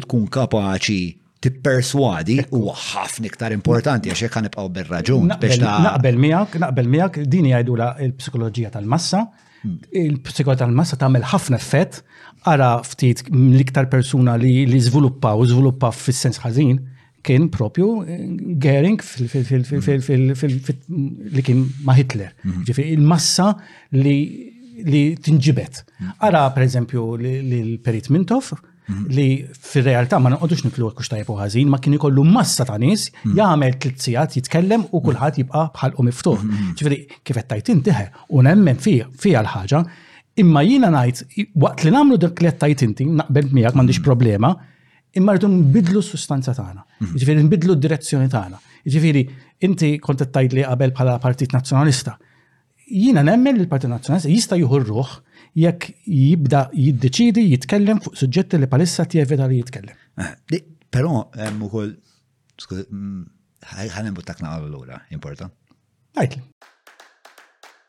[0.00, 1.00] tkun kapaċi
[1.44, 7.50] tipperswadi huwa ħafna iktar importanti għax hekk nibqgħu bir-raġun biex naqbel miegħek, naqbel miegħek din
[7.52, 9.26] il l-psikoloġija tal-massa.
[9.62, 9.76] Hmm.
[9.92, 12.00] il psikologija tal-massa tagħmel ħafna effett
[12.48, 16.76] għara ftit l-iktar persuna li li u żviluppa fis-sens ħażin
[17.26, 18.22] kien propju eh,
[18.62, 19.00] Gering
[21.34, 22.30] li kien ma' Hitler.
[22.44, 22.62] Mhm.
[22.68, 23.52] Ġifi, il-massa
[23.96, 24.16] li
[24.86, 25.78] li tinġibet.
[25.96, 26.10] Mhm.
[26.26, 28.52] Ara, per eżempju, l-Perit Mintoff
[28.90, 29.06] mhm.
[29.16, 33.08] li fil-realtà ma nqodux niklu għakux tajb u ħażin, ma kien ikollu massa ta' nies
[33.24, 36.44] jagħmel tlizzijat jitkellem u kulħadd jibqa' bħal u miftuħ.
[36.76, 39.80] Ġifieri kif qed tajt intiħe u nemmen fija l-ħaġa,
[40.44, 44.52] imma jiena ngħid waqt li nagħmlu dak li qed inti naqbel miegħek m'għandix problema,
[45.20, 46.82] imma rridu nbidlu s-sustanza tagħna.
[47.02, 47.16] Mhm.
[47.18, 48.60] Jiġifieri nbidlu d-direzzjoni tagħna.
[48.86, 49.22] Jiġifieri
[49.68, 52.16] inti kont qed li qabel bħala Partit Nazzjonalista.
[53.02, 55.14] Jiena nemmen li partit Nazzjonalista jista' juħu ruħ
[55.62, 59.96] jekk jibda jiddeċidi jitkellem fuq suġġetti li palissa tjevita li jitkellem.
[60.20, 60.60] Eh,
[60.92, 61.94] però hemm ukoll
[62.86, 63.22] mm,
[63.96, 65.48] ħanembu takna għal l-ura, importa.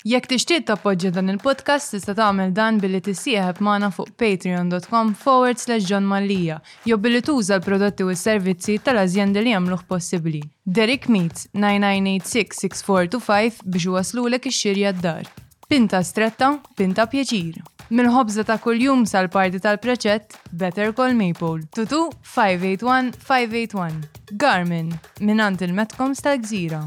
[0.08, 5.84] Jekk tixtieq tappoġġja dan il-podcast tista' tagħmel dan billi tissieħeb magħna fuq patreon.com forward slash
[5.90, 10.40] John Mallia jew billi tuża l-prodotti u s-servizzi tal azjende li jagħmluh possibbli.
[10.64, 15.26] Derek Meets 99866425 biex waslulek ix-xirja d-dar.
[15.68, 17.56] Pinta stretta, pinta pjeċir.
[17.92, 21.62] Mill-ħobza ta' kuljum sal-parti tal-preċett Better Call Maple.
[21.76, 22.02] Tutu
[22.38, 23.96] 581-581.
[24.40, 24.90] Garmin,
[25.20, 26.82] minant il metkom tal-gżira.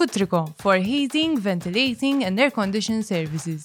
[0.00, 3.62] Kutriko for heating, ventilating and air conditioning services.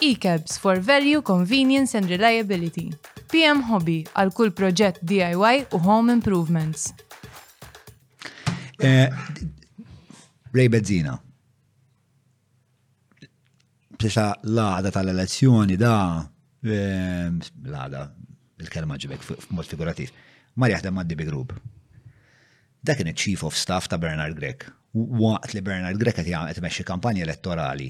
[0.00, 2.88] E-cabs for value, convenience and reliability.
[3.30, 6.86] PM Hobby għal kull proġett DIY u home improvements.
[8.80, 9.08] Eh,
[10.56, 11.18] Rej Bezzina.
[14.00, 15.92] Bsisa l-għada tal-elezzjoni da,
[16.64, 18.06] eh, l-għada,
[18.64, 20.16] il-kelma ġibek f'mod figurativ,
[20.56, 21.52] Marja jaħdem għaddi Dibi Grub.
[22.82, 24.64] Dak kien chief of staff ta' Bernard Grek
[24.94, 27.88] waqt li Bernard Greca ti jagħmel tmexxi kampanja elettorali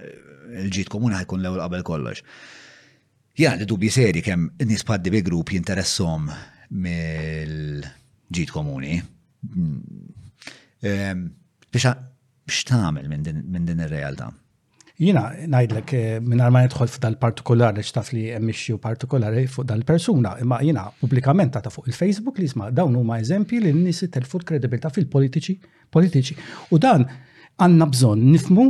[0.64, 2.22] l-ġit komuni ħajkun l-ewwel qabel kollox.
[3.38, 6.26] Jgħan li dubi seri kemm nies paddi bi grupp jinteressom
[6.82, 8.98] mill-ġit komuni.
[9.46, 9.78] Mm.
[10.82, 11.22] Ehm,
[11.72, 14.28] Biex tagħmel minn din ir-realtà.
[15.02, 20.60] Jina najdlek eh, minn ma fuq f'dal partikolari x'taf li hemm partikolari fuq dal-persuna, imma
[20.62, 25.54] jina pubblikament ta' fuq il-Facebook li jisma' dawn huma eżempji li n-nies telfu l-kredibilta fil-politiċi,
[25.92, 26.34] politiċi.
[26.70, 27.08] U dan
[27.58, 28.66] għandna bżonn nifmu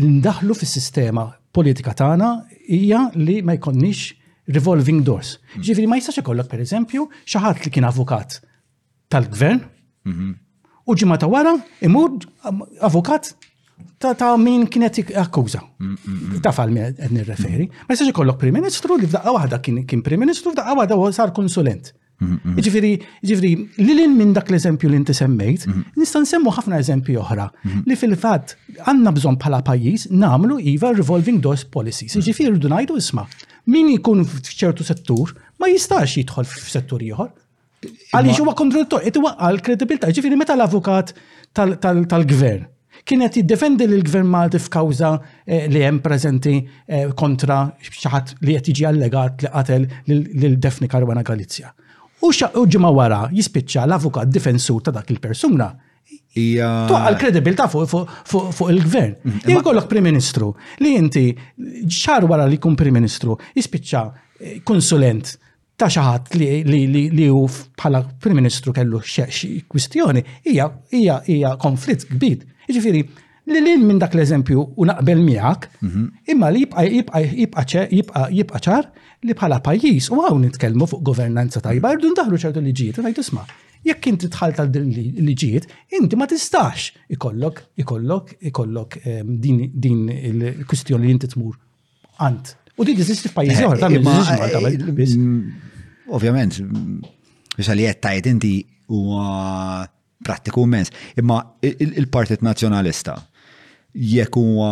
[0.00, 1.26] li ndaħlu fis-sistema
[1.56, 2.30] politika tagħna
[2.72, 5.34] hija li ma jkollniex revolving doors.
[5.36, 5.66] Mm.
[5.68, 8.38] Ġifiri ma jistax ikollok pereżempju xi ħadd li kien avukat
[9.12, 9.60] tal-gvern
[10.08, 10.32] mhm.
[10.88, 11.52] u ġimata wara
[11.88, 12.16] imur
[12.88, 13.34] avukat
[13.98, 14.94] ta' ta' min kienet
[15.24, 15.60] akkuża.
[15.80, 16.42] Mm, mm, mm.
[16.44, 17.66] Ta' fal qed nirreferi.
[17.86, 21.92] Ma jistax ikollok Prim Ministru li f'daqqa waħda kien Prim Ministru f'daqqa waħda sar konsulent.
[22.56, 22.94] Ġifiri,
[23.28, 25.66] ġifiri, lilin minn dak l-eżempju li n tisemmejt,
[26.00, 27.50] nista' nsemmu ħafna eżempju oħra
[27.84, 28.54] li fil-fatt
[28.88, 32.16] għandna bżonn bħala pajjiż namlu iva revolving doors policies.
[32.16, 33.26] Ġifiri rridu ngħidu isma'
[33.74, 37.28] min jkun f'ċertu settur ma jistax jidħol f'settur ieħor.
[38.16, 40.08] Għaliex huwa kontroltor, qed iwaqqal kredibilta.
[40.16, 41.12] Ġifieri meta l-avukat
[41.52, 42.64] tal-gvern
[43.06, 45.12] kienet jiddefendi l gvern Malti f'kawża
[45.46, 46.56] eh, li hemm preżenti
[46.88, 51.70] eh, kontra xi ħadd li qed jiġi allegat li qatel lil Defni Karwana Galizja.
[52.26, 55.68] U ġimgħa wara jispiċċa l-avukat difensur ta' dak il-persuna
[56.34, 56.70] hija.
[56.90, 59.12] Tuqqa l-kredibilità fuq il-gvern.
[59.22, 59.44] Mhm.
[59.52, 60.50] Jien kollok Prim Ministru
[60.82, 61.26] li inti
[61.86, 64.02] xar wara li kun Prim Ministru jispiċċa
[64.40, 65.36] eh, konsulent
[65.78, 72.40] ta' xaħat li hu bħala Prim Ministru kellu kwistjoni hija hija hija konflitt kbir.
[72.74, 73.02] Ġifiri,
[73.52, 76.06] li l minn dak l-eżempju u naqbel miegħek, mhm.
[76.32, 78.90] imma li jibqa' ċar
[79.26, 83.46] li bħala pajjiż u għaw nitkelmu fuq governanza tajba, rridu ndaħlu ċertu liġijiet, ngħid isma'
[83.86, 85.68] jekk inti tħalta li liġijiet,
[86.00, 91.54] inti ma tistax ikollok ikollok ikollok ehm, din il-kwistjoni li inti tmur
[92.26, 92.56] għant.
[92.76, 97.12] U din tiżisti f'pajjiżi oħra tagħmel eh, eh, mm, Ovvjament, mm,
[97.60, 98.56] li għalijiet tajt inti
[98.94, 99.00] u
[100.22, 100.90] prattiku mens.
[101.16, 103.16] Imma il-Partit Nazzjonalista
[103.96, 104.70] jekk huwa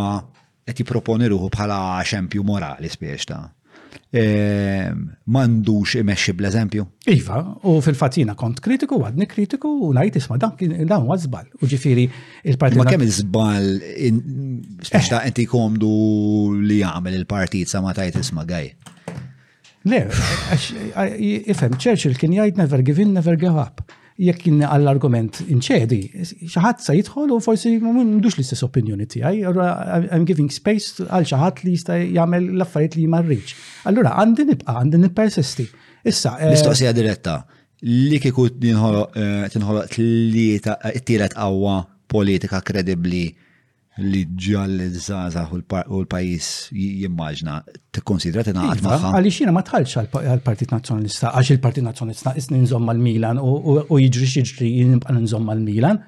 [0.64, 3.28] qed jipproponi ruħu bħala xempju morali spiex
[4.14, 6.84] mandux ehm, imexxi bl-eżempju.
[7.10, 11.48] Iva, u fil-fatina kont kritiku, għadni kritiku, u najt isma dan dan huwa żball.
[11.62, 12.04] U ġifieri
[12.46, 12.78] il-partit.
[12.80, 13.70] Ma kemm iż-żball
[14.86, 15.34] spiex ta' eh.
[15.40, 18.70] li jagħmel il-partit sa ma tajt isma' gaj.
[19.84, 20.00] Le,
[21.50, 23.82] ifem, Churchill kien jgħid never give in, never give up
[24.22, 25.98] jekk kien għall-argument inċedi,
[26.52, 31.74] xaħat sa jidħol u forsi mundux l-istess opinjoni tiegħi, I'm giving space għal xaħat li
[31.74, 33.54] jista' jagħmel l-affarijiet li marriċ.
[33.90, 35.66] Allura għandi nibqa' għandi nippersisti.
[36.04, 36.36] Issa.
[36.38, 37.38] Eh, Mistoqsija diretta,
[37.88, 39.58] li kieku tinħoloq eh,
[39.96, 41.80] tlieta t-tielet qawwa
[42.14, 43.24] politika kredibbli
[44.00, 45.60] li ġalli zaza u
[46.02, 47.60] l-pajis jimmaġna
[47.94, 49.10] t konsidrati t-naqat iva, maħħa.
[49.18, 54.72] Għalli xina ma tħalx għal-Partit Nazjonalista, għax il-Partit Nazjonalista isni nżomma l-Milan u jiġri xġri
[54.80, 56.02] jinibqa nżomma l-Milan,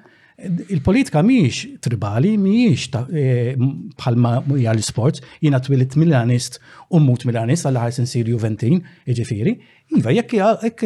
[0.69, 3.55] Il-politika miex tribali, miex eh,
[3.97, 6.59] bħalma hija l sports jiena twilit milanist
[6.93, 9.55] u mut milanist għal ħarsin sir Juventin, iġifiri,
[9.97, 10.77] iva jekk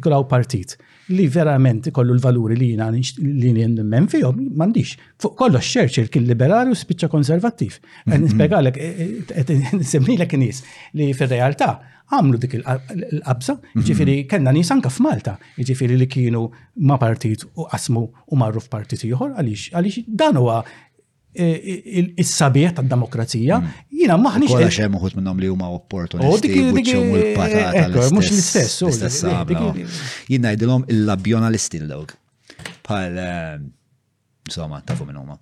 [0.00, 0.74] ikolaw partit
[1.14, 4.96] li verament ikollu l-valuri li jina li nemmen fihom m'għandix.
[5.22, 7.78] Fuq kollox Churchill kien liberali u spiċċa konservattiv.
[8.10, 8.24] Mhm.
[8.24, 10.64] Nispjegalek qed eh, nsemmilek eh, nis
[10.98, 11.76] li fil realtà
[12.14, 13.84] għamlu dik il-qabsa, mhm.
[13.86, 14.52] ġifiri kena
[14.82, 16.44] kaf f'Malta, ġifiri li kienu
[16.80, 20.60] ma partit u qasmu u marru f-partit ieħor għaliex għaliex dan huwa
[21.34, 21.50] e,
[22.02, 23.88] il-sabiet tad demokrazija mhm.
[24.02, 24.52] jina maħniċ.
[24.52, 27.88] Kolla xem uħut minnom li huma opportunisti oh, u l-patata.
[27.90, 29.24] Mux eh, eh, l-istess.
[30.28, 32.14] Jina jidilom il-labjonalisti l-dog.
[32.86, 33.18] Pal,
[34.46, 35.40] insomma, tafu minn huma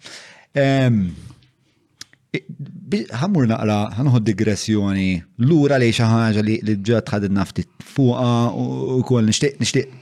[2.39, 5.09] ħammur naqra, ħanħod digressjoni
[5.47, 9.93] lura li xaħġa li ġa tħad nafti fuqa u kol nishtiq nishtiq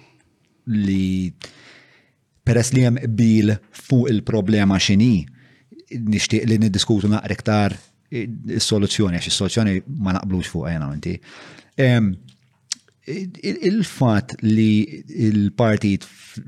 [0.80, 1.32] li
[2.44, 5.10] peress li jem bil fuq il-problema xini
[5.92, 7.76] nishtiq li niddiskutu naqra iktar
[8.60, 9.76] soluzzjoni għax il soluzzjoni
[10.06, 11.16] ma naqblux fuq jena, inti
[13.05, 16.05] il-fat li il-partit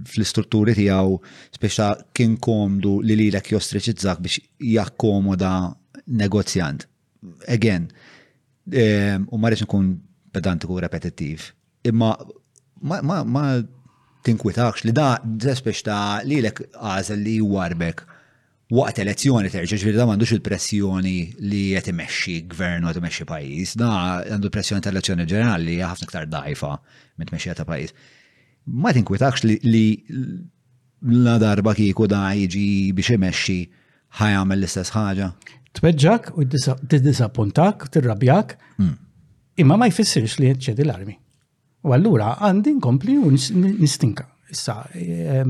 [0.07, 1.17] fl-istrutturi tijaw
[1.57, 4.39] speċa kien komdu li li l-ek jostriċizzak biex
[4.71, 5.73] jakkomoda
[6.07, 6.87] negozjant.
[7.49, 7.89] Again,
[8.71, 9.91] eh, u marriċ nkun
[10.35, 11.51] pedantiku repetittiv,
[11.83, 12.15] imma
[12.81, 13.45] ma
[14.25, 15.83] tinkwitax li da speċ
[16.29, 18.05] li l-ek għazel li warbek
[18.73, 21.19] waqt elezzjoni terġa' ġifieri da m'għandux il-pressjoni
[21.51, 23.91] li qed imexxi gvern u qed imexxi pajjiż, da
[24.25, 26.71] għandu pressjoni ta' elezzjoni ġenerali li ħafna ktar dajfa
[27.19, 27.93] minn tmexxija ta' pajjiż.
[28.73, 29.85] Ma tinkwitax li
[31.29, 33.59] la darba kieku da jiġi biex imexxi
[34.21, 35.29] ħajamel l-istess ħaġa.
[35.75, 38.95] Tbeġġak u tiddisappuntak, tirrabjak, hmm.
[39.61, 41.19] imma ma jfissirx li jċedi l-armi.
[41.85, 44.31] U allura għandi nkompli u nistinka.
[44.55, 45.43] Issa, eh,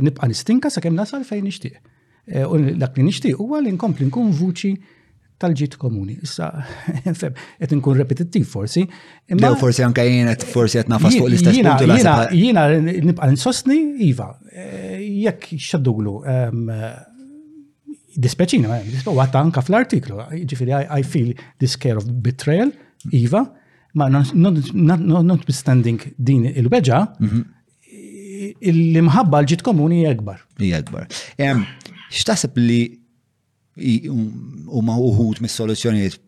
[0.00, 1.82] nibqa nistinka sa' kem nasal fejn nixtieq.
[2.26, 4.74] Eh, u dak li nixtieq huwa li nkompli nkun vuċi
[5.40, 6.16] tal-ġit komuni.
[6.24, 6.46] Issa,
[7.20, 8.86] feb, et nkun repetittiv forsi.
[9.32, 13.76] Imma forsi anka jienet, forsi jett nafas fuq l-istess l la Jiena nibqa n-sosni,
[14.08, 16.50] Iva, eh, jekk xadduglu, eh,
[18.24, 20.16] dispeċina, ma dispeċina, għatta anka fl-artiklu,
[20.48, 21.30] ġifiri, I feel
[21.60, 22.70] this care of betrayal,
[23.12, 23.42] Iva,
[24.00, 27.40] ma notwithstanding din il-beġa, mhm.
[28.60, 30.38] il limħabba l-ġit komuni jgħakbar.
[30.62, 31.04] Jgħakbar
[32.14, 32.80] xtaħseb li
[34.10, 36.20] um, huma uħut mis-soluzzjonijiet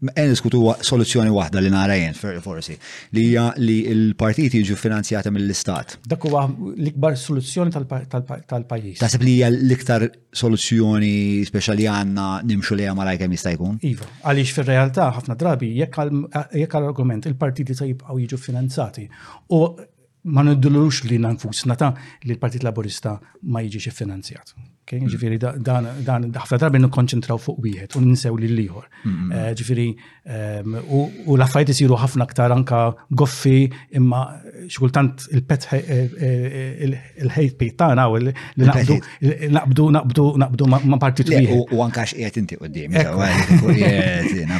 [0.00, 2.72] Għen iskutu soluzzjoni wahda li narajen, forsi,
[3.18, 5.98] li hija li l-partiti jiġu finanzjati mill-istat.
[6.08, 9.02] Dak huwa l-ikbar soluzzjoni tal-pajjiż.
[9.02, 10.06] Tasib li hija l-iktar
[10.40, 11.12] soluzzjoni
[11.44, 13.76] speċjali għandna nimxu li malaj kemm jista' jkun?
[13.90, 19.04] Iva, għaliex fir-realtà ħafna drabi jekk l argument il-partiti se jibqgħu jiġu finanzati
[19.52, 19.60] u
[20.32, 21.92] ma nidulux li nanfus nata
[22.24, 23.18] li l-Partit Laburista
[23.52, 24.56] ma jiġix iffinanzjat.
[24.90, 25.10] Okay, mm.
[25.12, 28.88] Ġifiri, dan ħafna drabi nikkonċentraw fuq wieħed u ninsew li l-liħor.
[29.38, 29.84] Eh, ġifiri,
[30.20, 30.74] Ehm,
[31.26, 32.80] u l-affarijiet isiru ħafna aktar anka
[33.16, 34.18] goffi imma
[34.68, 41.72] xkultant il-pet e-, e-, e-, il-hate pit tagħna u naqbdu naqbdu naqbdu ma' partit wieħed.
[41.72, 42.92] U anka x'qiegħed inti quddiem.
[43.70, 44.50] Le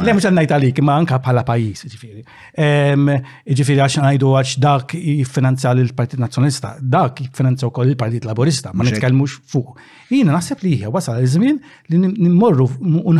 [0.00, 2.22] mhux ngħid għalik imma anka bħala pajjiż, ġifieri.
[2.64, 3.04] Ehm,
[3.44, 9.32] jiġifieri għax ngħidu għax dak jiffinanzja l-Partit Nazzjonalista, dak jiffinanzja wkoll il-Partit laborista, ma nitkellmux
[9.52, 9.68] fuq.
[10.10, 11.58] Jiena naħseb li hija wasal iż-żmien
[11.92, 12.66] li nimmorru
[13.04, 13.12] u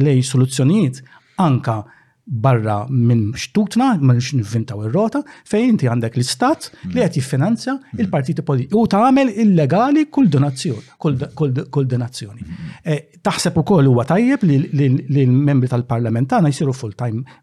[0.00, 0.99] lejn soluzzjonijiet
[1.46, 1.82] anka
[2.44, 7.16] barra minn xtutna, minn x'nivvintaw ir-rota, fejn inti għandek l-istat li qed hmm.
[7.16, 8.02] jiffinanzja hmm.
[8.04, 12.46] il-partiti politiċi u tagħmel illegali kull donazzjoni, kull donazzjoni.
[12.46, 12.70] Hmm.
[12.84, 16.76] Eh, taħseb ukoll huwa tajjeb li l-membri tal-parlamentana jsiru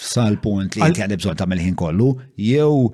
[0.00, 2.84] sal-punt li jtjaqde bżon ta' melħin kollu, jew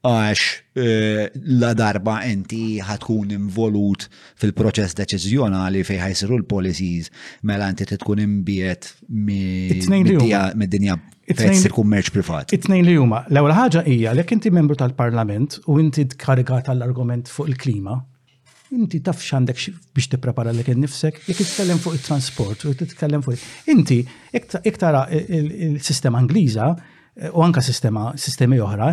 [0.00, 4.06] għax la darba enti ħatkun involut
[4.40, 7.10] fil-proċess deċizjonali fej ħajsiru l-policies
[7.44, 10.96] mela inti tkun imbiet mid-dinja
[11.34, 12.54] fejtsir kummerċ privat.
[12.56, 13.24] It-tnejn li huma.
[13.28, 17.98] L-ewwel ħaġa hija ek inti membru tal-Parlament u inti tkarigat tal-argument fuq il-klima,
[18.74, 19.60] inti taf xandek
[19.92, 23.44] biex tipprepara lek innifsek, jekk titkellem fuq it-transport u titkellem fuq.
[23.76, 24.00] Inti
[24.64, 26.70] iktara il-sistema Angliża
[27.22, 28.86] Eh, u anka sistema, sistemi oħra,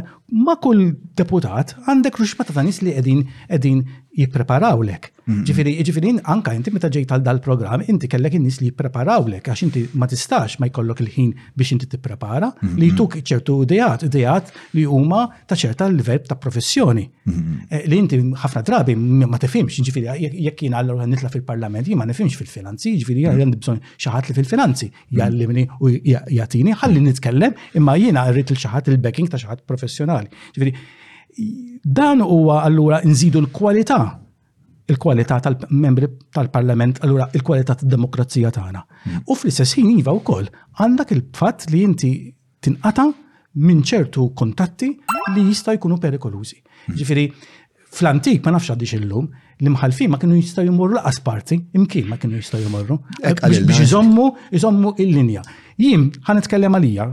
[0.44, 3.86] ma kull deputat għandek ruxmata ta' nis li edin edin
[4.18, 5.11] jippreparawlek.
[5.27, 5.44] Mm-hmm.
[5.48, 9.81] Ġifiri, ġifiri, anka inti meta ġejt għal dal-programm, inti kellek in-nies li jippreparawlek, għax inti
[9.99, 12.80] ma tistax ma jkollok il-ħin biex inti tipprepara, mm-hmm.
[12.81, 17.03] li jtuk ċertu idejat, idejat li huma ta' ċerta livell ta' professjoni.
[17.27, 17.69] Mm-hmm.
[17.76, 22.07] Eh, li inti ħafna drabi ma tefimx, ġifiri, jekk jien għall-għan nitla fil-parlament, jien ma
[22.14, 24.89] fil-finanzi, ġifiri, għandi bżonn xaħat li fil-finanzi,
[25.19, 30.31] jallimni u jgħatini, ħalli nitkellem, imma jiena rrid il-xaħat il-backing ta' xaħat professjonali.
[30.56, 30.76] Ġifiri,
[31.86, 34.00] dan huwa allura nżidu l-kwalità
[34.90, 38.82] il-kwalità tal-membri tal-parlament, allura il-kwalità tad-demokrazija tagħna.
[39.28, 40.48] U fl-istess ħin iva wkoll
[40.80, 42.12] għandak il-fatt li inti
[42.64, 43.10] tinqata'
[43.68, 44.94] minn ċertu kontatti
[45.36, 46.56] li jista' jkunu perikolużi.
[46.96, 47.26] Ġifieri,
[47.92, 49.28] fl-antik ma nafx għaddix illum,
[49.60, 52.96] l-imħalfin ma kienu jista' jmorru laqas parti, imkien ma kienu jista' jmorru.
[53.28, 55.44] Eh, biex iżommu, iżommu il-linja.
[55.84, 57.10] Jien ħanitkellem għalija,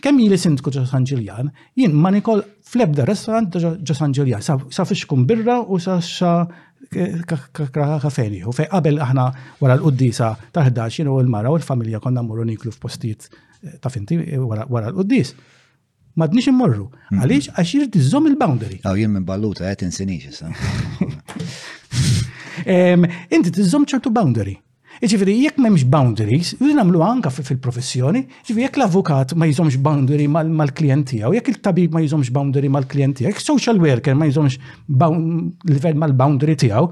[0.00, 5.00] kemm jili sindku ta' San jien ma nikol flebda restaurant ġo San Ġuljan, sa fix
[5.28, 6.32] birra u sa xa
[8.02, 8.42] kafeni.
[8.46, 9.24] U fej qabel aħna
[9.62, 13.20] wara l-qoddisa ta' 11 u l-mara u l-familja konna morru niklu f'postijiet
[13.62, 15.28] eh, ta' finti eh, wara l-qoddis.
[16.16, 16.86] Madnix immorru.
[16.86, 17.18] Mm-hmm.
[17.22, 18.78] Għaliex għax irid iżżomm il-boundary.
[18.88, 20.46] Aw jien minn balluta insinix issa.
[23.36, 24.56] Inti tiżżomm ċertu boundary
[25.02, 31.08] jek jekk jimx boundaries, li namlu anka fil-professjoni, ġifiri, jekk l-avukat ma jizomx boundary mal-klient
[31.10, 34.56] tijaw, jekk il-tabib ma jizomx boundary mal-klient jek jekk social worker ma jizomx
[35.66, 36.88] livell mal-boundary tijaw,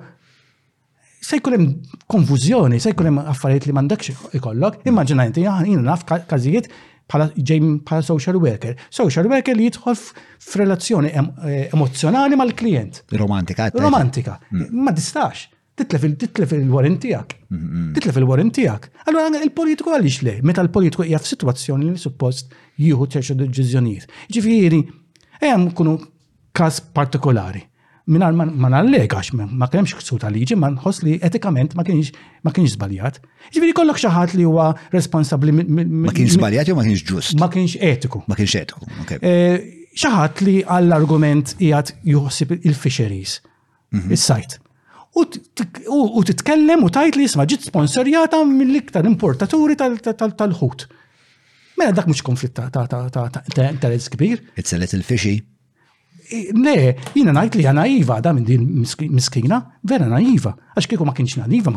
[1.25, 1.71] se jkunem
[2.13, 6.69] konfuzjoni, se jkunem affarijiet li mandekx ikollok, immaġina inti, ah, jina naf kazijiet
[7.09, 8.77] bħala ġejm bħala social worker.
[8.93, 9.97] Social worker li jidħol
[10.41, 11.11] f'relazzjoni
[11.77, 13.03] emozjonali eh, mal-klient.
[13.21, 13.69] Romantika.
[13.77, 14.39] Romantika.
[14.51, 14.71] Mm.
[14.89, 17.35] Ma distax titlef il-warin tijak.
[17.95, 18.89] Titlef il-warin tijak.
[19.09, 24.09] Allora il-politiku għalix le, meta l-politiku hija f'sitwazzjoni li suppost jieħu ċerċu deċizjoniet.
[24.31, 24.81] Ġifieri,
[25.43, 25.97] jgħam e kunu
[26.55, 27.65] każ partikolari.
[28.07, 33.19] Minar ma nallegax, ma kremx ksu ta' liġi ma nħos li etikament ma kienx zbaljat.
[33.51, 33.79] Ġifiri, żbaljat.
[33.81, 37.39] kollok xi ħadd li huwa responsabbli Ma kienx żbaljat jew ma kienx ġust.
[37.41, 38.21] Ma kienx etiku.
[38.31, 38.85] Ma kienx etiku.
[39.25, 43.39] Eh, xi ħadd li għall-argument qiegħed juħsib il-fisheries,
[43.97, 44.13] mhm.
[44.15, 44.59] is-sajt
[45.15, 50.87] u titkellem u tajt li jisma ġit sponsorjata mill-iktar importaturi tal-ħut.
[51.79, 52.87] Mela dak mhux konflitt ta'
[53.71, 54.43] interess kbir.
[54.59, 55.41] It's a little fishy.
[56.57, 58.63] Le, jina najt li għana iva da minn din
[59.13, 60.55] miskina, vera naiva.
[60.73, 61.75] Għax kieku ma kienx naiva,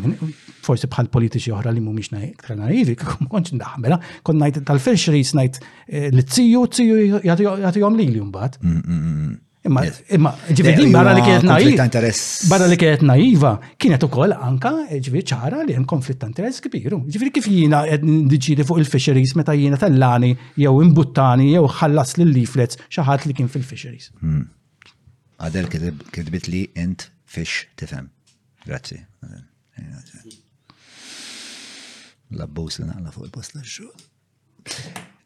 [0.63, 5.59] forsi bħal politiċi oħra li mumiex naivi, kieku ma konċ ndaħmela, kon najt tal-fisheries najt
[5.89, 9.81] eh, li tziju, tziju jgħati jom li li Imma,
[10.13, 12.09] imma, eh, ġividi, barra li kienet naiva.
[12.47, 16.27] Barra li kienet naiva, kienet u koll anka, eh, ġividi ċara li jem konflitt ta'
[16.29, 16.99] interess kbiru.
[17.09, 17.81] Ġividi kif jina
[18.29, 23.47] diġiri fuq il-fisheries meta jina tellani, jew imbuttani, jew ħallas li leaflets xaħat li kien
[23.49, 24.11] fil-fisheries.
[25.41, 26.05] Għadel hmm.
[26.13, 28.09] kitbit li int fish tifem.
[28.67, 29.01] Grazzi.
[32.31, 33.89] Labbus li naqla fuq il-post l-ġu.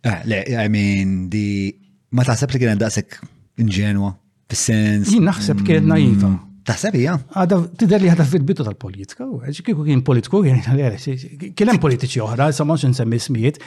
[0.05, 1.69] Eh, le, I mean, di,
[2.17, 3.19] ma taħseb li kienet daqsek
[3.61, 4.13] inġenwa,
[4.51, 5.11] fis-sens.
[5.13, 6.29] Jien naħseb kienet naiva.
[6.33, 6.39] Mm.
[6.69, 7.15] Taħseb hija?
[7.33, 9.25] Għada tidher li fil-bidu tal-politika,
[9.65, 13.57] kieku kien politiku, kien hemm politiċi oħra, sa mhux insemmi smijiet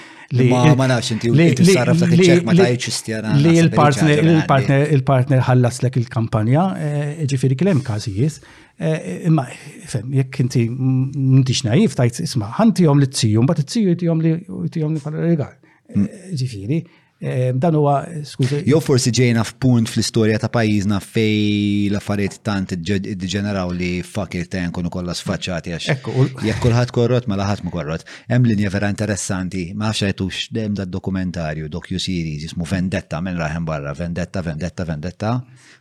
[0.77, 7.83] Ma nafx inti sarraf Li l-partner il-partner ħallas lek il-kampanja, e, e, ġifieri kien hemm
[7.91, 8.39] każijiet.
[8.79, 9.45] E,
[9.91, 14.37] fem, jekk inti m'intix naif tajt isma' ħantihom li tziju, mbagħad itziju jtihom li
[14.71, 15.57] jtihom li regal.
[15.91, 16.09] Mm.
[16.41, 16.79] Ġifieri,
[17.27, 17.97] Ehm, dan huwa,
[18.29, 18.59] skużi.
[18.69, 24.91] Jew forsi ġejna f'punt fl-istorja ta' pajjiżna fej l-affarijiet tant id-ġeneraw li fakir ta' nkunu
[24.93, 26.11] kollha sfaċċati għax.
[26.45, 28.05] Jekk kulħadd korrot ma' mela laħat ma korrot.
[28.29, 33.65] Hemm linja vera interessanti, ma nafx għetux hemm dokumentarju, docu series jismu Vendetta minn raħem
[33.73, 35.33] barra, Vendetta, Vendetta, Vendetta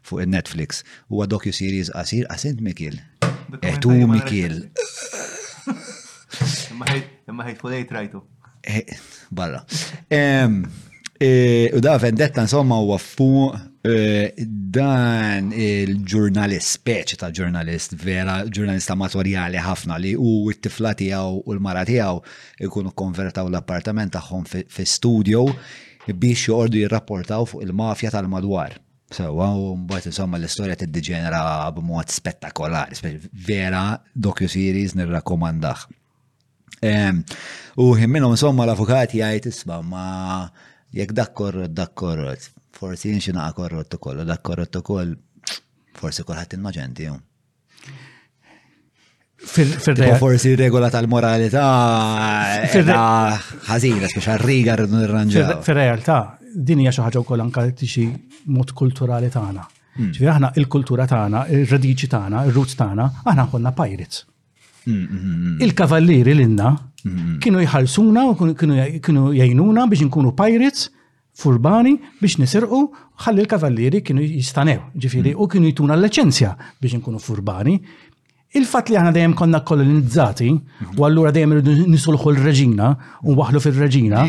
[0.07, 0.79] fuq il-Netflix.
[1.11, 2.95] Huwa docu series qasir qasint Mikil.
[3.73, 4.55] Etu eh, Mikil.
[7.27, 8.23] Imma ħejt fulejt rajtu.
[8.63, 8.85] Eh,
[9.27, 9.65] barra.
[10.07, 10.61] Ehm,
[11.19, 13.25] Eh, u da vendetta insomma u għaffu
[13.85, 14.31] eh,
[14.73, 21.83] dan il-ġurnalist, speċi ta' ġurnalist, vera ġurnalista matorjali ħafna li u t-tifla tiegħu u l-mara
[21.85, 22.23] tiegħu
[22.65, 25.45] ikunu konvertaw l-appartament tagħhom fi studio
[26.09, 28.73] biex jordu jirrapportaw fuq il-mafja tal-madwar.
[29.13, 32.95] So, għaw, mbagħad insomma l-istorja b b'mod spettakolari,
[33.31, 35.85] vera docu-series nirrakkomandah.
[37.85, 41.33] U minnom insomma l-avukati jgħid isma' ma' jekk dak
[41.93, 45.15] korrot, forsi jinxina korrot u koll, dak u koll,
[45.97, 47.19] forsi kolħat innoċenti jom.
[49.43, 51.63] Forsi regola tal-moralità
[52.63, 52.91] eh,
[53.67, 55.57] ħażina, biex arriga rridu nirranġaw.
[55.65, 56.19] Fir-realtà,
[56.55, 58.05] din hija xi ħaġa wkoll anke tixi
[58.55, 59.65] mod kulturali tagħna.
[59.97, 60.11] Hmm.
[60.13, 64.23] Ġifieri aħna il-kultura tagħna, ir-radiċi tagħna, ir-roots tagħna, aħna nkollna pirates.
[64.87, 65.61] Mm-hmm.
[65.63, 66.73] Il-kavallieri l-inna
[67.07, 67.37] mm-hmm.
[67.43, 70.89] kienu jħalsuna u kienu jajnuna biex nkunu pirates
[71.39, 72.81] furbani biex nisirqu
[73.23, 76.51] ħalli l kavalliri kienu jistanew ġifiri u kienu jtuna l leċenzja
[76.83, 77.77] biex nkunu furbani
[78.57, 80.47] il-fat li ħana dejjem konna kolonizzati,
[80.99, 82.87] u allura dejjem irridu nisulħu l-reġina,
[83.25, 84.19] u waħlu fil-reġina.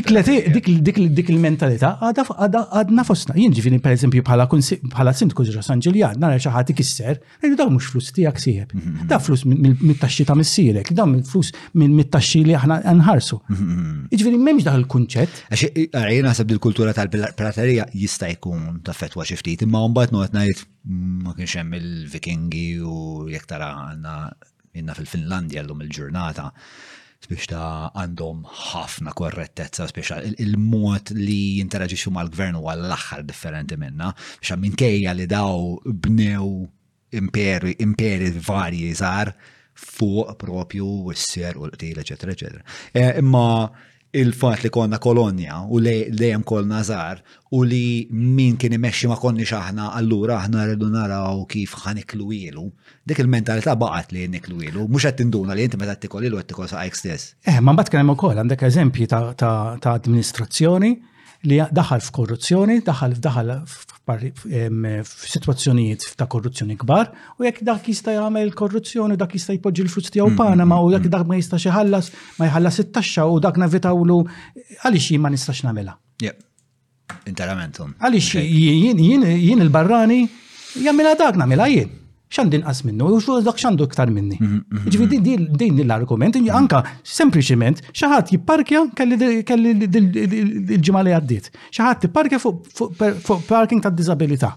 [0.00, 3.32] Dik il-mentalità, għadna fosna.
[3.42, 7.84] Jien ġifini per eżempju bħala sindku ġra San Ġiljan, nara xaħati kisser, rridu daw mux
[7.92, 8.68] flus tijak siħeb.
[8.74, 9.06] Mhm.
[9.12, 13.36] Da flus mit-taxxi ta' missirek, da flus mit-taxxi li ħana nħarsu.
[13.48, 14.00] Mhm.
[14.14, 15.32] Ġifini memx daħ il-kunċett.
[15.50, 21.32] Għajna eh, għasab il-kultura tal-praterija jista' jkun ta' fetwa xiftit, imma għombat noqet najt ma
[21.34, 24.14] kienx hemm il-Vikingi pereżempju jekk tara għanna
[24.76, 26.46] minna fil-Finlandja llum il-ġurnata
[27.26, 34.78] biex ta' għandhom ħafna korrettezza biex Il-mod li jinteraġixxu mal-gvern huwa l-aħħar differenti minna, biex
[34.78, 36.52] kejja li daw bnew
[37.16, 39.32] imperi, imperi varji żgħar
[39.76, 42.62] fuq propju s-ser u l-qtil, eċetera, eċetera.
[42.96, 43.46] Eh, imma
[44.10, 47.18] il-fat li konna kolonja u lejem kol nazar
[47.50, 52.66] u li min kien imexxi ma konni aħna allura aħna rridu naraw kif ħaniklu ilu.
[53.06, 56.50] Dik il-mentalità baqat li niklu ilu, mhux qed tinduna li inti meta tikol ilu qed
[56.52, 57.34] tikol saqajk stess.
[57.44, 60.94] Eh, ma mbagħad kien hemm ukoll għandek eżempji ta' administrazzjoni
[61.46, 63.52] li daħal f'korruzzjoni, daħal daħal
[65.06, 70.26] f'sitwazzjonijiet ta' korruzzjoni kbar, u jekk dak jista' jagħmel korruzzjoni, dak jista' jpoġġi l-flus tiegħu
[70.32, 70.56] mm-hmm.
[70.56, 71.12] Panama, u jekk mm-hmm.
[71.14, 72.10] dak ma jistax iħallas,
[72.40, 74.18] ma jħallas it-taxxa u dak navitawlu
[74.82, 75.96] għaliex jien ma nistax nagħmilha.
[77.30, 77.92] Interamentum.
[78.00, 80.22] Għaliex jien il-barrani
[80.82, 81.94] jagħmilha dak nagħmilha jien
[82.30, 84.36] xandin qas minnu, u xul dak xandu ktar minni.
[84.40, 85.58] Mhm, mhm, Ġifiri mhm.
[85.68, 91.50] din l-argument, anka sempliciment, xaħat jipparkja kelli il-ġimma li għaddit.
[91.72, 94.56] Xaħat jipparkja fuq parking ta' disabilita.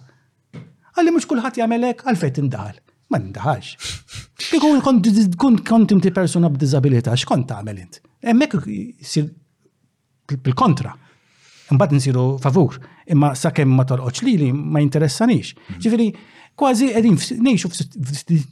[0.98, 2.78] Għalli mux kullħat jamelek għalfejt indaħal.
[3.10, 3.94] Ma ndaħax.
[4.52, 8.02] Kiku kont kont inti persona b'disabilita, xkont ta' għamel int.
[8.22, 8.58] Emmek
[9.02, 9.30] sir
[10.46, 10.92] bil-kontra.
[11.74, 12.80] Mbatt nsiru favur,
[13.10, 15.54] imma sa' kemm ma torqoċ li li ma interessanix.
[15.82, 16.10] Ġifiri,
[16.58, 17.70] kważi edin nejxu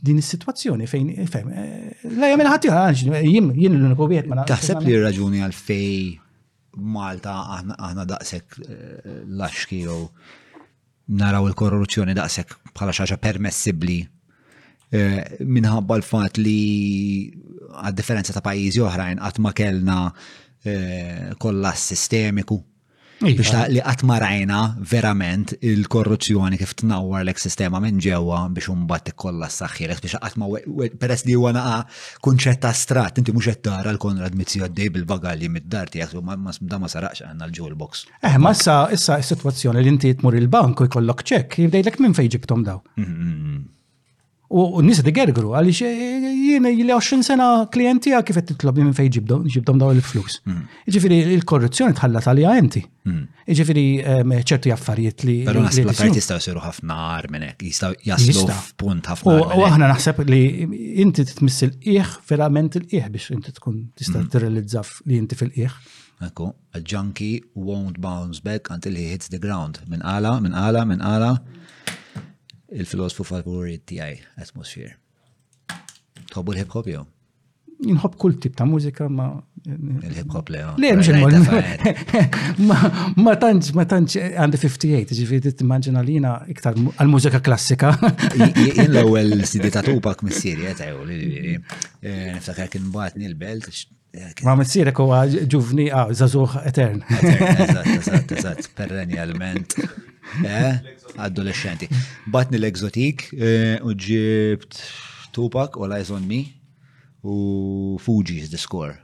[0.04, 1.48] din is-sitwazzjoni fejn fejn.
[1.52, 2.70] Eh, La jagħmel ħadd
[3.24, 6.18] jien jien l ma Taħseb li raġuni għal fej
[6.78, 10.04] Malta aħna daqshekk eh, laxki jew
[11.20, 14.00] naraw il-korruzzjoni daqshekk bħala xi ħaġa permessibbli
[14.92, 16.60] eh, minħabba l-fat li
[17.82, 20.00] għad differenza ta' pajjiżi oħrajn qatt ma kellna
[21.40, 22.58] kollas sistemiku
[23.18, 23.34] Iva.
[23.40, 24.58] biex ta' li għatmarajna
[24.92, 30.50] verament il-korruzzjoni kif nawar l sistema minn ġewwa biex umbat t-kolla s saxħir biex għatma
[31.02, 31.80] peress li huwa naqa
[32.28, 37.32] kunċett strat, inti mhux qed tara l-Konrad mitzi għaddej bil-bagalli mid-dar tiegħek ma' ma saraxa
[37.32, 38.06] għanna l-jewel box.
[38.22, 42.64] Eh, ma issa issa s-sitwazzjoni li inti tmur il-bank u jkollok ċekk, jibdejlek minn fejn
[42.70, 42.84] daw.
[44.50, 45.88] U n di gergru, għalix e,
[46.24, 50.38] e, jiena jili 20 sena klienti għak kif titlobni minn fej ġibdom daw il-flus.
[50.48, 50.62] Mm.
[50.88, 52.82] Ġifiri, il-korruzzjoni tħallat għalija enti.
[53.12, 53.26] Mm.
[53.60, 53.84] Ġifiri,
[54.48, 55.36] ċertu jaffarijiet li.
[55.50, 59.36] Pero nasib l-affarijiet jistaw siru ħafna armenek, jistaw jaslu f'punt ħafna.
[59.60, 60.42] U aħna naħseb li
[61.04, 64.32] inti titmissil iħ, verament il-iħ biex inti tkun tista' mm.
[64.32, 65.76] tirrealizza li inti fil-iħ.
[66.24, 69.84] Ekku, a junkie won't bounce back until he hits the ground.
[69.92, 71.36] Min għala, min għala, min għala
[72.76, 74.96] il-filosofu favorit tiegħi atmosfer.
[76.34, 77.06] Tħobbu l-hip hop jow?
[77.88, 79.28] Nħobb kull tip ta' mużika ma.
[79.70, 80.64] Il-hip hop le.
[80.82, 81.12] Le, mx
[83.22, 87.92] Ma tanċ, ma tanċ, għandi 58, ġifiri t-immaġina li jina iktar għal-mużika klassika.
[88.38, 91.54] Jien l-ewel sidi ta' tupak mis-siri, missiri, eh, u li li li.
[92.02, 93.70] Eh, niftakar kien bħat nil-belt.
[94.18, 97.04] Eh, ma mis-siri huwa ġuvni, ah, zazuħ etern.
[97.22, 99.78] eżat, eżat, eżat, perennialment.
[100.46, 100.80] Eh?
[101.16, 101.88] adolescenti.
[102.30, 104.80] Batni l-exotik eh, u ġibt
[105.34, 106.42] Tupac, u Lies on Me,
[107.26, 107.36] u
[108.04, 108.96] Fuji's The Score.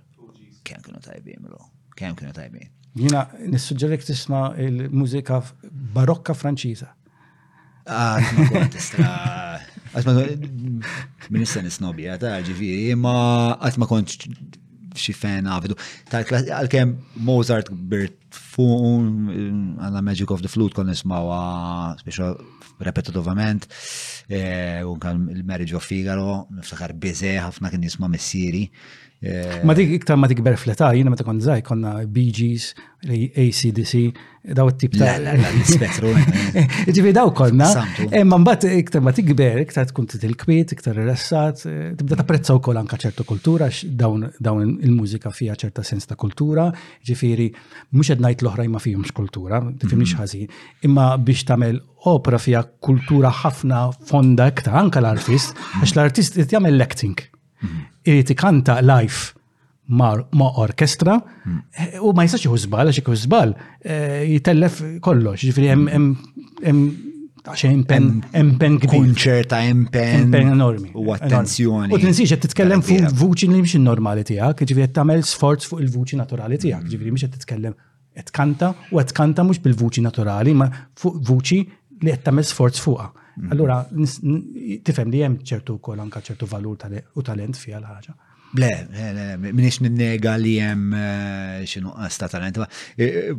[0.64, 1.60] Kem kienu tajbi bro.
[1.98, 2.68] Kem kienu tajbi.
[3.00, 5.40] Jina, nissuġġerek tisma il-mużika
[5.98, 6.92] barokka franċiza.
[7.88, 8.22] Ah,
[9.94, 10.46] Għatma kont
[11.30, 13.16] mm, nisnobi, għata eh, ġifiri, ma
[13.68, 14.16] għatma kont
[15.00, 15.76] xi fan avidu.
[16.12, 16.96] Għalkemm
[17.26, 21.30] Mozart birt fuq għalla Magic of the Flute kon nismaw
[22.02, 22.38] special
[22.84, 23.68] repetitivament
[24.34, 28.66] eh, u kan il-Marriage of Figaro niftakar biże ħafna kien nisma' missieri.
[29.24, 32.66] Eh, ma dik iktar ma tikber fleta, jina ma tkun zaħi konna BGs,
[33.40, 34.02] ACDC,
[34.58, 36.12] daw tip ta' l-spettru.
[36.98, 37.70] Ġivi daw konna,
[38.10, 42.60] eh, ma mbatt iktar ma tikber, iktar tkun t kwiet iktar ressat, eh, tibda prezzaw
[42.64, 46.68] kol anka ċertu kultura, dawn il-mużika fija ċerta sens ta' kultura,
[47.08, 47.48] ġifieri
[47.96, 50.18] mhux qed ngħid l-oħrajn ma fihomx kultura, nix mm-hmm.
[50.20, 50.52] ħażin,
[50.90, 51.80] imma biex tagħmel
[52.12, 55.80] opera fija kultura ħafna fonda iktar anka l-artist, mm-hmm.
[55.88, 57.30] għax l-artist jagħmel acting.
[57.64, 57.80] Mhm.
[58.12, 59.16] Irrit ikanta live
[60.40, 61.18] ma' orkestra
[62.08, 63.50] u ma jistax jużbal, għax jużbal,
[63.84, 68.08] eh, jitellef kollox, ġifri għax impen,
[68.40, 68.94] impen kbir.
[68.94, 70.30] Kunċerta impen.
[70.30, 70.92] Impen enormi.
[70.96, 71.92] U attenzjoni.
[71.92, 75.84] U tinsiex qed titkellem fuq vuċi li mhix normali tiegħek, ġifieri qed tagħmel sforz fuq
[75.84, 77.76] il-vuċi naturali tiegħek, ġifieri mhix qed titkellem
[78.16, 80.70] qed kanta u qed kanta mhux bil-vuċi naturali, ma
[81.00, 81.60] fuq vuċi
[82.06, 83.12] li qed tagħmel sforz fuqha.
[83.36, 83.52] Mhm.
[83.52, 83.82] Allora,
[84.86, 86.76] tifem li jem ċertu kol anka ċertu valur
[87.18, 88.16] u talent fija l ħagġa
[88.54, 88.70] Ble,
[89.42, 92.60] minix n-nega li jem eh, xinu sta talent.
[93.02, 93.32] Eh,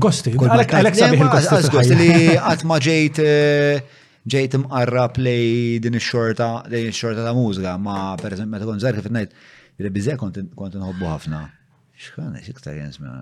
[0.00, 1.98] gosti, għalek sabiħ il-gosti.
[1.98, 3.82] li għatma ġejt eh,
[4.24, 9.02] ġejt mqarrab li din il-xorta, din il-xorta ta' mużga, ma per esempio, meta kont zaħir
[9.04, 9.36] fit-najt,
[9.92, 11.42] bizzej kont nħobbu ħafna.
[12.06, 13.18] Xkan, xiktar jens ma.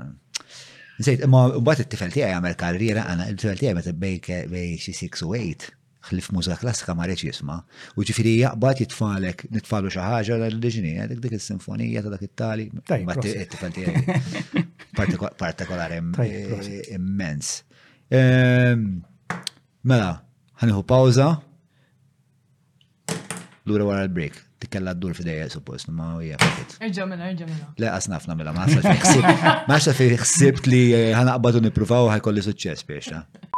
[1.01, 5.35] Nsejt, ma bat it-tifel tiegħi għamel karriera, għana il-tifel tiegħi meta bej xi 6 u
[5.35, 5.75] 8
[6.09, 7.57] ħlif muża klassika ma reċ jisma,
[7.99, 12.69] u ġifiri jaqbad jitfalek, nitfalu xaħġa l-reġini, għadik dik il-sinfonija ta' dak it-tali,
[15.41, 16.01] partikolari
[16.97, 17.53] immens.
[18.11, 18.87] Ehm,
[19.87, 20.13] mela,
[20.63, 21.29] ħaniħu pawza,
[23.67, 26.75] l-ura wara l-break tikkella d-dur f'dejja suppost, ma u hija fakit.
[26.85, 27.71] Irġa minna, irġa minna.
[27.81, 28.67] Le, asnafna minna, mela,
[29.71, 30.83] ma' xta' xsibt li
[31.15, 33.15] ħanaqbadu nipruvaw ħajkolli suċċess biex.
[33.23, 33.57] Eh.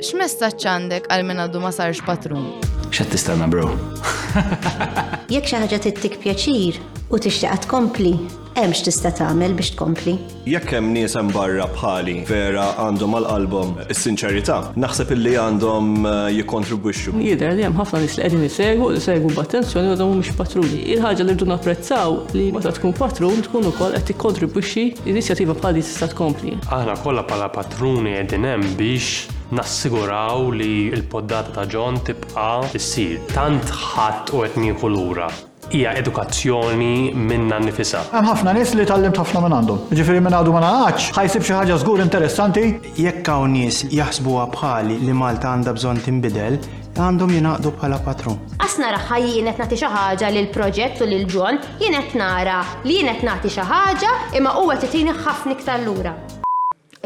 [0.00, 2.50] X'messaġġ għandek għal min għadu ma sarx patrun?
[2.92, 3.70] X'qed tistenna bro?
[5.32, 6.76] Jekk xi ħaġa tittik pjaċir
[7.08, 8.10] u tixtieq tkompli,
[8.58, 10.14] hemm x'tista' tagħmel biex tkompli.
[10.52, 16.26] Jekk hemm nies hemm barra bħali vera għandhom għall album is-sinċerità, naħseb illi għandhom eh,
[16.42, 17.16] jikkontribwixxu.
[17.26, 20.82] Jidher li hemm ħafna nies li qegħdin isegħu li segħu b'attenzjoni u mhumiex patruni.
[20.92, 26.10] Il-ħaġa li rdu napprezzaw li meta tkun patrun tkun ukoll qed tikkontribwixxi l-inizjattiva bħali tista'
[26.12, 26.58] tkompli.
[26.68, 33.20] Aħna kollha bħala patruni qegħdin hemm biex nassiguraw li l-poddata ta' John tibqa' issir.
[33.32, 35.28] Tant ħadd u qed nieħu lura
[35.70, 38.04] hija edukazzjoni minna nifisa.
[38.12, 39.96] Hemm ħafna nies li tallimt ħafna minn għandhom.
[39.98, 42.64] Ġifieri minn għadu ma naqgħax, ħajsib xi ħaġa żgur interessanti.
[43.02, 46.58] Jekk hawn nies jaħsbuha bħali li Malta għandha bżonn tinbidel,
[46.96, 48.38] għandhom jinaqdu bħala patrun.
[48.62, 53.26] Asna jien jienet nagħti xi ħaġa lil proġett u lil ġon, jienet nara li jienet
[53.26, 56.14] nagħti xi ħaġa imma huwa titini ħafna iktar lura.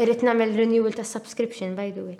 [0.03, 2.17] ريت نعمل رينيول تاع السبسكريبشن باي ذا واي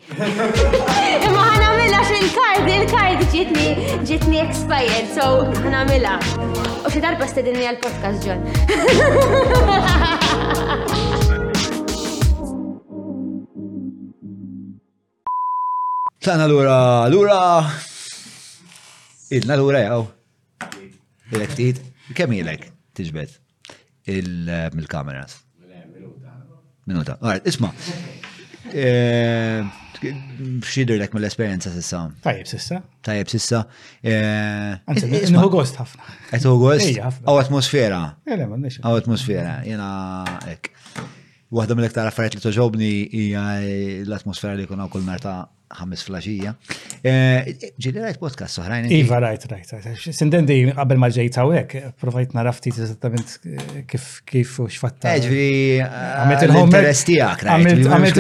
[1.36, 6.20] ما حنعملها شو الكايد الكايد جيتني جيتني اكسباير سو حنعملها
[6.86, 8.54] وش دار بس تدني البودكاست جون
[16.24, 17.70] طلعنا لورا لورا
[19.32, 20.06] ايدنا لورا يا او
[21.36, 22.58] ura تيد Il-ektid, تجبد من
[24.86, 25.51] t-iġbet,
[26.90, 27.18] Minuta.
[27.22, 27.70] Għart, isma.
[30.66, 32.06] Xidir lek mill-esperienza sissa?
[32.26, 32.80] Tajib sissa.
[33.06, 33.62] Tajib sissa.
[34.02, 36.08] Għanzi, Nħu għost ħafna.
[36.40, 37.02] Et u għost?
[37.24, 38.00] Għaw atmosfera.
[38.26, 38.40] Eh,
[38.82, 39.56] Għaw atmosfera.
[39.68, 39.88] Jena
[40.56, 40.72] ek.
[41.54, 42.92] Waħda mill-iktar affarijiet li toġobni
[43.22, 43.44] hija
[44.08, 45.40] l-atmosfera li kuna kull nar ta'
[45.80, 46.54] ħames flaxija.
[47.02, 48.88] Eh, ġili rajt podcast soħrajn.
[48.92, 48.98] Eh?
[49.04, 50.04] Iva, rajt, rajt, rajt.
[50.04, 55.16] għabel qabel ma ġejt għawek, provajt narafti eh, kif kif u xfatta.
[55.16, 55.50] Eġvi,
[55.84, 56.90] għamet il-homer.
[56.92, 58.20] Għamet il-homer.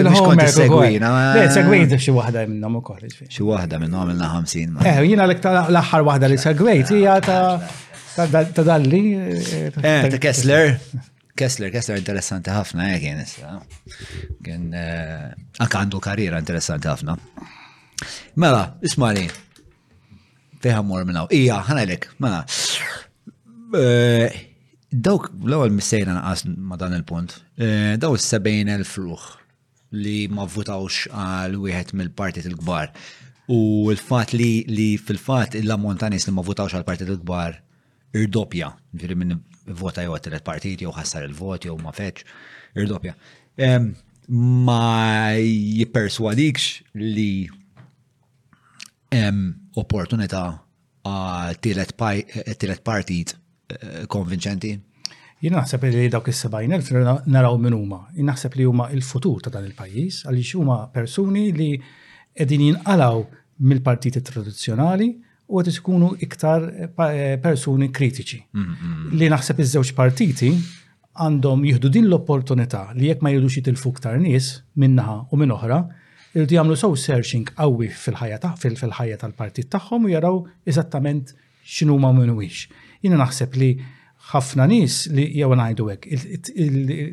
[0.96, 1.96] il-homer.
[2.02, 3.06] xie wahda minnom u koll.
[3.12, 4.80] Xie wahda minnom għamilna ħamsin.
[4.86, 5.38] Eh, jina l
[5.82, 9.04] aħħar waħda li segwejt, hija ta' ta' dalli.
[9.72, 10.78] Eh, ta' Kessler.
[11.42, 13.56] Kessler, Kessler interessanti ħafna, eh, kien issa.
[14.46, 15.32] Kien eh,
[15.64, 17.16] anka għandu karriera interessanti ħafna.
[18.42, 19.24] Mela, ismali,
[20.62, 21.30] feħam mor minnaw.
[21.34, 22.44] Ija, ħanajlek, mela.
[23.80, 24.42] Eh,
[24.94, 29.26] dawk, l-ewel missejna naqas ma dan il-punt, eh, daw s-70.000 fruħ
[29.98, 32.94] li ma votawx għal wieħed mill-partit il-kbar.
[33.52, 37.58] U l-fat li, fil-fat il-ammont li ma votawx għal partit il-kbar
[38.14, 39.40] irdopja, ġiri minn
[39.70, 42.24] vota jgħu għattilet partit, jew ħassar il-vot, jew ma feċ,
[42.82, 43.16] irdopja.
[44.28, 47.50] Ma jiperswadikx li
[49.82, 50.46] opportunità
[51.02, 51.96] għal-tielet
[52.64, 54.72] eh, partit eh, konvinċenti?
[55.42, 56.92] Jien naħseb li dawk is-sebgħin elf
[57.26, 58.04] naraw minn huma.
[58.14, 63.24] Jien naħseb li huma il-futur ta' dan il-pajjiż għaliex huma persuni li qegħdin jinqalaw
[63.62, 65.10] mill-partiti tradizzjonali
[65.52, 68.40] u għet ikunu iktar eh, eh, persuni kritiċi.
[68.56, 69.16] Mm-hmm.
[69.20, 70.52] Li naħseb iż-żewġ partiti
[71.22, 75.82] għandhom jihdu din l-opportunità li jekk ma jirdux jitilfu ktar nies minnaħa u minn oħra,
[76.32, 80.40] irridu jagħmlu sew searching qawwi fil-ħajja fil-ħajja tal-partit tagħhom u jaraw
[80.72, 81.34] eżattament
[81.68, 82.70] x'inhu ma minnuwix.
[83.04, 83.74] Jiena naħseb li
[84.32, 86.52] ħafna nies li jew ngħidu hekk,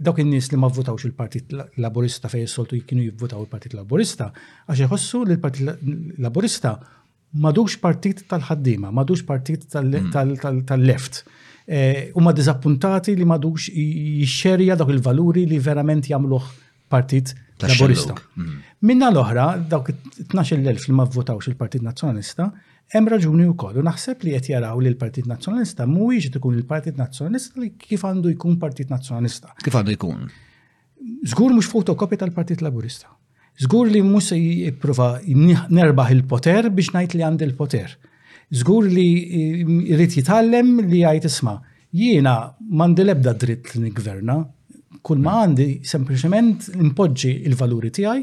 [0.07, 4.29] dawk in-nies li ma vvutawx il-Partit Laburista fejn soltu jkienu jivvutaw il-Partit Laburista
[4.69, 6.77] għax iħossu li l-Partit Laburista
[7.37, 10.13] madux partit tal-ħaddima, madux partit mm.
[10.65, 11.23] tal-left.
[11.71, 16.47] Eh, u ma dizappuntati li madux jixxerja dak il-valuri li verament jamluħ
[16.89, 18.15] partit laborista.
[18.41, 18.55] Mm.
[18.89, 19.93] Minna l-oħra, dawk
[20.33, 22.47] 12.000 li ma votawx il-Partit Nazjonalista,
[22.95, 26.97] hemm raġuni wkoll u naħseb li qed jaraw li l-Partit Nazzjonalista mhuwiex qed ikun il-Partit
[26.97, 29.53] Nazjonalista li kif għandu jkun Partit Nazzjonalista.
[29.61, 30.27] Kif għandu jkun?
[31.29, 33.13] Żgur mhux fotokopja tal-Partit Laburista.
[33.59, 37.91] Zgur li mhux se jipprova nerbaħ il-poter biex ngħid li għandi l-poter.
[38.55, 39.07] Zgur li
[39.67, 41.57] jrid e, jitgħallem li jgħid isma'
[41.99, 42.35] jiena
[42.71, 44.37] mandi lebda dritt li gverna
[45.03, 48.23] kull ma għandi sempliċement impoġġi il-valuri tiegħi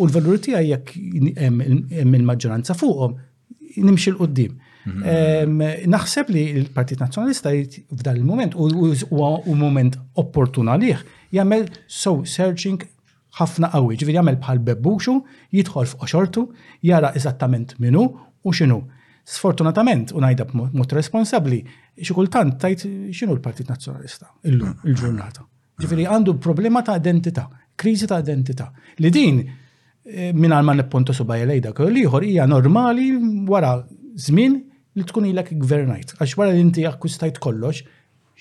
[0.00, 0.96] u l-valuri tiegħi jekk
[1.42, 1.62] hemm
[2.16, 3.18] il-maġġoranza fuqhom
[3.84, 5.84] nimxi l qoddim mhm.
[5.92, 11.04] Naħseb li l-Partit Nazzjonalista f'dan il-moment u moment opportun għalih
[11.36, 12.80] jagħmel so searching
[13.38, 15.12] ħafna qawwi, ġifieri jagħmel bħal bebbuxu,
[15.56, 16.42] jidħol f'qoxortu,
[16.84, 18.80] jara eżattament minu u x'inhu.
[19.32, 21.60] Sfortunatament, u ngħidha b'mod responsabbli,
[21.96, 22.84] xi kultant tajt
[23.14, 24.90] x'inhu l-Partit Nazzjonalista illum mm.
[24.90, 25.44] il-ġurnata.
[25.44, 25.80] Mm.
[25.84, 27.46] Ġifieri għandu problema ta' identità,
[27.80, 28.66] kriżi ta' identità.
[29.00, 33.08] Li din eh, minn għal ma nippontu subaj lejda kull hija normali
[33.48, 33.72] wara
[34.26, 34.60] żmien
[34.92, 36.18] li tkun ilek gvernajt.
[36.18, 37.86] Għax wara li inti akkustajt kollox,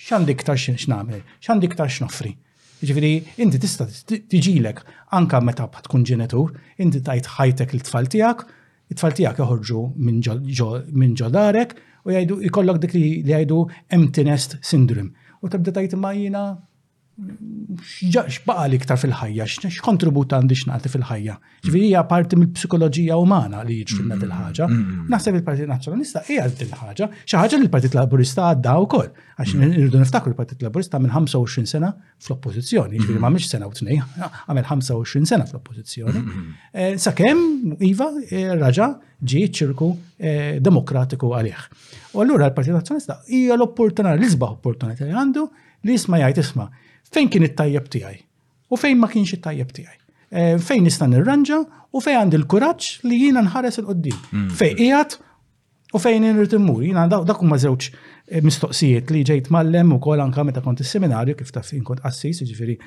[0.01, 2.35] x'għandi iktar x'namel, x'għandi iktar x'noffri.
[2.81, 3.09] Ġifiri,
[3.45, 4.79] inti tista tiġilek
[5.13, 8.41] anka meta tkun ġenetur, inti tajt ħajtek l-tfal tijak,
[8.89, 11.75] it-tfal tijak joħorġu minn ġodarek
[12.09, 13.59] u jajdu, ikollok dik li jgħidu
[13.99, 15.13] emptiness syndrome.
[15.45, 16.45] U tabda tajt ma jina
[17.21, 19.45] xbaqa li ktar fil-ħajja,
[19.77, 21.35] x'kontribut għandi x'nagħti fil-ħajja.
[21.67, 24.65] Ġifieri hija parti mill-psikoloġija umana li jiġrilna dil-ħaġa.
[24.65, 24.87] Mm-hmm.
[24.87, 25.11] Mm-hmm.
[25.13, 29.11] Naħseb il-Partit Nazzjonalista hija dil-ħaġa, xi ħaġa li l-Partit Laburista għadda wkoll.
[29.41, 30.01] Għax nirdu mm-hmm.
[30.01, 34.01] niftakru l-Partit Laburista minn 25 sena fl-oppożizzjoni, ma miex sena u tnej,
[34.47, 36.25] għamel 25 sena fl-oppożizzjoni.
[36.73, 38.91] Eh, sakemm iva eh, raġa
[39.21, 41.63] ġi ċirku eh, demokratiku għalih.
[42.15, 45.47] U allura l-Partit Nazjonalista hija l-opportunità, l-isbaħ opportunità li għandu
[45.85, 46.69] li jisma' jgħid isma'
[47.13, 48.19] fejn kien it-tajjeb tiegħi
[48.71, 49.97] u fejn ma kienx it-tajjeb tiegħi.
[50.31, 51.57] Eh, fejn nista' nirranġa
[51.91, 54.19] u fejn għandi l-kuraġġ li jiena nħares il-qoddim.
[54.31, 54.45] Mm.
[54.59, 55.15] Fejn qiegħed
[55.91, 56.85] u fejn irrid immur.
[56.87, 61.35] Jiena dak huma żewġ eh, mistoqsijiet li ġejt mallem u kol anka meta kont is-seminarju
[61.41, 62.77] kif taf in kont assis, e,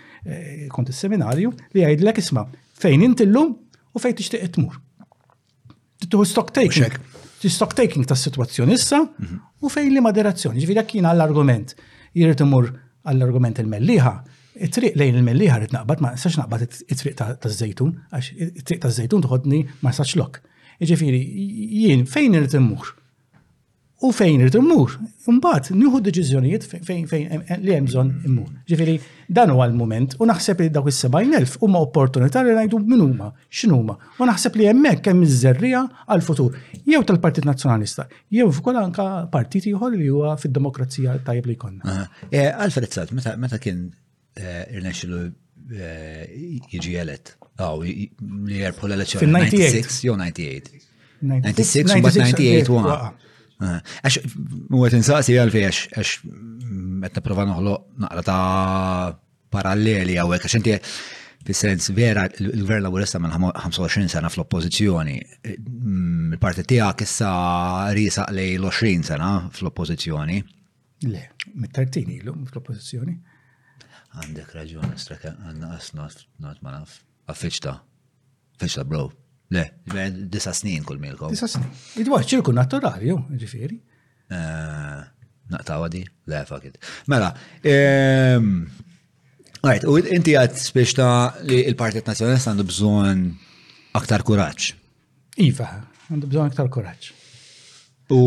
[0.73, 2.47] kont is-seminarju li jgħidlek isma'
[2.81, 4.81] fejn intillum u fejn tixtieq tmur.
[6.07, 6.97] Tittuħu stock taking.
[7.45, 9.37] Stock taking tas-sitwazzjoni issa mhm.
[9.61, 10.63] u fejn li moderazzjoni.
[10.65, 11.75] Ġifieri dak jiena l-argument
[12.17, 12.71] jirid imur
[13.11, 14.13] għall-argument il-melliħa,
[14.69, 18.33] it-triq lejn il-melliħa rrit naqbad, ma nistax naqbad it-triq ta' zejtun, għax
[18.63, 20.41] it-triq ta' zejtun tħodni ma sax lok.
[20.85, 21.21] Iġifiri,
[21.85, 22.95] jien fejn irrit immur?
[24.03, 24.91] u fejn irtu mmur.
[25.39, 28.49] Mbagħad nieħu deċiżjonijiet fejn fejn li hemm bżonn immur.
[28.69, 28.97] Ġifieri
[29.33, 33.97] dan huwa l-mument u naħseb li dawk is-70,000 huma opportunità li ngħidu min huma, x'inhuma.
[34.19, 36.59] U naħseb li hemmhekk hemm iż-żerrija għall-futur.
[36.91, 42.05] Jew tal-Partit Nazzjonalista, jew f'kol anka partit ieħor li huwa fid-demokrazija tajjeb li jkollna.
[42.29, 45.23] E, Alfred Sad, meta kien e, irnexxilu
[45.71, 45.91] e,
[46.75, 47.37] jiġi elett.
[47.63, 49.31] Aw, li jerbħu l-elezzjoni.
[49.31, 50.81] 96 98 Jew
[51.25, 51.63] 98.
[51.65, 53.13] 96, 98 wara.
[53.61, 54.17] Eh, għax,
[54.75, 59.19] u għet insaqsi għalfi għax, għax, għetna niprofa noħloq naqra ta'
[59.55, 60.75] paralleli għawek, għax inti
[61.45, 65.17] fil-sens vera, il-gvern laburista minn 25 sena fl-oppozizjoni,
[65.47, 67.33] eh, il-parti tijak issa
[67.95, 70.41] risa li l-20 sena fl-oppozizjoni.
[71.07, 71.25] Le,
[71.55, 73.15] mit-tartini l-lum fl-oppozizjoni.
[74.19, 76.11] Għandek raġun, straka, għanna għasna,
[76.43, 77.01] not ma naf,
[77.31, 77.79] għaffiċta,
[78.63, 79.09] fiċta bro.
[79.53, 81.33] Le, disa snin kull milkom.
[81.35, 81.69] Disa snin.
[82.01, 83.77] Idwar ċirku naturali, jo, ġifiri.
[84.33, 85.03] Eh,
[85.53, 86.01] Naqtawadi?
[86.31, 86.79] Le, fakit.
[87.13, 87.35] Mela,
[87.65, 88.55] ehm,
[89.65, 91.07] Right, u inti għad spiċta
[91.49, 93.21] li il-Partit Nazjonalist għandu bżon
[93.97, 94.67] aktar kuraċ.
[95.41, 95.69] Iva,
[96.11, 97.07] għandu bżon aktar kuraċ.
[98.13, 98.19] U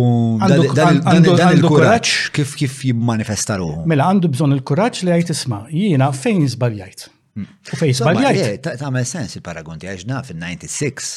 [0.41, 3.69] dan il-kuraċ kif kif jibmanifestaru?
[3.85, 7.06] Mela, għandu bżon il-kuraċ li għajt isma, jina fejn jizbaljajt.
[7.38, 11.11] U fej, sbal eh, Ta' Tagħmel sens il paragonti tiegħi fil 96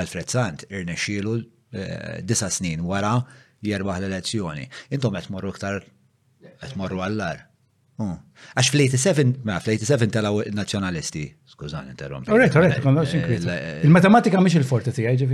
[0.00, 1.36] Alfred Sant irne xilu
[1.70, 3.18] eh, disa snin wara
[3.64, 4.64] jirbaħ l-elezzjoni.
[4.96, 5.82] Intom għet morru ktar,
[6.50, 7.46] għet morru għallar.
[8.00, 12.24] Għax fl-87, ma fl-87 telaw nazjonalisti, skużan, interrom.
[12.32, 13.44] Orrek, eh, orrek,
[13.84, 15.28] Il-matematika miex il forti ti għajġi.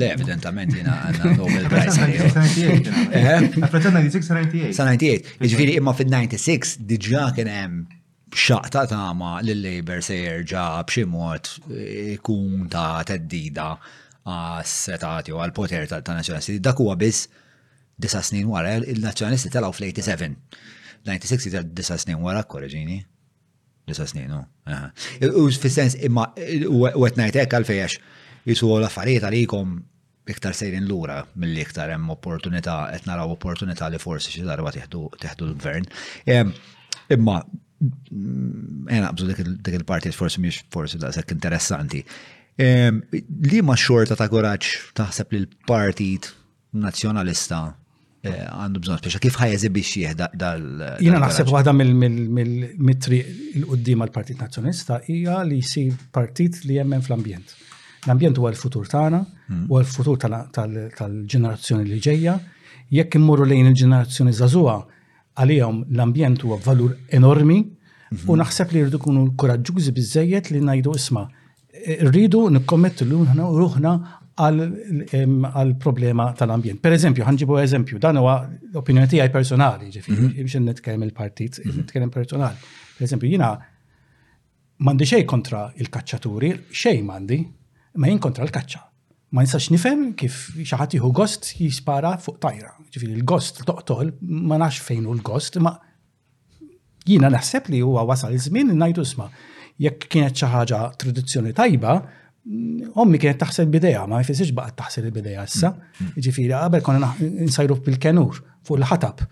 [0.00, 2.08] Le, evidentament, jina għanna Nobel Prize.
[2.40, 4.24] Sa 98.
[4.72, 5.36] Sa 98.
[5.50, 7.84] Iġviri, imma fil-96 diġa kien hemm
[8.34, 11.76] xaqta tama li l-Labor se jirġa bximot mod
[12.14, 13.70] ikun ta' teddida
[14.28, 16.58] għas-setati u għal-poter tal-nazjonalisti.
[16.64, 17.28] Dak huwa biss
[17.98, 20.36] disa snin wara il-nazjonalisti telaw fl-87.
[21.08, 23.00] 96 tal disa snin wara korreġini.
[23.88, 24.42] Disa snin, u.
[25.40, 26.26] U fil-sens imma
[26.68, 27.96] u għetnajt ek għal-fejax
[28.48, 29.78] jisu l-affarijiet għalikom
[30.28, 35.06] iktar sejrin l-ura mill-li iktar hemm opportunità, qed naraw opportunità li forsi xi darba teħdu
[35.48, 35.88] l-gvern.
[37.08, 37.38] Imma
[37.80, 39.26] Mm, Ena eh, għabżu
[39.62, 42.00] dik il-partijiet forsi miex forsi da' sekk interessanti.
[42.58, 43.02] Ehm,
[43.44, 46.26] li ma xorta ta' koraċ taħseb li l-partit
[46.82, 47.60] nazjonalista
[48.26, 50.66] eh, għandu bżon speċa kif ħajezi biex dal.
[51.04, 53.20] Jina naħseb waħda mill-mitri
[53.62, 57.54] l-qoddim għal-Partit Nazjonista hija li si partit li jemmen fl-ambjent.
[58.08, 59.22] L-ambjent huwa l-futur tagħna,
[59.52, 59.64] hmm.
[59.70, 62.38] u l-futur tal-ġenerazzjoni li ġejja.
[62.98, 64.76] Jekk immorru lejn il-ġenerazzjoni żagħżugħa,
[65.42, 68.40] għalijom l-ambjent huwa valur enormi u mhm.
[68.42, 71.26] naħseb li rridu kunu koraġġużi biżejjed li ngħidu isma'
[72.10, 73.98] rridu nikkommettu ruħna
[74.38, 76.78] għal problema tal-ambjent.
[76.82, 78.36] Per eżempju, ħanġibu eżempju, dan huwa
[78.78, 80.34] opinjoni tiegħi personali, ġifieri, mhm.
[80.46, 81.80] biex nitkellem il-partit, mhm.
[81.84, 82.68] nitkellem personali.
[82.98, 83.52] Per eżempju, jiena
[84.78, 87.40] m'għandi xejn kontra il-kaċċaturi, xejn m'għandi,
[87.98, 88.84] ma jien kontra l-kaċċa
[89.32, 92.72] ma nistax nifhem kif xi ħadd gost jispara fuq tajra.
[92.92, 94.12] Ġifieri l-gost toqtol
[94.48, 95.74] ma nafx fejn hu l-gost, ma
[97.08, 99.28] jiena naħseb li huwa wasal iż-żmien ngħidu sma'
[99.84, 101.98] jekk kienet xi ħaġa tradizzjoni tajba,
[103.02, 105.74] ommi kienet taħseb bideja, ma jfisix baqgħet taħseb il-bideja issa.
[106.16, 107.12] Ġifieri qabel konna
[107.44, 109.24] nsajru bil-kenur fuq il-ħatab.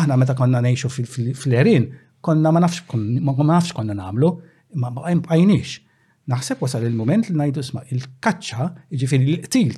[0.00, 0.88] Aħna meta konna ngħixu
[1.44, 1.90] fil-erin,
[2.24, 2.86] konna ma nafx
[3.76, 4.32] konna nagħmlu,
[4.80, 5.82] ma bqajniex
[6.32, 8.66] naħseb wasal il-moment li najdu sma il-kaċċa,
[8.98, 9.76] ġifiri l-qtil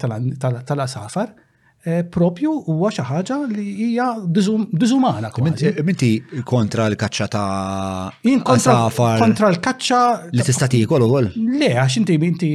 [0.68, 1.34] tal-asafar,
[1.88, 4.08] eh, propju huwa xi ħaġa li hija
[4.80, 5.74] diżumana kważi.
[5.86, 6.10] Minti
[6.48, 9.20] kontra l-kaċċa ta' asafar.
[9.20, 10.32] Kontra l-kaċċa.
[10.32, 11.30] Li tista' tiekol ukoll?
[11.36, 12.50] Le, għax inti inti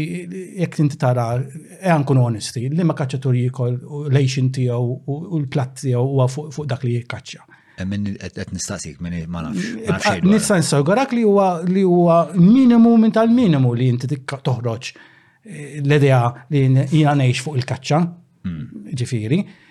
[0.64, 6.04] jekk inti tara e nkun onesti, li ma kaċċatur jiekol lejx inti u l-platt tiegħu
[6.16, 7.53] huwa fuq dak li jikkaċċa.
[7.76, 9.72] Eh, minn għet nistaqsik minn ma nafx.
[9.90, 16.20] Ah, nistaqsik, nissorgorak li huwa li huwa minimu minn tal-minimu li inti toħroġ eh, l-idea
[16.54, 18.04] li jiena ngħix fuq il-kaċċa.
[18.46, 18.86] Hmm.
[19.00, 19.42] Ġifieri.
[19.48, 19.62] Mm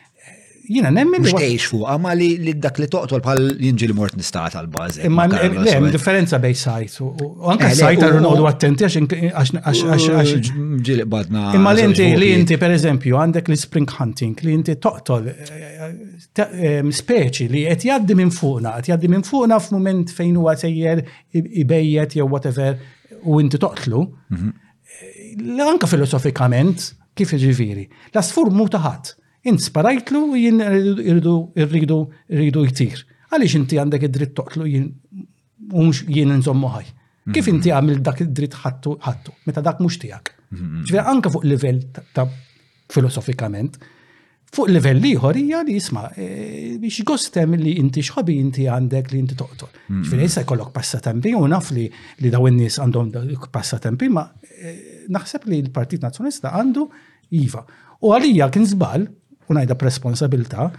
[0.71, 1.23] jina nemmen.
[1.25, 1.33] Mux
[1.67, 5.03] fuq, għama li dak li toqtol bħal jinġi li mort nistata għal-bazi.
[5.09, 6.99] Imma hemm differenza bej sajt.
[7.03, 10.35] U anka eh, sajt għarru noqdu attenti għax.
[10.87, 11.51] Ġili badna.
[11.57, 15.53] Imma li inti, li inti per eżempju, għandek li spring hunting, li inti toqtol eh,
[16.41, 21.05] eh, speċi li qed jaddi minn fuqna, qed jaddi minn fuqna f'mument fejn huwa sejjer
[21.43, 22.79] ibejjet jew whatever
[23.27, 24.07] u inti toqtlu.
[24.37, 24.53] Mhm.
[25.65, 29.15] Anka filosofikament, kif ġiviri, l-asfur mu taħat
[29.51, 33.01] Int sparajtlu u jien irridu irridu jtir.
[33.33, 34.85] Għaliex inti għandek id-dritt toqtlu jien
[35.73, 36.91] u mhux jien nżommu ħaj.
[37.35, 37.79] Kif inti mhm.
[37.79, 40.31] għamil dak id-dritt ħattu ħattu, meta dak mhux tiegħek.
[40.55, 40.83] Mhm.
[40.87, 41.81] Ġifier anke fuq livell
[42.15, 42.27] ta'
[42.93, 43.79] filosofikament,
[44.53, 46.29] fuq livell li hija li jisma' e,
[46.83, 49.73] biex gostem li inti xħobi inti għandek li inti toqtol.
[49.89, 50.05] Mhm.
[50.05, 51.89] Ġifieri issa jkollok passatempi u naf li
[52.21, 53.11] li daw in-nies għandhom
[53.51, 54.77] passatempi ma e,
[55.11, 56.87] naħseb li l-Partit Nazzjonista għandu
[57.43, 57.65] iva.
[58.03, 59.09] U għalija kien zbal
[59.55, 60.71] unajda najda responsabilta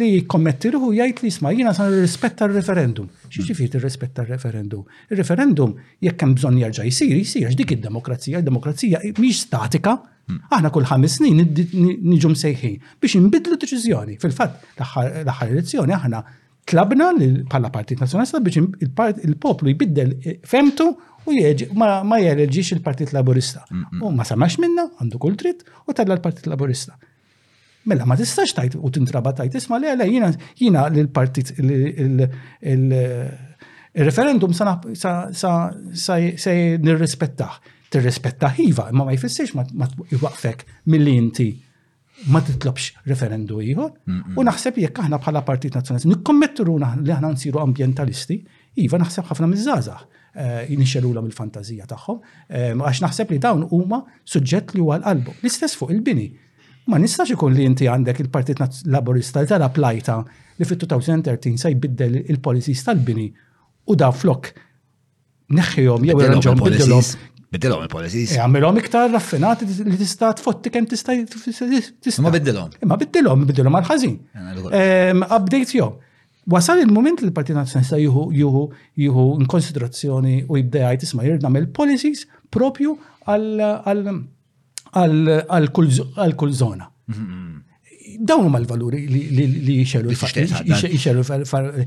[0.00, 3.10] li kommetti ruħu jgħid li sma jiena sa rispetta r-referendum.
[3.28, 4.86] Xiġifieri tirrispetta r-referendum.
[5.12, 5.74] Ir-referendum
[6.06, 9.98] jekk hemm bżonn jerġa' jsir, jisir dik id-demokrazija, id-demokrazija mhix statika.
[10.48, 14.16] Aħna kull ħames snin niġu msejħin biex inbidlu deċiżjoni.
[14.22, 16.22] Fil-fatt l-aħħar elezzjoni aħna
[16.72, 17.08] tlabna
[17.52, 20.86] bħala Partit Nazjonalista biex il-poplu jbiddel e, femtu
[21.26, 23.66] u jieġi ma jeleġix il-Partit Laburista.
[23.68, 24.02] Mm, mm.
[24.08, 26.96] U ma samax minna, għandu kull dritt, u tella l-Partit Laburista.
[27.90, 30.28] Mela, ma tistax tajt u tintraba tajt, isma li għala jina,
[30.60, 36.18] jina l-partit, il-referendum sa
[36.86, 37.72] nirrispettaħ.
[37.92, 40.62] Tirrispettaħ iva, ma ma jfissirx ma jwaqfek
[40.94, 41.48] mill-li inti
[42.32, 47.60] ma titlobx referendu ieħor u naħseb jekk aħna bħala Partit Nazzjonalisti nikkommettu li aħna nsiru
[47.60, 48.38] ambjentalisti,
[48.86, 54.04] iva naħseb ħafna miż-żgħażagħ eh, jinixxelula il fantazija tagħhom eh, għax naħseb li dawn huma
[54.24, 55.34] suġġett li huwa l-qalbu.
[55.42, 56.30] L-istess fuq il-bini.
[56.90, 58.60] Ma nistax ikun li inti għandek il-Partit
[58.90, 60.16] Laburista li tara plajta
[60.58, 63.28] li fit-2013 se jbiddel il-policies tal-bini
[63.90, 64.48] u da flok
[65.54, 67.10] neħħihom jew irranġhom bidilhom.
[67.52, 68.32] Biddilhom il-policies.
[68.34, 72.16] E, għamilhom iktar raffinati li tista' tfotti kemm tista' tista'.
[72.24, 72.70] Ma biddilhom.
[72.90, 74.18] Ma biddilhom, biddilhom għal ħażin.
[75.36, 75.90] Update jo.
[76.50, 78.62] Wasal il-moment li l-Partit Nazjonista juhu juhu
[78.98, 82.96] juhu in konsiderazzjoni u jibdejajt isma' jirdna mill-policies propju
[83.30, 84.08] għal
[84.96, 85.72] għal
[86.38, 86.88] kull zona.
[87.08, 88.18] Mm-hmm.
[88.22, 91.86] Dawn huma l-valuri li jxerru eh,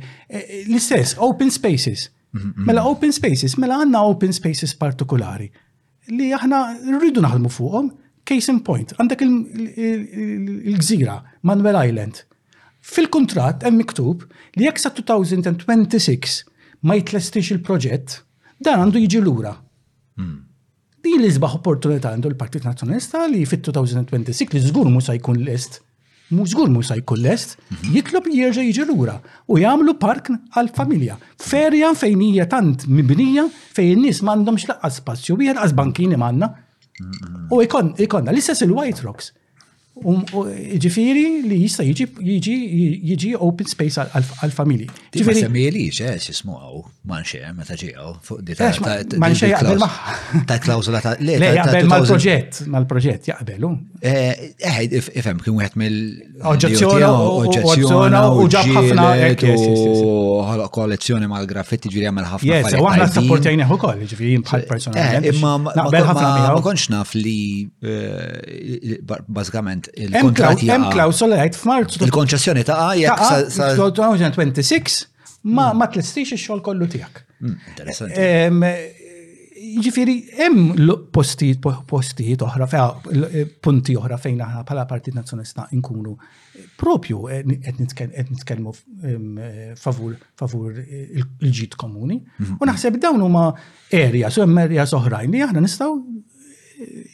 [0.65, 2.07] l-istess, open spaces.
[2.35, 2.65] Mm-hmm.
[2.67, 5.51] Mela open spaces, mela għanna open spaces partikolari
[6.11, 6.57] li aħna
[7.01, 7.87] rridu naħdmu fuqhom,
[8.25, 11.17] case in point, għandek il-gżira,
[11.49, 12.19] Manuel Island.
[12.85, 14.25] Fil-kontrat hemm miktub
[14.59, 16.41] li jekk sa 2026
[16.85, 18.19] ma jitlestix il-proġett,
[18.61, 19.55] dan għandu jiġi lura.
[21.05, 25.75] Di li zbaħ opportunità għandu l-Partit Nazjonalista li fit-2026 li zgur musa jkun lest
[26.33, 27.91] mużgur mu sa jkun lest, mhm.
[27.93, 29.13] jitlob jirġa jiġi lura
[29.53, 31.19] u jagħmlu park għal-familja.
[31.37, 33.43] Ferja fejn hija tant mibnija
[33.77, 36.49] fejn nies m'għandhomx xlaqqa spazju, wieħed għazbankini bankini m'għandna.
[37.05, 37.45] Mhm.
[37.53, 39.29] U ikon, ikonna, l-istess il-White Rocks
[40.03, 40.25] um,
[40.81, 44.89] Ġifiri li jista jiġi jiġi open space għal-familji.
[45.15, 45.39] Ġifiri.
[45.45, 46.75] Semmijeli, ġeħs jismuħaw,
[47.09, 48.71] manxie, meta ġiħaw, fuq di ta'
[49.23, 49.93] manxie jaqbel ma'
[50.49, 51.33] Ta' klawzula ta' le.
[51.41, 53.69] Le, jaqbel mal-proġett, mal-proġett jaqbelu.
[54.03, 55.99] Eh, eh ifem, kien wieħed mill.
[56.53, 57.09] Oġġezzjona,
[57.45, 59.03] oġġezzjona, u ġabħafna.
[59.31, 59.33] U
[60.75, 62.47] kollezzjoni mal-graffiti ġiri għamil ħafna.
[62.49, 65.27] Yes, u għahna supportajni u koll, ġifiri, bħal eh, personali.
[65.31, 67.37] Imma, ma konx naf li,
[67.79, 72.01] eh, bazzgament, il-kontrat Hemm klawsola jgħid f'Marzu.
[72.07, 75.01] Il-konċessjoni ta' jekk sa 2026
[75.45, 75.77] ma hmm.
[75.79, 77.25] ma tlestix ix-xogħol kollu tiegħek.
[77.45, 78.77] Hmm,
[79.75, 86.13] Ġifieri hemm postijiet postijiet oħra eh, punti oħra fejn aħna bħala Partit Nazzjonista nkunu
[86.79, 87.19] propju
[87.63, 92.19] qed nitkellmu eh, favur favur il-ġid komuni.
[92.39, 92.57] Hmm.
[92.61, 93.47] U naħseb dawn huma
[94.05, 95.91] areas u hemm areas oħrajn li aħna nistgħu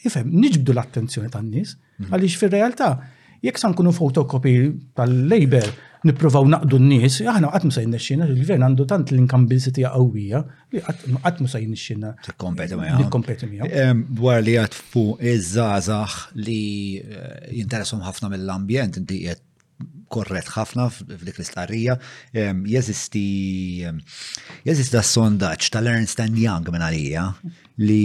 [0.04, 2.12] jifem, niġbdu l-attenzjoni tan-nies, mhm.
[2.16, 2.90] għaliex fir-realtà
[3.42, 4.52] jekk san kunu fotokopi
[4.94, 5.66] tal lejber
[6.06, 10.42] nippruvaw naqdu n-nies, aħna qatt ma sejn nexxina, l gvern għandu tant l-inkambilsiti qawwija
[10.76, 12.12] li qatt ma sejn nexxina.
[12.26, 13.02] Tikkompeti miegħu.
[13.02, 13.50] Nikkompeti
[14.18, 16.16] Dwar li qed fuq iż-żgħażagħ
[16.46, 16.60] li
[17.04, 19.42] eh, jinteressum ħafna mill-ambjent inti jgħet
[20.12, 21.94] korret ħafna f'dik l-istqarrija,
[22.68, 23.22] jeżisti
[24.68, 27.22] jeżisti da sondaġġ tal-Ernst Young minn għalija
[27.80, 28.02] li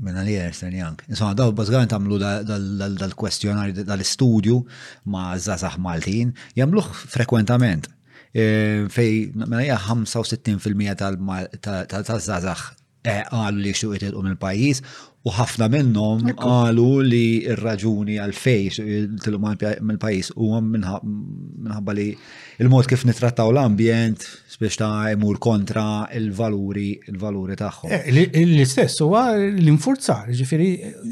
[0.00, 0.96] minna li Ernst Young.
[1.08, 4.56] Insomma, daw bazgan tamlu dal kwestjonari dal-studju
[5.12, 6.86] ma' zazax Maltin, jamluħ
[7.16, 7.88] frekwentament.
[8.34, 8.44] E,
[8.92, 12.70] fej, minna hija 65% tal-zazax
[13.02, 14.78] Eh, għalu li xuqiet il mill il-pajis
[15.26, 18.68] u ħafna minnom għalu li raġuni għal-fej
[19.24, 22.04] til mill il-pajis u għam minħabba li
[22.62, 24.22] il-mod kif nitrattaw l-ambjent
[24.62, 25.84] biex ta' imur kontra
[26.14, 27.90] il-valuri il-valuri tagħhom.
[27.90, 28.06] Eh,
[28.44, 30.68] L-istess huwa l-infurzar, ġifieri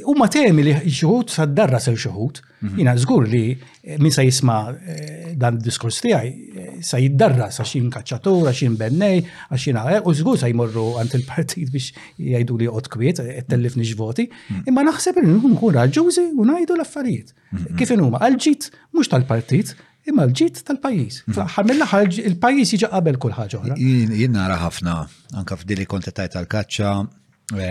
[0.07, 2.37] huma temi li xi sa darra sew xi Jina
[2.71, 2.77] mhm.
[2.79, 3.43] Jiena żgur li
[3.83, 4.55] Eh, min sa jisma
[4.93, 9.79] eh, dan id-diskurs tiegħi eh, sa jiddarra sa xin kaċċatur, għax xin bennej, għax xin
[10.05, 11.89] u żgur sa jmorru għand il-partit biex
[12.21, 14.67] jgħidu li qod kwiet, tellif nixvoti, mm.
[14.69, 17.33] imma naħseb li nkun raġużi u ngħidu l-affarijiet.
[17.55, 17.79] Mm-hmm.
[17.81, 19.73] Kif huma għalġit ġit mhux tal-partit,
[20.13, 21.23] imma l-ġit tal-pajis.
[21.25, 21.55] Mm-hmm.
[21.57, 23.79] Ħamilla il-pajis jiġa qabel kull ħaġa.
[23.81, 24.99] Jien nara ħafna,
[25.41, 26.93] anka f'dili kontetaj tal-kaċċa,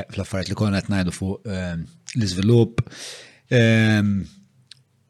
[0.09, 1.55] fl-affarijiet li konna qed ngħidu fuq
[2.17, 2.87] l-iżvilupp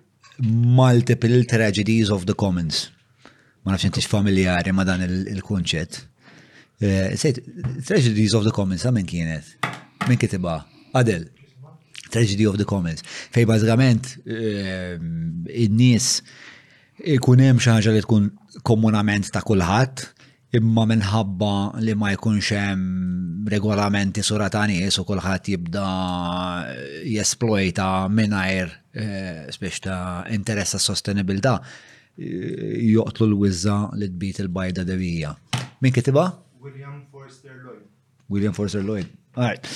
[0.76, 2.90] multiple tragedies of the commons.
[3.64, 5.96] Ma nafxin intix familjari ma dan il kunċet
[6.86, 7.40] eh, Sejt,
[7.88, 9.54] tragedies of the commons, għamen kienet?
[10.10, 10.60] Min kitiba?
[10.96, 11.28] Adel,
[12.12, 13.04] tragedy of the commons.
[13.34, 14.98] Fej bazgament, eh,
[15.66, 16.10] in-nis
[17.16, 18.30] ikunem xaħġa li tkun
[18.66, 20.06] komunament ta' kullħat,
[20.56, 21.50] imma minħabba
[21.84, 24.24] li ma jkunx hemm regolamenti
[24.70, 25.90] nies u kulħadd jibda
[26.70, 34.86] eh, jesplojta mingħajr eh, spiex ta' interess tas sostenibilità eh, joqtlu l-wizza li tbit il-bajda
[34.88, 35.36] devija.
[35.84, 36.30] Min kitiba?
[36.64, 37.84] William Forster Lloyd.
[38.30, 39.12] William Forster Lloyd.
[39.36, 39.68] Alright.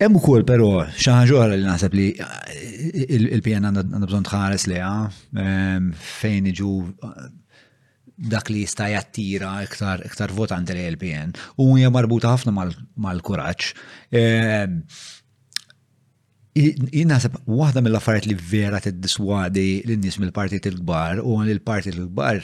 [0.00, 2.08] Hemm ukoll però xi ħaġa li naħseb li
[3.34, 4.80] il-PN għandha bżonn tħares li
[5.36, 6.72] fejn iġu
[8.16, 12.54] dak li jista' jattira iktar iktar votanti li LPN u hija marbuta ħafna
[13.04, 13.68] mal-kuraġġ.
[16.56, 22.40] Jien ehm, naħseb waħda mill-affarijiet li vera tiddiswadi lin-nies mill-partit il-kbar u l-partit il-kbar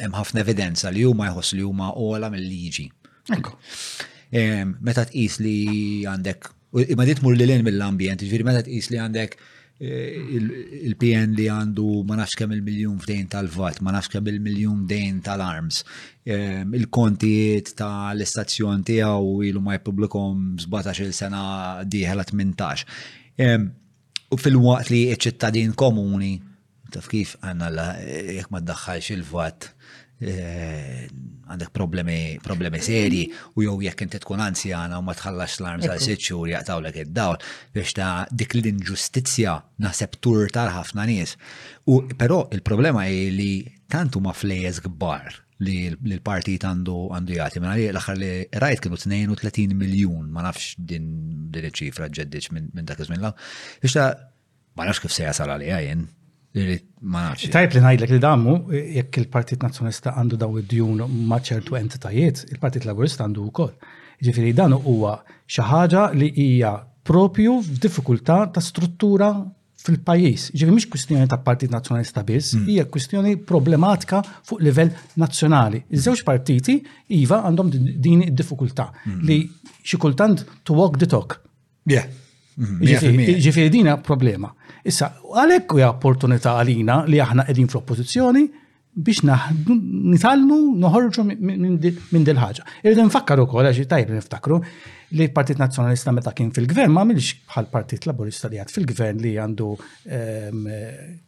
[0.00, 2.88] hemm ħafna evidenza li huma jħoss li huma ola mill-liġi.
[4.30, 5.58] Ehm, meta tqis li
[6.08, 9.32] għandek Imma dit mur li l-in mill-ambjent, ġviri meta tqis li għandek
[9.80, 10.20] Eh,
[10.92, 15.78] il-PN li għandu ma nafx kemm il-miljun f'dejn tal-vat, ma nafx kemm il-miljun dejn tal-arms,
[16.28, 21.40] eh, il-kontijiet tal-istazzjon tiegħu ilu ma jpubblikom 17-il sena
[21.94, 22.84] dieħla 18.
[24.30, 26.34] U fil-waqt li ċittadin komuni,
[26.92, 27.86] taf kif għanna
[28.36, 29.70] jekk ma ddaħħalx il-vat
[30.20, 31.06] Eh,
[31.50, 33.22] għandek problemi, problemi seri
[33.56, 37.38] u jew jekk inti tkun anzjana u ma tħallax l-arm sal sitt xhur jaqtawlek id-dawl
[37.74, 41.32] biex ta' dik l inġustizja naħseb tur ħafna nies.
[41.88, 43.50] U però il-problema hi li
[43.88, 47.64] tantu ma flejes kbar li l-partit għandu għandu jgħati.
[47.64, 49.00] Mena li l-axar li rajt kienu
[49.40, 53.32] 32 miljon, ma nafx din din ċifra ġeddiċ minn dak iż-żmien law.
[53.80, 54.12] Biex ta'
[54.76, 56.04] ma nafx kif se jasal għalija jien,
[56.50, 63.22] Tajb li najdlek li dammu, jekk il-Partit Nazjonista għandu daw id-djun maċertu entitajiet, il-Partit Laburista
[63.24, 63.70] għandu u koll.
[64.20, 65.14] Ġifiri dan huwa
[65.48, 66.72] xaħġa li hija
[67.06, 69.30] propju f'diffikultà ta' struttura
[69.80, 70.48] fil-pajis.
[70.50, 72.66] Ġivi jiġifieri mhix kwistjoni ta' partit nazzjonalista biss, mm.
[72.68, 74.90] hija kwistjoni problematika fuq livell
[75.22, 75.80] nazzjonali.
[75.88, 76.76] Iż-żewġ partiti
[77.16, 79.22] iva għandhom din id-diffikultà mm.
[79.30, 79.38] li
[79.80, 81.38] xi kultant to walk the talk.
[81.88, 82.10] Yeah.
[82.60, 83.40] Mhm.
[83.40, 84.50] Ġifiri dina problema.
[84.84, 88.46] Issa, għalekku u opportunità għalina li aħna edin fl-oppozizjoni
[89.00, 89.22] biex
[89.70, 92.66] nitalmu noħorġu minn dil ħaġa.
[92.82, 94.58] Irridu nfakkar ukoll għax tajb niftakru
[95.14, 99.32] li l-Partit Nazzjonalista meta kien fil-gvern ma milx bħal Partit Laburista li għad fil-gvern li
[99.40, 99.70] għandu
[100.18, 100.68] ehm,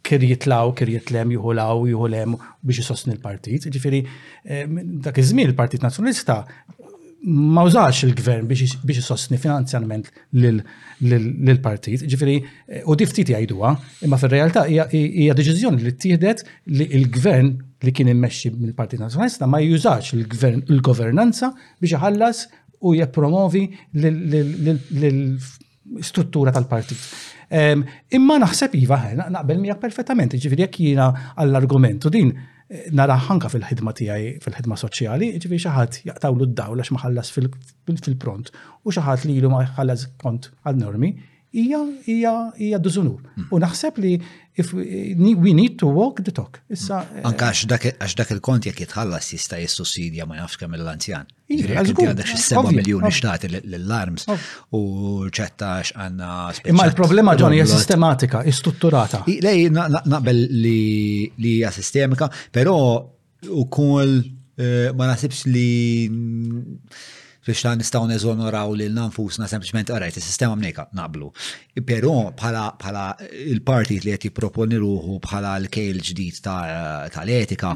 [0.04, 3.70] kir jitlaw, kir jitlem, juhulaw, juhulem biex jisostni l-partit.
[3.72, 4.04] Ġifiri,
[4.44, 6.42] ehm, dak iż-żmien il-Partit Nazzjonalista
[7.24, 12.36] ma użax il-gvern biex jisostni finanzjament l partit Ġifiri,
[12.68, 16.42] eh, u diftit ftit jgħidua, imma fil-realtà hija deċiżjoni li tieħdet
[16.78, 22.44] li il-gvern li kien immexxi mill-Partit Nazzjonalista ma jużax il-gvern il-governanza biex iħallas
[22.82, 23.64] u jepromovi
[25.98, 26.98] l-struttura tal-partit.
[27.52, 33.50] Imma naħseb iva, eh, naqbel miegħek perfettament, ġifieri jekk jiena għall-argumentu din eh, nara ħanka
[33.52, 39.04] fil-ħidma tiegħi fil-ħidma soċjali, ġifieri xi ħadd jaqtawlu d-dawl għax ma ħallas fil-pront u xi
[39.08, 41.12] ħadd lilu ma ħallas kont għal-normi,
[41.52, 43.20] hija hija hija dużunur.
[43.52, 44.12] U naħseb li
[44.56, 46.58] if we need to walk the talk.
[46.72, 51.28] Issa eh, anka għax dak il-kont jekk jitħallas jista' jissussidja ma jafx kemm l-anzjan.
[51.52, 54.26] għandek xi 7 miljuni xtati l-arms
[54.76, 54.82] u
[55.28, 59.22] ċettax għandna Imma l-problema ġoni hija sistematika, strutturata.
[59.28, 62.76] Lej naqbel li hija sistemika, però
[63.52, 64.22] ukoll
[64.56, 65.68] eh, ma nasibx li
[67.46, 71.32] biex ta' nistaw neżonoraw li l-nanfusna sempliciment għarajt, il-sistema mnejka naqblu.
[71.88, 73.04] Pero bħala
[73.50, 77.72] il partit li għet jiproponi ruħu bħala l-kejl ġdid tal-etika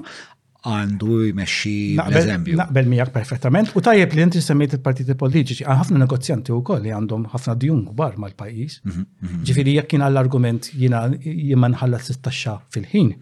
[0.70, 2.56] għandu jmexxi l-eżempju.
[2.62, 6.94] Naqbel miegħek perfettament u tajjeb li inti semmejt il-partiti politiċi għan ħafna negozjanti wkoll li
[6.94, 8.80] għandhom ħafna djun kbar mal-pajjiż.
[8.86, 9.44] Mhm, mhm.
[9.50, 12.34] Ġifieri jekk kien l-argument jiena jien nħallas it
[12.78, 13.16] fil-ħin,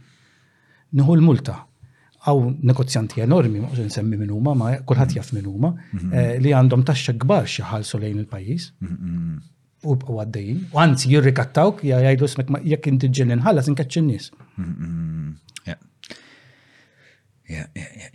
[0.92, 1.62] nieħu l-multa
[2.24, 6.12] għaw negozjanti enormi, ma' nsemmi minn huma, ma' kullħat jaf minn huma, mhm.
[6.20, 7.64] eh, li għandhom taxxa kbar xi
[8.00, 8.68] lejn il-pajjiż.
[8.84, 9.42] Mhm, mhm.
[9.84, 14.30] U għaddejn, u anzi jirrikattawk jgħajdu smek jekk inti ġenin ħalla, inkaċċ in-nies.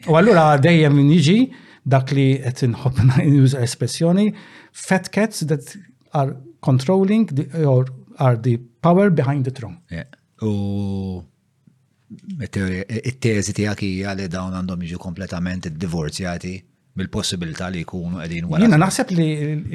[0.09, 1.37] U għallura għaddejn min jiġi
[1.85, 4.31] dak li qed inħobb user espressjoni
[4.73, 5.69] fat cats that
[6.17, 6.33] are
[6.65, 7.85] controlling the, or
[8.17, 9.77] are the power behind the throne.
[10.41, 11.21] U
[12.41, 16.55] it-teżi tiegħek hija li dawn għandhom jiġu kompletament divorzjati
[16.97, 18.63] mill-possibilità li jkunu qegħdin wara.
[18.65, 19.27] Jiena naħseb li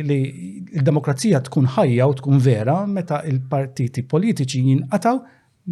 [0.03, 5.21] l-demokrazija tkun ħajja u tkun vera meta il-partiti politiċi jinqataw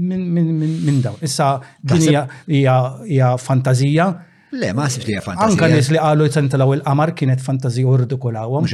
[0.06, 1.18] minn dawn.
[1.26, 1.48] Issa
[1.82, 4.10] din hija fantazija.
[4.52, 5.50] Le, ma sibx li hija fantazija.
[5.50, 8.70] Anka nies li qalu jtentlaw il-qamar kienet fantazija u ridikulawhom.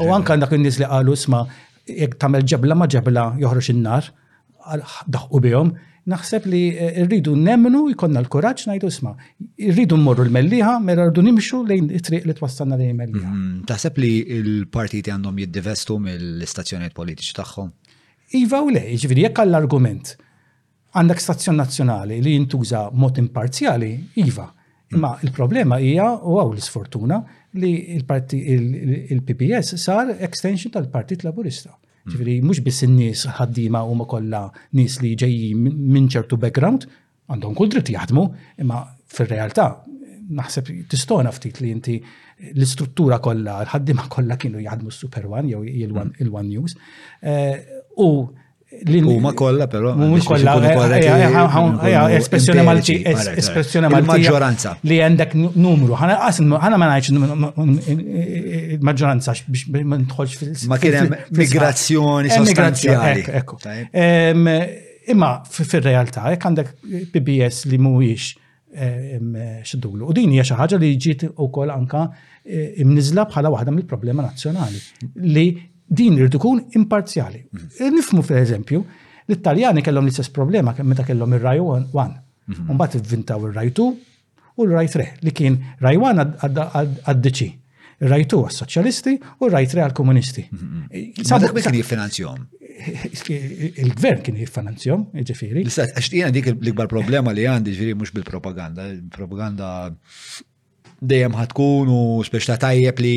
[0.00, 1.44] U anka dak nis nies li qalu sma
[1.86, 4.08] jekk tagħmel ġebla ma ġebla joħroġ in-nar
[5.06, 5.74] daħqu bihom
[6.10, 9.12] naħseb li eh, rridu nemmnu jkonna l-kuraċ najdu isma.
[9.72, 13.30] Rridu mmorru l-melliħa, mera rridu nimxu lejn it-triq li twassalna lejn melliħa.
[13.30, 13.64] Mhm.
[13.70, 17.72] Taħseb li l-partiti għandhom jiddivestu mill-istazzjoniet politiċi tagħhom?
[18.40, 20.14] Iva u lej, ġviri, jekk għall-argument
[20.96, 23.90] għandek stazzjon nazzjonali li jintuża mod imparzjali,
[24.22, 24.46] iva.
[25.02, 25.26] Ma mhm.
[25.26, 27.18] il-problema hija u għaw l-sfortuna
[27.58, 31.74] li il-PPS sar extension tal-Partit Laburista.
[32.06, 34.44] Ġifiri, mux biss n-nis ħaddima u kolla
[34.78, 36.84] nis li ġeji minn ċertu background,
[37.32, 38.24] għandhom kull dritt jaħdmu,
[38.62, 38.80] imma
[39.10, 39.64] fil-realtà
[40.38, 41.96] naħseb tistona ftit li inti
[42.54, 46.76] l-istruttura kollha, l-ħaddima kollha kienu jaħdmu s-Super One jew il-One News.
[47.22, 47.58] Eh,
[47.98, 48.08] u
[48.84, 49.94] Huma kollha però.
[49.96, 50.54] Mhux kollha.
[52.16, 54.08] Espressjoni Malti, espressjoni Malti.
[54.08, 54.74] Maġġoranza.
[54.86, 55.96] Li għandek numru.
[55.96, 63.26] Ħana ma ngħidx maġġoranza biex ma nidħolx fil- Ma kien hemm eh, migrazzjoni sostanzjali.
[65.12, 66.70] Imma fir-realtà jekk għandek
[67.14, 70.08] PBS li mhuwiex eh, eh, xidulu.
[70.10, 72.08] U din hija xi ħaġa li ġiet ukoll anka
[72.46, 74.84] imniżla bħala waħda mill-problema nazzjonali
[75.24, 75.48] li
[75.86, 77.46] din irdu kun imparzjali.
[77.50, 77.94] Mhm.
[77.94, 78.84] Nifmu per eżempju,
[79.28, 81.86] l-Italjani kellhom l-istess problema meta kellhom il-Raj 1.
[82.46, 82.72] Mhm.
[82.76, 83.94] Mbagħad vintaw il raj 2
[84.56, 87.54] u r-raj 3 li kien raj 1 għad il
[87.98, 90.42] Raj 2 għas-soċjalisti u raj 3 għal-komunisti.
[90.52, 92.42] Mhm, Sadak kien jiffinanzjom?
[93.80, 95.62] il-gvern kien jiffinanzjom, eh, ġifiri.
[95.64, 98.90] Għax dik l-ikbar problema li għandi ġifiri mux bil-propaganda.
[99.10, 99.70] propaganda
[101.02, 103.14] dejjem ħatkun u speċta tajjeb li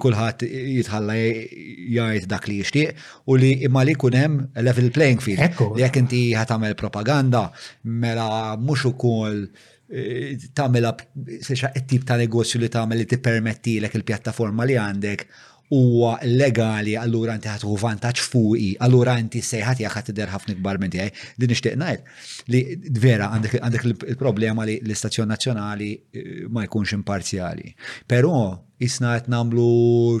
[0.00, 5.60] kulħadd jitħalla jgħid dak li jixtieq u li imma li jkun hemm level playing field.
[5.76, 7.46] Li Jekk inti ħatamel propaganda,
[7.84, 9.42] mela mhux ukoll
[9.88, 10.92] e, tagħmilha
[11.40, 15.26] sexa e, tip ta' negozju li tagħmel li tippermetti lek il-pjattaforma li għandek
[15.70, 20.80] huwa legali, allura inti ħatħu vantaġġ fuqi, allura inti sejħat jgħak ħat tidher ħafna kbar
[20.82, 21.12] minn tiegħi.
[21.38, 27.72] Din nixtieq ngħid li vera għandek il-problema li l-istazzjon nazzjonali eh, ma jkunx imparzjali.
[28.06, 28.34] Però
[28.82, 29.68] jisna qed nagħmlu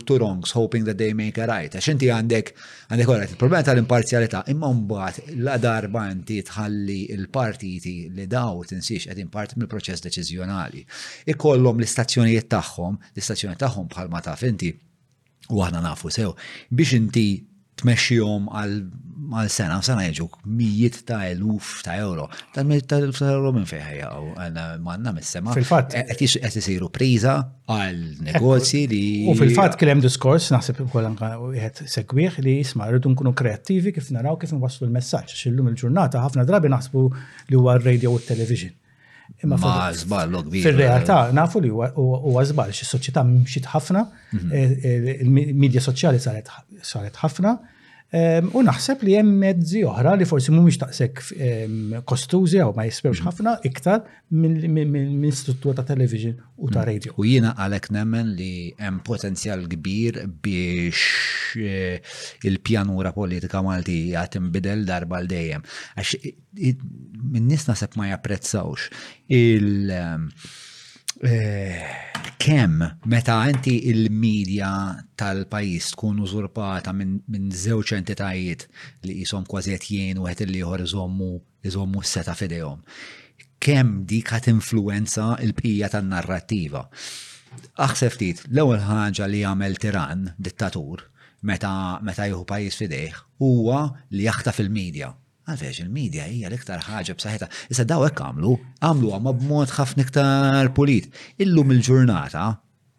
[0.08, 1.74] two wrongs, hoping that they make a right.
[1.76, 2.52] Għax inti għandek
[2.92, 9.20] għandek korret il-problema tal-imparzjalità, imma mbagħad la darba inti tħalli il-partiti li daw tinsiex qed
[9.26, 10.86] imparti mill-proċess deċiżjonali.
[11.34, 14.70] Ikollhom l-istazzjonijiet tagħhom, l-istazzjoni tagħhom bħalma taf inti
[15.52, 16.32] u għahna nafu sew,
[16.72, 17.26] biex inti
[17.82, 20.26] tmexxihom għal sena, sena jġu
[20.58, 22.26] mijiet ta' eluf ta' euro.
[22.54, 25.54] Tal-mijiet ta' eluf ta' euro minn u għanna manna mis-sema.
[25.56, 25.96] Fil-fat.
[25.96, 27.38] Għet e, jisiru priza
[27.70, 29.02] għal negozji li.
[29.32, 31.08] U fil-fat kellem diskors, naħseb ukoll
[31.56, 35.34] għet segwieħ li jisma' rridu nkunu kreattivi kif naraw kif nwaslu l-messaġġ.
[35.40, 37.08] Xillum il-ġurnata ħafna drabi naħsbu
[37.50, 38.78] li huwa r-radio u t-television
[39.42, 39.70] Imma ma
[40.62, 41.88] Fil-realtà nafu li huwa
[42.42, 44.04] għazbal, xi soċjetà m'xit ħafna,
[44.38, 44.52] mhm.
[44.54, 46.52] eh, eh, il-medja soċjali saret
[47.24, 47.56] ħafna,
[48.12, 51.20] U naħseb li hemm mezzi oħra li forsi mhumiex taqsek
[52.08, 53.28] kostużi jew ma jispewx mm.
[53.28, 54.02] ħafna iktar
[54.36, 56.88] minn struttura ta' television u ta' mm.
[56.90, 57.14] radio.
[57.16, 58.52] U jiena għalhekk nemmen li
[58.82, 62.02] hemm potenzjal kbir biex e,
[62.50, 65.64] il-pjanura politika Maltija tinbidel darba l dejjem.
[65.96, 66.12] Għax
[67.32, 68.90] min-nies naħseb ma japprezzawx
[69.38, 70.28] il-
[71.24, 71.78] Eh,
[72.36, 74.72] kem meta inti il-medja
[75.14, 78.64] tal-pajis tkun użurpata minn żewġ zewċ entitajiet
[79.06, 80.82] li jisom kważi qed jgħinu qed li jħor
[81.64, 82.82] iżommu seta fidejhom.
[83.62, 86.88] Kem dik għat influenza il-pija tan narrattiva
[87.86, 91.06] Aħseb ftit, l-ewwel ħaġa li jagħmel tiran, dittatur,
[91.46, 91.70] meta
[92.02, 95.14] meta jieħu pajjiż fidejh, huwa li jaħta fil medja
[95.50, 97.46] Għalfejx il-medja hija l-iktar ħaġa b'saħħitha.
[97.74, 98.52] Issa daw hekk għamlu,
[98.86, 101.06] għamlu għamma b'mod ħafna iktar pulit.
[101.42, 102.44] Illum il-ġurnata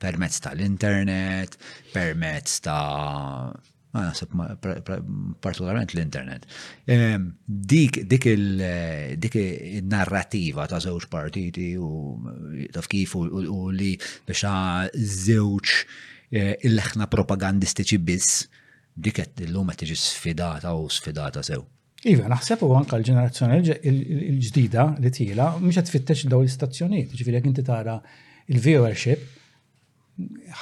[0.03, 1.53] permezz tal-internet,
[1.93, 3.51] permezz ta'
[3.93, 6.41] ma nasib partikolarment l-internet.
[6.89, 11.89] Ehm, dik dik il-narrativa ta' żewġ partiti u
[12.73, 13.19] taf kif u
[13.71, 13.93] li
[14.27, 14.43] biex
[15.27, 15.67] żewġ
[16.33, 16.35] e,
[16.67, 18.41] il-leħna propagandistiċi biss
[18.97, 21.63] dik il illum qed tiġi sfidata u sfidata sew.
[22.05, 23.61] Iva, naħseb u anka l-ġenerazzjoni
[23.91, 27.95] l-ġdida li tila, mhux qed tfittex daw l-istazzjonijiet, ġifieri jekk inti tara
[28.51, 29.23] il-viewership,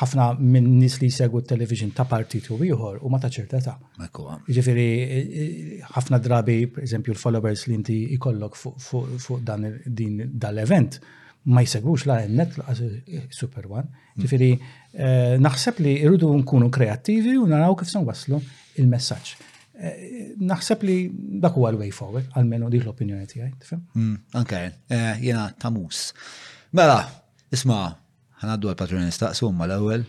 [0.01, 3.73] ħafna minn nis li segwu television ta' partitu u ieħor u ma ta' ċerta ta'.
[3.97, 11.01] E, e, ħafna drabi, eżempju, l-followers li inti ikollok fuq dan din dal-event
[11.51, 12.53] ma jsegwux la' net
[13.09, 13.89] e, Super One.
[14.22, 14.53] Ġifieri
[15.41, 18.39] naħseb li irridu nkunu kreattivi u naraw kif se waslu
[18.80, 19.49] il-messaġġ.
[19.82, 20.95] Eh, naħseb li
[21.41, 23.80] dak huwa l-way forward, għalmenu dik l-opinjoni tiegħi, tifhem?
[23.98, 24.60] Mm, Anke,
[24.94, 26.02] eh, jiena tamus.
[26.78, 26.99] Mela,
[27.58, 27.80] isma'
[28.44, 30.06] ħanaddu għal-patrun nistaqsu ma l-ewwel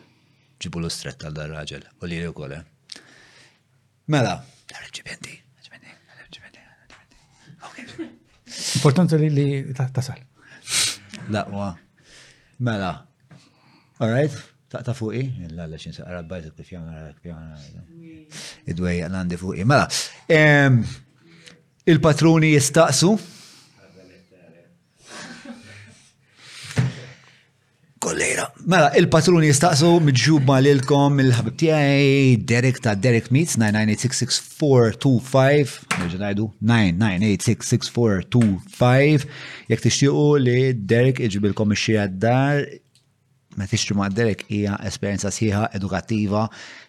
[0.62, 2.59] ġibu l stretta għal dar raġel u li wkoll.
[4.12, 4.36] Mela,
[4.93, 5.39] ġibenti,
[8.77, 10.19] Importanti li li tasal.
[11.32, 11.70] Da, wa.
[12.65, 12.93] Mela.
[13.99, 14.36] All right
[14.73, 15.20] taqta fuqi,
[15.53, 17.55] l-għalla xin saqra l-bajt, kif jamna, kif jamna,
[18.73, 19.65] id-dwej għandi fuqi.
[19.69, 19.86] Mela,
[21.93, 23.11] il-patruni jistaqsu.
[28.03, 28.47] Kollera.
[28.73, 32.11] Mela, il-patruni jistaqsu mġubba lilkom il-ħabib tiegħi
[32.51, 33.62] Derek ta' Derek Meets 998664225.
[36.01, 36.44] Nerġanajdu
[36.74, 39.20] 998664225.
[39.70, 40.59] Jek tixtiequ li
[40.89, 42.55] Derek iġibilkom ix-xija dar
[43.56, 46.44] ma tixtru ma' Derek hija esperjenza sħiħa edukattiva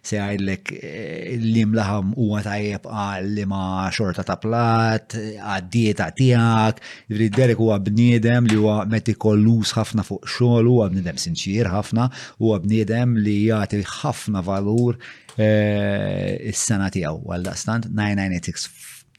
[0.06, 6.80] se għajlek eh, li mlaħam u tajjeb għalli ma' xorta ta' plat, għaddieta tijak,
[7.11, 8.81] jivri Derek huwa bniedem li huwa
[9.19, 12.03] kollus ħafna fuq xogħol, huwa bniedem sinċir ħafna,
[12.40, 14.91] u għabniedem li jagħti ħafna valur
[15.38, 18.64] eh, is-sena tiegħu għal dastant 9986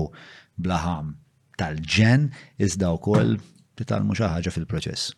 [0.57, 1.15] blaħam
[1.57, 2.27] tal-ġen
[2.65, 3.37] iżda wkoll
[3.77, 5.09] titalmu xi ħaġa fil-proċess.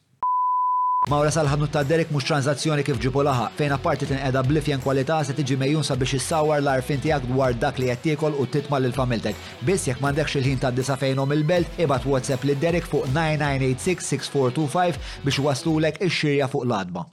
[1.08, 5.32] Mawra salħadnu ta' Derek mux tranzazzjoni kif ġipu laħa, fejn apparti tinqeda blifjen kualita se
[5.38, 9.36] tiġi mejjun sabiex issawar l-arfin tiegħek dwar dak li qed u titma' l familtek.
[9.68, 15.40] Biss jek m'għandekx il-ħin ta' disa fejnhom il-belt, ibad WhatsApp li Derek fuq 9986-6425 biex
[15.48, 17.06] waslulek ix-xirja fuq l-adba.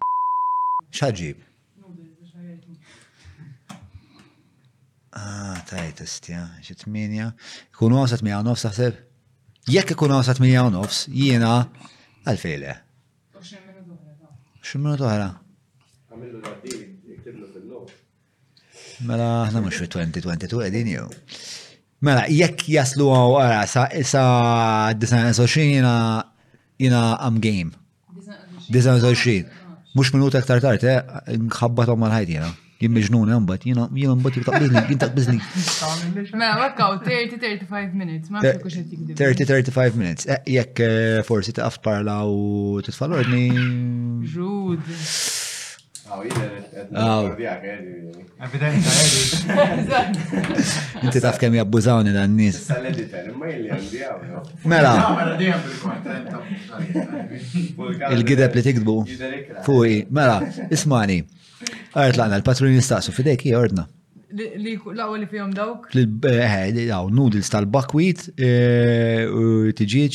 [0.91, 1.43] ċaġib?
[5.17, 7.31] Ah, tajt istja, xitminja.
[7.79, 9.06] Kun għasat mi għanof saħseb?
[9.67, 11.57] Jekk ikun għasat minn 8 nofs, jiena
[12.23, 12.73] għalfejle.
[14.67, 15.25] Ximmin toħra?
[16.07, 17.81] Għamillu l-għaddin, jiktiblu
[19.09, 21.09] Mela, ħna mux fi 2022 għedin jew.
[22.07, 24.23] Mela, jekk jaslu għaw għara sa'
[24.95, 25.95] 29 jina
[26.81, 27.75] jena am game.
[28.71, 29.51] għazoċin.
[29.97, 31.03] Mux minuta ktar tart, eh,
[31.51, 35.39] għom għal ħajt jina jien meġnuna mbagħad jiena jiena mbagħad taqbiżni, jien taqbiżni.
[36.41, 38.79] Mela workout 30-35 minutes, ma nafx
[39.23, 40.29] 30-35 minutes.
[40.29, 43.47] Eh, jekk eh, forsi taqaf parla u titfall ordni.
[44.37, 44.93] Ġud.
[51.03, 52.57] Inti taf kem jabbużawni dan nis.
[54.65, 54.95] Mela.
[58.13, 58.97] Il-gideb li tikdbu.
[59.67, 60.39] Fuqi, mela,
[60.79, 61.19] ismani.
[61.97, 63.85] Għart laqna, l-patruni nistaqsu fidejk hija ordna.
[64.39, 65.81] Li laqwa li fihom dawk?
[65.97, 66.79] Daw, eh, eh,
[67.19, 69.23] noodles tal-buckwheat, eh,
[69.81, 70.15] tiġiċ,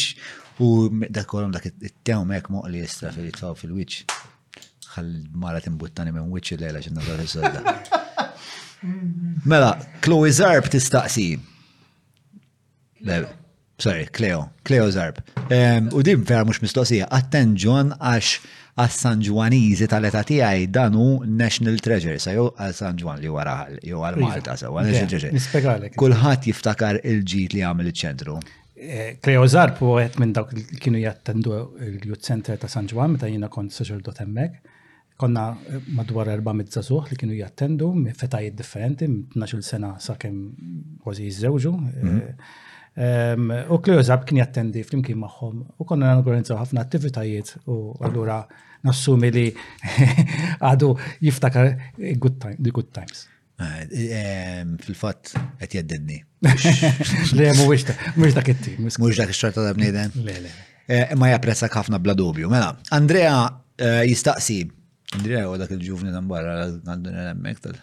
[0.62, 0.64] u
[1.10, 3.94] dak kolom dak it-tew mek moqli jistra fil-wiċ
[5.36, 8.00] mara timbuttani minn wiċċi lejla xin nazar il
[9.46, 11.36] Mela, Chloe Zarb tistaqsi.
[13.78, 15.20] Sorry, Cleo, Cleo Zarb.
[15.94, 18.40] U dim vera mux mistoqsija, atten John għax
[18.82, 23.56] għas-San Juanizi tal eta tiegħi danu National Treasure, sa jew għal-San Juan li wara
[23.86, 24.84] jew għal-Malta għal iva.
[24.88, 25.94] National iva, Treasure.
[26.02, 28.40] Kulħadd jiftakar il-ġit li għamil iċ-ċentru.
[28.82, 33.48] Eh, Cleo Zarb u għet minn dawk kienu jattendu il-Youth ta' San Juan, meta jiena
[33.54, 34.80] kont saċerdot hemmhekk
[35.22, 40.38] konna eh, madwar 400 zasuħ li kienu jattendu, fetajiet differenti, 12 sena sa' kem
[41.06, 41.73] għazi jizzewġu.
[42.03, 42.22] Mhm.
[42.91, 48.39] Eh, u kli użab kien jattendi flimkien maħħom u konna nangorinzaw ħafna attivitajiet u għallura
[48.88, 49.45] nassumi li
[50.68, 50.89] għadu
[51.27, 51.69] jiftakar
[52.26, 53.27] good times.
[53.61, 53.84] Ah,
[54.81, 56.15] Fil-fat, għet jaddenni.
[57.38, 57.85] Le, mux
[58.34, 58.81] dak it-tim.
[58.89, 60.10] Mux dak il-xorta da bniden.
[60.26, 60.53] Le, le.
[60.91, 62.49] Eh, ma japprezzak ħafna bla dubju.
[62.49, 63.35] Mela, Andrea
[63.81, 64.57] jistaqsi
[65.20, 67.80] Drew dak il-ġuvni ta' barra għandun hemmhekk tal.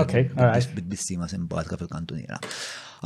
[0.00, 0.70] Ok, alright.
[0.76, 2.38] Bid-bissima simpatika fil-kantuniera.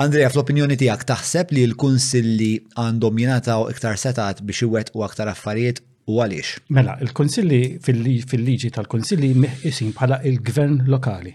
[0.00, 5.80] Andrea, fl-opinjoni tiegħek taħseb li l-kunsilli għandhom jingħataw iktar setat biex iwet u aktar affarijiet
[6.10, 6.60] u għaliex?
[6.76, 9.32] Mela, il-kunsilli fil-liġi tal-kunsilli
[9.72, 11.32] isim bħala il-gvern lokali.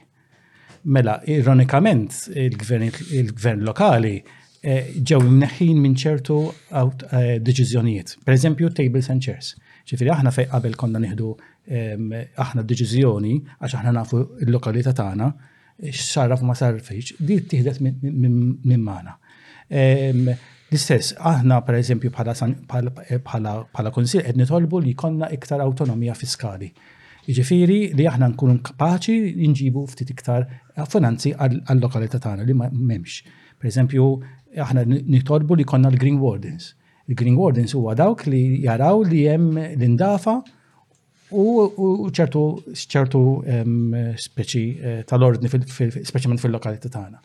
[0.94, 6.40] Mela, ironikament, il-gvern lokali eh, ġew imneħin minn ċertu
[6.78, 8.20] eh, deċiżjonijiet.
[8.24, 9.56] Per eżempju, tables and chairs.
[9.86, 11.34] Ġifiri, aħna fej qabel konna nieħdu
[11.66, 15.30] aħna d-deċiżjoni għax aħna nafu l-lokalità tagħna
[15.90, 19.16] x'sarraf ma sarfejx, di tieħdet minn magħna.
[19.72, 26.70] L-istess, aħna per eżempju bħala konsil qed nitolbu li konna iktar autonomija fiskali.
[27.28, 30.46] Ġifiri li aħna nkunu kapaċi nġibu ftit iktar
[30.90, 33.24] finanzi għall-lokalità tagħna li ma m'hemmx.
[33.58, 34.10] Per eżempju,
[34.62, 36.76] aħna nitolbu li konna l-Green Wardens.
[37.08, 40.40] Il-Green Wardens huwa dawk li jaraw li hemm l-indafa
[41.36, 42.44] u ċertu
[42.74, 43.22] ċertu
[44.28, 47.22] speċi eh, tal-ordni speċjalment fil-lokalità tagħna.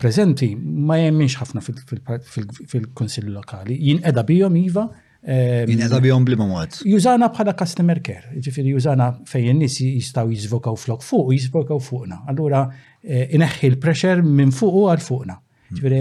[0.00, 3.76] preżenti ma jemminx ħafna fil kunsill Lokali.
[3.90, 4.88] Jinqeda bihom iva,
[5.20, 6.78] Jinqeda bihom blima mod.
[6.88, 12.22] Jużana bħala customer care, Ġifieri, jużana fejn nis jistgħu jiżvokaw flok fuq, jiżvokaw fuqna.
[12.32, 12.62] Allura,
[13.04, 15.36] ineħħi l-pressure minn fuq u għal fuqna.
[15.70, 15.98] Ġifiri,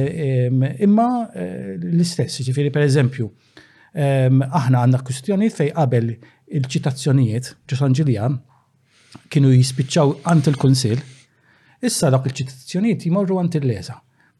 [0.82, 3.28] imma eh, l-istess, ġifiri per eżempju,
[4.00, 8.28] aħna għanna kustjoniet fej qabel il-ċitazzjonijiet ġusanġilija
[9.34, 11.02] kienu jispiċċaw għant il-konsil,
[11.86, 13.98] issa dak il-ċitazzjonijiet jimorru għant il-leza.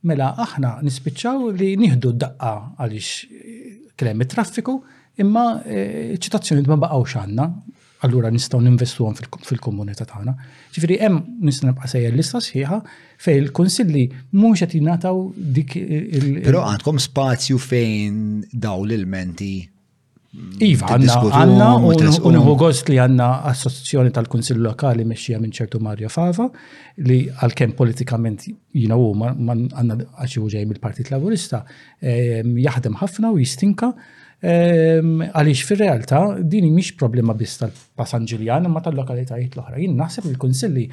[0.10, 2.52] Mela aħna nispiċċaw li nieħdu d-daqqa
[2.82, 4.80] għaliex klem traffiku
[5.22, 7.48] imma ċ-ċitazzjonijiet eh, ma baqgħux għandna
[8.06, 10.34] allura nistgħu ninvestuhom fil-komunità tagħna.
[10.74, 12.78] Ġifieri hemm nista' nibqa' sejjer lista sħiħa
[13.20, 14.04] fejn il kunsilli
[14.36, 15.24] mhux qed jingħataw
[15.58, 18.24] dik il- Però għandkom spazju fejn
[18.54, 19.52] daw l-ilmenti
[20.62, 21.70] Iva, għanna
[22.30, 26.46] unħu gost li għanna assozzjoni tal-Konsillu Lokali meċxija minn ċertu Mario Fava
[27.10, 28.46] li għal-kem politikament
[28.78, 31.64] jina u għanna għaxi ġej mill-Partit Laburista
[32.00, 33.90] ehm, jaħdem ħafna u jistinka
[34.40, 39.80] Ehm, għaliex fir-realtà din mhix problema biss tal-Pasanġiljan imma tal-lokalitajiet l-oħra.
[39.82, 40.86] Jien naħseb il-Kunsilli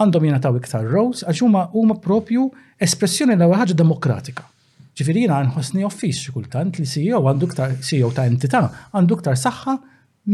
[0.00, 2.46] għandhom jingħataw iktar rows għax huma huma propju
[2.86, 4.46] espressjoni l ħaġa demokratika.
[4.98, 8.62] Ġifieri jiena nħossni office xi kultant li CEO għandu iktar CEO ta' entità
[8.96, 9.76] għandu iktar saħħa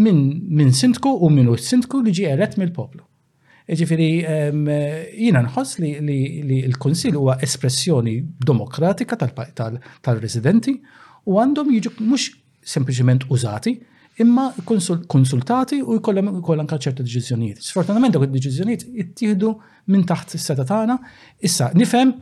[0.04, 3.02] minn sindku u minnu sindku li ġie eret mill-poplu.
[3.82, 4.62] Ġifiri, ehm,
[5.26, 5.90] jina nħoss li
[6.70, 10.78] l-Konsil huwa espressjoni demokratika tal-residenti
[11.26, 12.30] u għandhom jiġu mux
[12.64, 13.78] sempliciment użati,
[14.18, 14.52] imma
[15.08, 17.60] konsultati u jkollhom ukoll anke ċertu deċiżjonijiet.
[17.66, 19.50] Sfortunatament dawk id-deċiżjonijiet ittieħdu
[19.90, 20.96] minn taħt is-seta tagħna.
[21.44, 22.14] Issa nifhem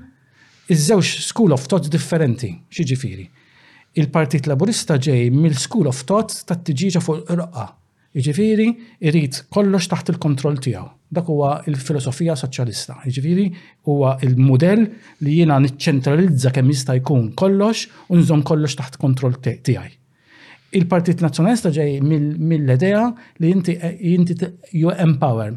[0.72, 3.28] iż-żewġ school of thought differenti, xiġifieri.
[4.00, 7.66] Il-Partit Laburista ġej mill-School of Thought tat-tiġiġa fuq ir-raqqa.
[8.16, 8.68] Jiġifieri
[9.08, 10.88] irid kollox taħt il-kontroll tiegħu.
[11.12, 12.96] Dak huwa il-filosofija soċjalista.
[13.04, 13.50] Jiġifieri
[13.92, 14.86] huwa il-mudell
[15.26, 19.98] li jiena niċċentralizza kemm jista' jkun kollox u nżomm kollox taħt kontroll tiegħi
[20.78, 23.04] il-Partit Nazzjonalista ġej mill-idea
[23.42, 23.74] li inti
[24.12, 24.36] inti
[24.78, 25.52] you empower,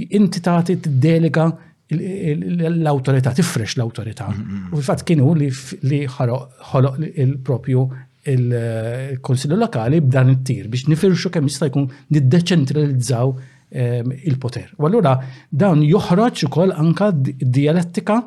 [0.00, 1.48] inti tagħti delega
[1.92, 4.28] l-autorità, tifrex l-autorità.
[4.30, 4.66] Mm, mm, mm.
[4.70, 7.84] U fil-fatt kienu li ħoloq il-propju
[8.30, 8.44] il
[9.24, 13.32] konsillu Lokali b'dan it-tir biex nifirxu kemm jista' jkun niddeċentralizzaw
[13.70, 14.68] ehm, il-poter.
[14.78, 15.16] U allura
[15.50, 18.20] dan joħroġ ukoll anka dialettika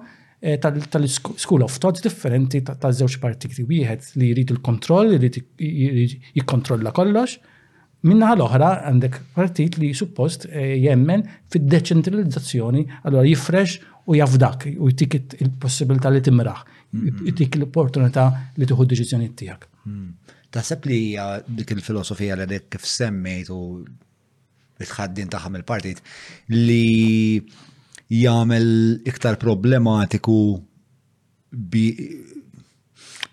[0.46, 3.64] Eh, tal-school of thoughts differenti tal-żewġ partiti.
[3.70, 5.38] Wieħed li jrid il-kontroll, jrid
[6.36, 7.38] jikkontrolla kollox.
[8.10, 15.16] Minna l-oħra għandek partit li suppost eh, jemmen fid-deċentralizzazzjoni, għallora jifresh u jafdak u jtik
[15.40, 16.62] il-possibilità li timraħ,
[16.92, 17.32] mm-hmm.
[17.32, 18.26] jtik l-opportunità
[18.60, 19.70] li tuħu deċizjoni tijak.
[19.88, 20.12] Mm.
[20.54, 21.00] Taħseb li
[21.62, 23.62] dik il-filosofija li kif semmejt u
[24.84, 26.04] bitħaddin taħam il-partit
[26.52, 26.84] li
[28.12, 30.36] jagħmel iktar problematiku
[31.52, 31.86] bi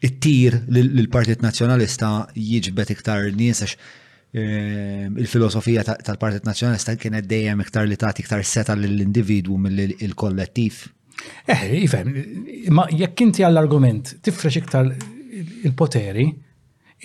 [0.01, 7.99] it-tir l-Partit Nazzjonalista jiġbet iktar nies għax ehm, il-filosofija tal-Partit Nazzjonalista kienet dejjem iktar li
[8.01, 10.81] tagħti iktar seta lill-individwu mill-kollettiv.
[11.45, 14.89] Eh, jifem, iva, ma jekk inti għall-argument tifrex iktar
[15.67, 16.25] il-poteri,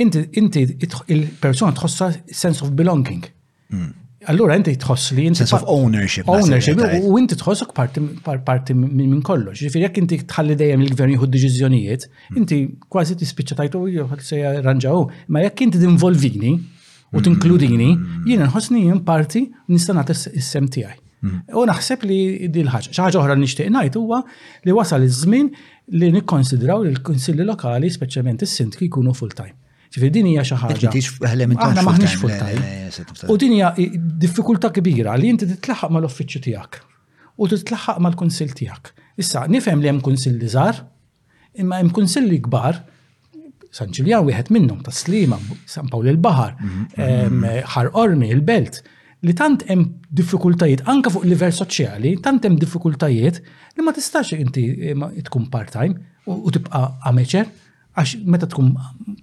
[0.05, 3.27] inti il-persona tħossa sense of belonging.
[3.75, 3.91] Mm.
[4.31, 5.43] Allura inti tħoss li inti.
[5.43, 6.27] Sense of ownership.
[6.31, 9.60] Ownership, u inti tħossok parti minn kollox.
[9.68, 12.39] Ġifiri, jek inti tħalli dejjem il-gvern jieħu deċiżjonijiet, hmm.
[12.41, 12.60] inti
[12.91, 15.03] kważi tispiċċa tajtu jgħu se jarranġaw,
[15.34, 16.53] ma jekk inti involvini
[17.15, 18.30] u tinkludini, hmm.
[18.30, 20.97] jiena nħossni jien parti nista' nagħti is-sem tiegħi.
[21.26, 21.38] Hmm.
[21.57, 22.19] U naħseb li
[22.53, 22.93] dil ħaġa.
[22.95, 24.23] Xi ħaġa oħra nixtieq ngħid huwa
[24.65, 25.53] li wasal iż-żmien
[26.02, 29.53] li nikkonsidraw li l-kunsilli lokali, speċjalment is-sindki jkunu full-time.
[29.93, 31.45] Ġifir din hija xi ħaġa.
[31.61, 33.33] Aħna maħniex full time.
[33.33, 33.71] U din hija
[34.23, 36.81] diffikultà kbira li inti titlaħħaq mal-uffiċċju tiegħek
[37.37, 38.91] u titlaħħaq mal-kunsill tiegħek.
[39.21, 40.79] Issa nifhem li hemm kunsill li żgħar,
[41.61, 42.83] imma hemm kunsill li kbar
[43.75, 45.35] Sanġiljan wieħed minnhom ta' sliema
[45.67, 46.51] San Pawl il-Baħar,
[46.95, 47.39] mhm.
[47.73, 48.77] Ħar Ormi, il-Belt,
[49.27, 53.41] li tant hemm diffikultajiet anke fuq l livell soċjali, tant hemm diffikultajiet
[53.75, 54.63] li ma tistax inti
[55.27, 55.99] tkun part-time
[56.39, 57.51] u tibqa' amateur
[57.95, 58.73] Għax meta tkun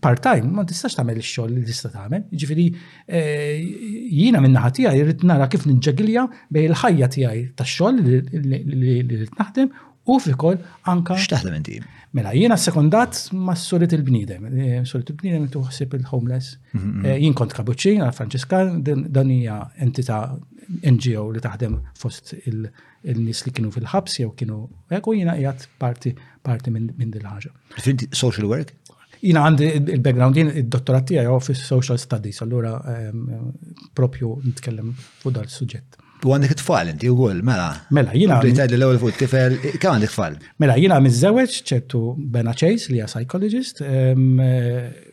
[0.01, 2.23] part-time, ma tistax tagħmel ix-xogħol li tista' tagħmel.
[2.41, 2.65] Ġifieri
[3.05, 3.59] eh,
[4.17, 7.99] jiena minn naħa tiegħi jrid nara kif ninġagilja bejn il-ħajja tiegħi tax-xogħol
[8.85, 9.75] li naħdem
[10.13, 10.57] u fikol
[10.89, 11.19] anka.
[11.21, 11.79] X'taħdem inti?
[12.17, 14.49] Mela, jiena sekondat ma' s-solit il-bnidem.
[14.49, 15.67] Solit il bniedem eh, solit il bniedem tu
[16.01, 16.51] il-homeless.
[16.73, 17.11] Mm-hmm.
[17.13, 20.23] Eh, jien kont kabuċin għal Franċiska, dan hija entità
[20.89, 22.65] NGO li taħdem fost il
[23.03, 24.63] nies li kienu fil-ħabs jew kienu
[24.95, 26.13] hekk u jiena qiegħed parti
[26.43, 27.51] parti minn din ħaġa.
[28.15, 28.75] social work?
[29.23, 33.29] Jina għandi il-background, jien id-dottorat tiegħi fi social studies, allura ehm,
[33.95, 34.89] propju nitkellem
[35.23, 36.01] fuq dal suġġett.
[36.27, 37.69] U għandek tfal inti u għol, mela.
[37.95, 38.41] Mela, jina.
[38.43, 40.41] Ritajd l-ewel fuq tifel kam għandek tfal?
[40.63, 42.03] Mela, jina mizzewċ ċertu
[42.35, 45.11] Bena Chase li hija psychologist, ehm, eh,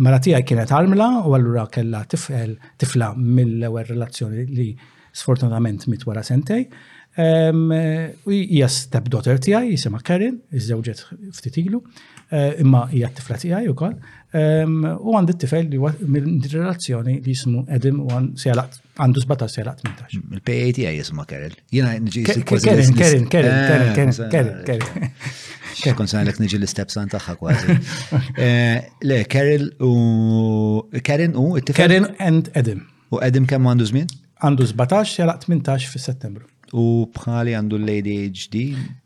[0.00, 4.72] Mela maratija kienet armla u għallura kella tifel tifla mill-ewel relazzjoni li
[5.14, 6.66] sfortunatament mit wara sentej.
[7.14, 11.00] Ija eh, hija ti għaj, jisema Karen, iż-żewġet
[11.36, 13.92] ftit eh, imma hija t-tifla ti għaj U kol.
[14.34, 15.78] U għand t-tifel li
[16.10, 20.16] minn relazzjoni li jismu Edim u għan sjalaq għandu 17 sjalaq 18.
[20.18, 21.54] Mm, Il-PA ti għaj jisema Karen.
[21.76, 25.94] Jina nġi Karin, Karen, Karen, ah, Karen, Karen, Karen.
[25.98, 27.76] Kon sa' l-ek nġi l san taħħa kważi.
[28.44, 30.82] Eh, le, Karen u.
[31.06, 31.46] Karen u.
[31.74, 32.82] Karen and Edim.
[33.14, 34.10] U Edim kemm għandu zmin?
[34.42, 38.62] Għandu 17 sjalaq 18 fi settembru U bħali għandu l-ADHD?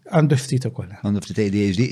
[0.09, 0.95] Għandu ftit ukoll.
[1.05, 1.89] Għandu ftit ADHD.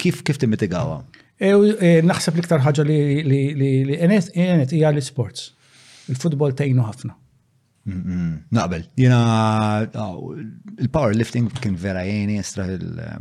[0.00, 0.96] Kif kif timmitigawa?
[1.38, 5.52] E, e, naħseb l-iktar ħaġa li enet hija l-sports.
[6.10, 7.14] Il-futbol tgħinu ħafna.
[8.56, 9.20] Naqbel, jena
[10.02, 10.34] oh,
[10.82, 13.20] il-powerlifting kien vera jeni estra il- eh,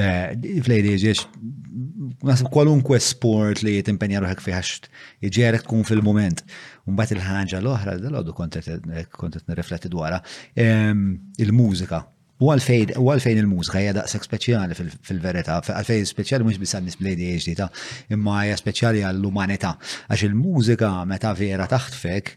[0.00, 1.26] eh, Flejdi, ġiex,
[2.24, 4.88] nasib kwalunkwe sport li jitimpenja ruħek fiħax,
[5.28, 6.40] ġerek tkun fil-moment.
[6.86, 10.20] Mbagħad il ħanġa l-oħra dal-għodu kontet nirrifletti dwarha
[10.54, 11.08] ehm,
[11.42, 11.98] il-mużika.
[12.44, 14.76] U għalfejn il-mużika hija daqshekk speċjali
[15.08, 17.70] fil-verità, għalfejn speċjali mhux biss għan-nies bl ta'
[18.14, 19.70] imma hija speċjali għall-umanità
[20.10, 22.28] għax il-mużika meta vera taħtfek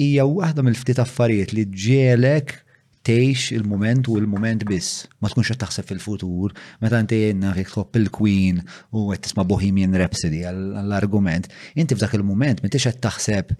[0.00, 2.54] hija waħda mill-ftit affarijiet li ġielek
[3.04, 5.02] tgħix il-moment u il-moment biss.
[5.20, 8.62] Ma tkunx qed taħseb fil-futur, meta inti jenna fik tħobb il-Queen
[8.94, 13.52] u qed tisma' Bohemian Rhapsody għall-argument, inti f'dak il-moment m'intix qed taħseb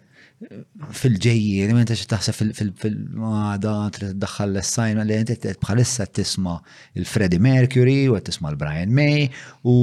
[1.01, 6.55] fil li minn taċ taħseb fil mada t-daħħal l-sajn, li jinti bħalissa t-tisma
[7.01, 9.27] il-Freddie Mercury u t-tisma l-Brian May
[9.63, 9.75] u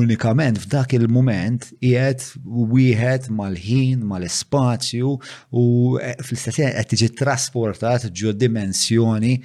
[0.00, 5.64] unikament f'dak il-moment jiet wieħed mal-ħin, mal-spazju u
[6.04, 9.36] fl-istazzjoni qed tiġi trasportat ġo dimensjoni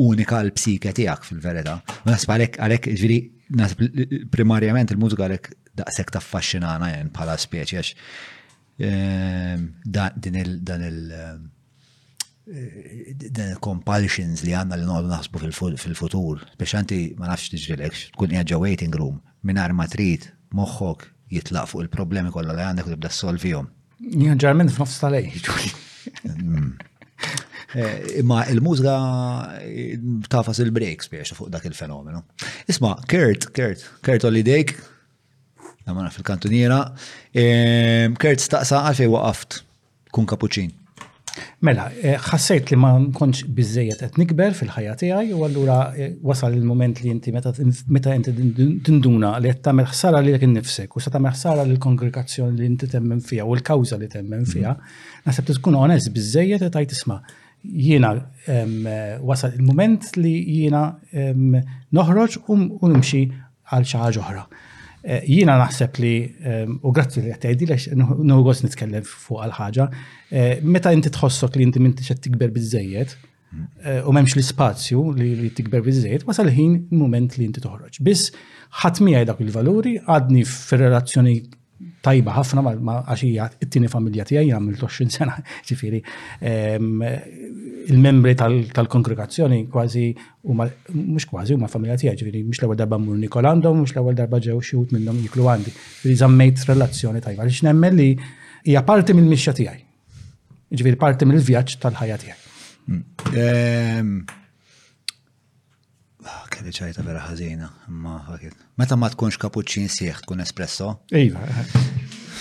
[0.02, 1.76] unika l-psike tiegħek fil-verità.
[2.08, 3.18] Nasib għalhekk għalek, ġviri,
[4.34, 7.92] primarjament il-mużika għalhekk daqshekk taffaxxinana jen bħala speċi għax
[8.86, 11.46] ehm, dan il- dan il- ehm,
[13.28, 18.94] dan compulsions li għanna li noqdu naħsbu fil-futur, speċanti ma nafx tiġrilek, tkun jgħadġa waiting
[19.00, 20.24] room, minar ma trid,
[20.56, 23.68] moħħok jitlaq fuq il-problemi kollha li għandek u tibda solvijom.
[24.44, 25.28] Ġarmen f'nofs tal-ej.
[28.16, 28.92] Imma eh, il-mużga
[29.66, 29.96] eh,
[30.32, 32.22] tafas il-breaks biex fuq dak il-fenomenu.
[32.72, 34.72] Isma, Kurt, Kurt, Kurt Olidejk,
[35.90, 36.80] namana fil-kantuniera.
[37.42, 39.62] Ehm, Kert staqsa għalfej waqaft
[40.14, 40.74] kun kapuċin.
[41.62, 46.56] Mela, eh, ħassejt li ma nkunx bizzejet qed nikber fil-ħajja tiegħi u allura eh, wasal
[46.58, 48.34] il-moment li inti meta inti
[48.86, 52.90] tinduna li qed tagħmel ħsara lilek innifsek u se tagħmel ħsara lil kongregazzjoni li inti
[52.90, 54.50] temmen fiha u l-kawża li temmen mhm.
[54.50, 54.74] fiha,
[55.28, 57.20] naħseb tkun onest biżejjed qed tajt isma'
[57.86, 58.12] jiena
[58.50, 60.82] ehm, wasal il-moment li jiena
[61.12, 61.54] ehm,
[61.94, 63.22] noħroġ u nimxi
[63.68, 64.42] għal xi ħaġa oħra
[65.08, 66.10] Eh, jina naħseb li,
[66.50, 69.86] ehm, u grazzi li għattajdi lex, nħugos nitkellem fuq għal-ħagġa,
[70.36, 73.14] eh, meta inti tħossok li inti minti xed tikber bizzejiet,
[73.56, 78.02] eh, u memx li spazju li tikber bizzejiet, wasal ħin moment li inti toħroġ.
[78.04, 78.34] Biss
[78.82, 81.38] ħatmi għaj dak il-valuri, għadni f relazzjoni
[82.04, 85.38] tajba ħafna ma għaxija it-tini familja tijaj, jgħamil 20 sena,
[85.70, 86.02] ġifiri,
[86.50, 87.00] ehm,
[87.88, 90.06] il-membri tal-kongregazzjoni kważi
[90.50, 94.40] huma mhux kważi huma familja tiegħi, ġifieri mhux l-ewwel darba mmur Nikol għandhom, l-ewwel darba
[94.44, 95.72] ġew xi wħud minnhom jiklu għandi.
[96.02, 98.08] Ġifieri żammejt relazzjoni tajba għaliex nemmen li
[98.68, 99.82] hija parti mill-mixja tiegħi.
[100.74, 102.50] Ġifieri parti mill-vjaġġ tal-ħajja tiegħi.
[102.88, 103.38] Hmm.
[103.44, 104.12] Ehm,
[106.28, 108.20] ah, kelli ċajta vera ħażina, ma
[108.78, 110.92] Meta ma tkunx kapuċċin sieħ tkun espresso?
[111.10, 111.42] Iva.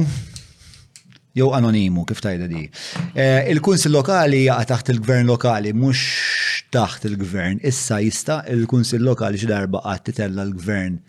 [1.40, 2.66] jew anonimu, kif tajda di.
[3.14, 6.04] Eh, il-kunsil lokali jaqa taħt il-gvern lokali, mux
[6.76, 7.64] taħt il-gvern.
[7.72, 11.00] Issa jista il-kunsil lokali xidarba għat titella l-gvern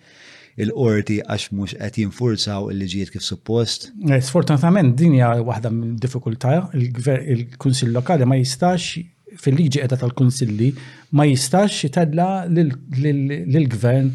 [0.65, 3.91] il-qorti għax mux qed jinfurzaw il-liġijiet kif suppost.
[4.25, 8.95] Sfortunatament din hija waħda mill-diffikultà, il-kunsil lokali ma jistax
[9.43, 10.71] fil-liġi edha tal-konsilli
[11.17, 14.11] ma jistax jitadla lil-gvern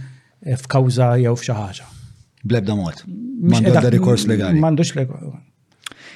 [0.64, 1.89] f'kawza jew f'xi ħaġa.
[2.48, 3.03] Blebda mod.
[3.72, 4.60] da rikors legali.
[4.61, 5.38] Mandux legali.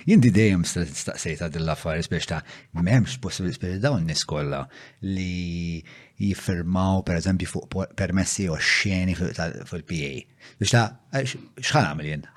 [0.06, 2.42] Jindi dejjem staqsejta dill affari biex ta'
[2.86, 4.60] memx possibilità dawn nis kollha
[5.02, 5.80] li
[6.22, 10.12] jiffirmaw per eżempju fuq permessi u xeni fil-PA.
[10.62, 11.26] Biex ta' eh,
[11.62, 12.28] xħan għamil jien?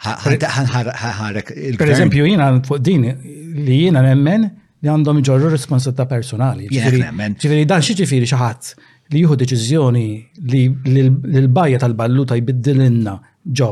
[1.81, 4.49] Per eżempju jina fuq din li jina nemmen
[4.81, 6.69] li għandhom iġorru responsabilità personali.
[6.71, 8.73] Ġifiri, dan xie ġifiri xaħat
[9.15, 10.07] li juhu deċizjoni
[10.53, 10.63] li
[11.09, 13.17] l-bajja tal-balluta jbiddilinna
[13.49, 13.71] ġo,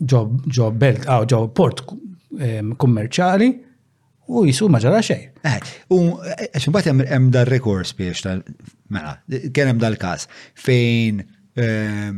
[0.00, 0.22] ġo,
[0.56, 1.82] ġo belt, għaw ah, ġo port
[2.38, 3.50] ehm, kummerċali
[4.30, 5.20] u jisu maġara xej.
[5.46, 5.58] Eh,
[5.94, 9.18] u eh, ximbat jem dal-rekors biex tal-mela,
[9.54, 10.28] kien dal-kas
[10.62, 11.20] fejn
[11.58, 12.16] ehm,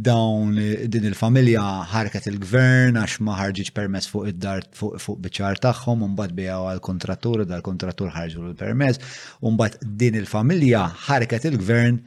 [0.00, 0.54] dawn
[0.92, 6.68] din il-familja ħarket il-gvern għax ma ħarġiċ permess fuq id-dar fuq biċar tagħhom, unbat bijaw
[6.72, 9.00] għall-kontrattur, dal-kontrattur ħarġu l-permess,
[9.44, 12.02] mbagħad din il-familja ħarket il-gvern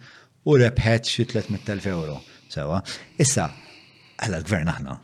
[0.52, 2.20] u rebħet xie 300,000 euro.
[2.54, 2.84] Sewa,
[3.18, 3.50] issa,
[4.22, 5.00] għal gvern aħna,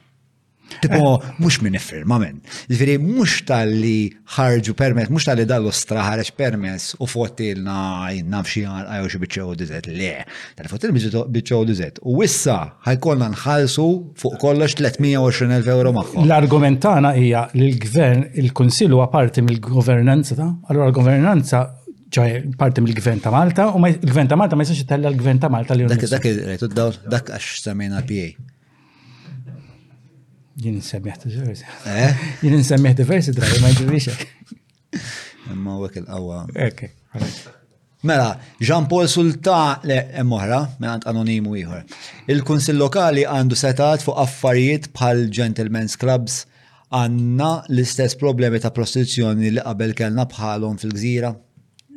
[0.84, 2.38] Tipo, mux minn firma men.
[2.70, 7.76] Ġviri, jiġifieri mux tal-li ħarġu permess, mux tal-li dallu straħarġ permess u fotilna
[8.14, 9.90] jinnam xijan għajo xie bieċew dizet.
[9.94, 10.12] Le,
[10.58, 12.00] tal-fotilna bieċew dizet.
[12.08, 12.58] U wissa
[12.88, 13.88] ħajkonna nħalsu
[14.24, 16.22] fuq kollox 320.000 euro maħħu.
[16.28, 21.66] L-argumentana hija li l-gvern, il konsilu huwa parti mill-governanza ta' allora l-governanza
[22.10, 25.76] ċaj parti mill-gvern ta' Malta u l-gvern ta' Malta ma jistax jitella l-gvern ta' Malta
[25.78, 28.32] li Dak, dak, dak, għax samina PA.
[30.60, 31.64] Jien nsemmiħ diversi.
[31.88, 32.24] Eh?
[32.44, 34.10] Jien nsemmiħ diversi drabi ma ġurix.
[35.50, 36.40] Imma mela, u il-qawwa.
[36.68, 36.90] Ekki.
[38.06, 38.26] Mela,
[38.64, 39.98] Jean Paul Sulta le
[40.28, 41.86] moħra, minn anonimu ieħor.
[42.34, 46.42] Il-Kunsill Lokali għandu setat fuq affarijiet bħal gentlemen's clubs
[46.96, 51.32] għanna l-istess problemi ta' prostituzzjoni li qabel kellna bħalhom fil-gżira.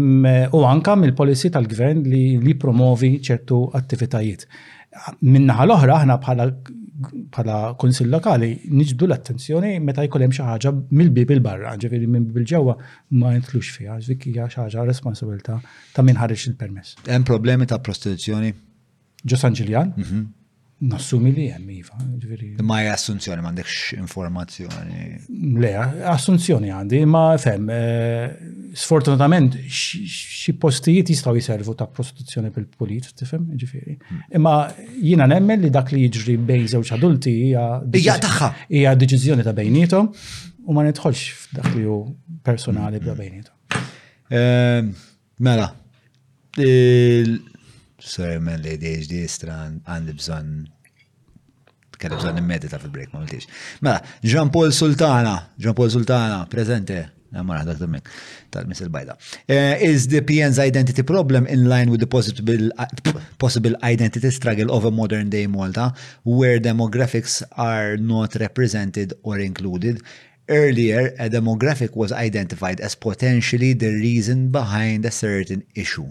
[0.57, 4.47] u anka mill-policy tal-gvern li promovi ċertu attivitajiet.
[5.27, 11.75] Minnaħa l-oħra aħna bħala konsil lokali niġbdu l-attenzjoni meta jkun hemm xi ħaġa mill-bib il-barra,
[11.85, 12.75] ġifieri minn bib il-ġewwa
[13.21, 15.61] ma jintlux fiha, dik hija xi ħaġa responsabilità
[15.95, 16.97] ta' min ħareġ il-permess.
[17.07, 18.53] Hemm problemi ta' prostituzzjoni?
[19.21, 19.95] Ġo San Ġiljan?
[20.01, 20.27] Mhm.
[20.83, 21.99] Nassumi li hemm iva.
[22.65, 25.03] Ma hija assunzjoni m'għandekx informazzjoni.
[25.61, 25.73] Le,
[26.09, 28.25] assunzjoni għandi, ma fem, eh,
[28.81, 33.99] sfortunatament xi postijiet jistgħu jiservu ta' prostituzzjoni bil-pulit, tifhem, ġifieri.
[34.09, 34.23] Hmm.
[34.41, 34.55] Imma
[34.97, 37.67] jiena nemmen li dak li jiġri bejn żewġ adulti hija
[38.01, 38.51] hija tagħha.
[38.73, 40.09] Hija deċiżjoni ta' bejnietom
[40.65, 41.99] u ma nidħolx f'dak li hu
[42.49, 43.21] personali ta' hmm.
[43.21, 44.27] bejnietom.
[44.33, 45.69] Eh, mela,
[48.01, 50.53] Sorry man li ADHD stran għandi bżon
[52.01, 53.45] kelli bżon immedita fil-break, ma għaltix.
[53.85, 56.95] Mela, Jean Paul Sultana, Jean Paul Sultana, prezente,
[57.35, 58.09] għamma għadak domek,
[58.55, 59.19] tal-mis il-bajda.
[59.53, 62.73] Eh, is the PN's identity problem in line with the possible,
[63.37, 65.93] possible identity struggle of a modern day Malta,
[66.25, 70.01] where demographics are not represented or included?
[70.49, 76.09] Earlier, a demographic was identified as potentially the reason behind a certain issue.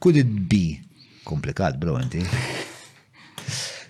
[0.00, 0.85] Could it be
[1.26, 2.20] Komplikat, bro, inti.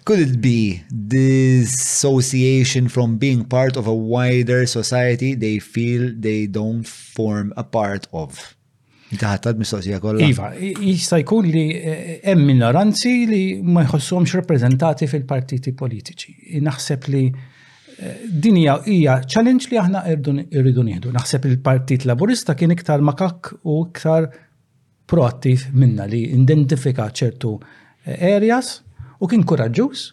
[0.04, 0.80] Could it be
[1.12, 8.06] dissociation from being part of a wider society they feel they don't form a part
[8.12, 8.38] of?
[9.18, 10.26] Taħtad mistoqsija kollha.
[10.26, 16.32] Iva, jista' jkun li eh, hemm minoranzi li ma jħossuhomx rappreżentati fil-partiti politiċi.
[16.66, 17.34] Naħseb li eh,
[18.30, 21.08] din hija challenge li aħna irridu nieħdu.
[21.14, 24.22] Naħseb il-Partit Laburista kien iktar makak u iktar
[25.10, 28.76] proattiv minna li identifika ċertu eh, areas
[29.22, 30.10] u kien kuraġus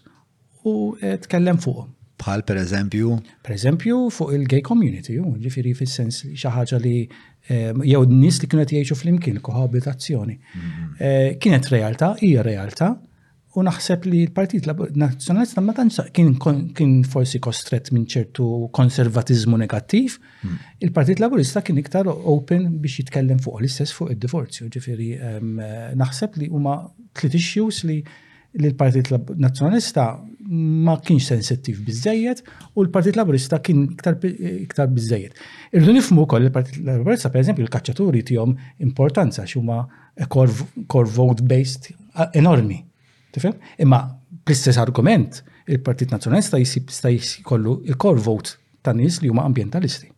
[0.69, 1.85] u eh, tkellem fuq.
[2.23, 3.17] Bħal per eżempju?
[3.43, 8.71] Per eżempju fuq il-gay community, ġifiri fil-sens li xaħġa li eh, jew n-nis li kienet
[8.75, 10.37] jgħixu fl-imkien kohabitazzjoni.
[10.37, 11.41] Mhm.
[11.43, 12.93] Kienet realtà, hija realtà,
[13.53, 14.65] u naħseb li l-Partit
[14.97, 20.57] Nazzjonalista ma tantx kien forsi kostret minn ċertu konservatizmu negattiv, hmm.
[20.85, 25.11] il-Partit Laburista kien iktar open biex jitkellem fuq l-istess fuq id-divorzju, ġifieri
[25.99, 26.79] naħseb li huma
[27.13, 27.99] tliet issues li
[28.59, 30.07] l-Partit Nazzjonalista
[30.53, 32.41] ma kienx sensittiv biżejjed
[32.77, 35.35] u l-Partit Laburista kien iktar biżejjed.
[35.77, 39.83] Irdu nifhmu wkoll il partit Laburista, pereżempju l kaċċaturi tihom importanza x'huma
[40.33, 41.93] core vote-based
[42.41, 42.81] enormi.
[43.33, 43.55] Tifem?
[43.81, 43.99] Imma
[44.45, 45.39] bl-istess argument,
[45.71, 50.09] il-Partit Nazjonalista jisib stajsi kollu il-core vote ta' nies li huma ambientalisti.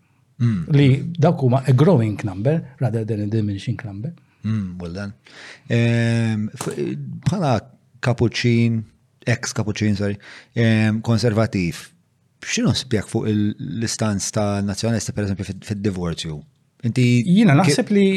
[0.42, 0.66] Hmm.
[0.76, 0.86] Li
[1.22, 4.12] dawk huma a growing number rather than a diminishing number.
[4.46, 5.14] Hmm, well then.
[5.72, 6.50] Ehm,
[7.26, 7.54] bħala
[8.06, 8.82] kapuċin,
[9.32, 10.20] ex kapuċin, sorry,
[10.54, 11.80] ehm, konservativ,
[12.46, 16.36] xinu spjak fuq l-istanz ta' nazjonalista per eżempju, fil-divorzju?
[16.86, 17.06] Inti.
[17.26, 18.10] Jina naħseb li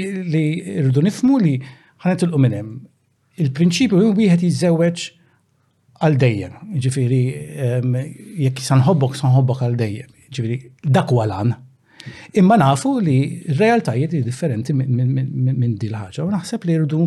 [0.82, 1.54] rridu nifmu li
[2.02, 2.72] ħanet il uminem
[3.42, 5.04] il-prinċipju li wieħed jiżewweġ
[6.06, 6.58] għal dejjem.
[6.86, 7.20] Ġifieri
[8.46, 10.12] jekk sanħobbok sanħobbok għal dejjem.
[10.28, 10.58] Ġifieri
[10.98, 11.54] dak walan.
[12.40, 13.16] Imma nafu li
[13.58, 16.24] realtajiet differenti minn di l-ħagġa.
[16.26, 17.02] U naħseb li rridu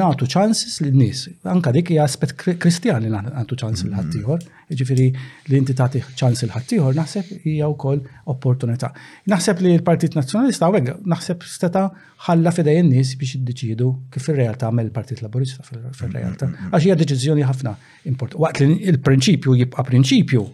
[0.00, 1.22] natu ċansis li n-nis.
[1.50, 4.46] Anka dik hija aspet kristjan li natu ċans l-ħattijħor.
[4.74, 5.06] Ġifiri
[5.50, 8.90] li inti tati ċans li ħattijħor naħseb hija wkoll opportunità.
[9.30, 11.86] Naħseb li l-Partit Nazzjonalista għawek, naħseb steta
[12.26, 16.48] ħalla fidej n-nis biex id-deċidu kif il-realtà għamel l partit Laburista fil-realtà.
[16.48, 17.76] Mm, mm, mm, Għax hija deċiżjoni ħafna
[18.08, 18.40] importanti.
[18.44, 20.46] Waqt li l prinċipju jibqa' prinċipju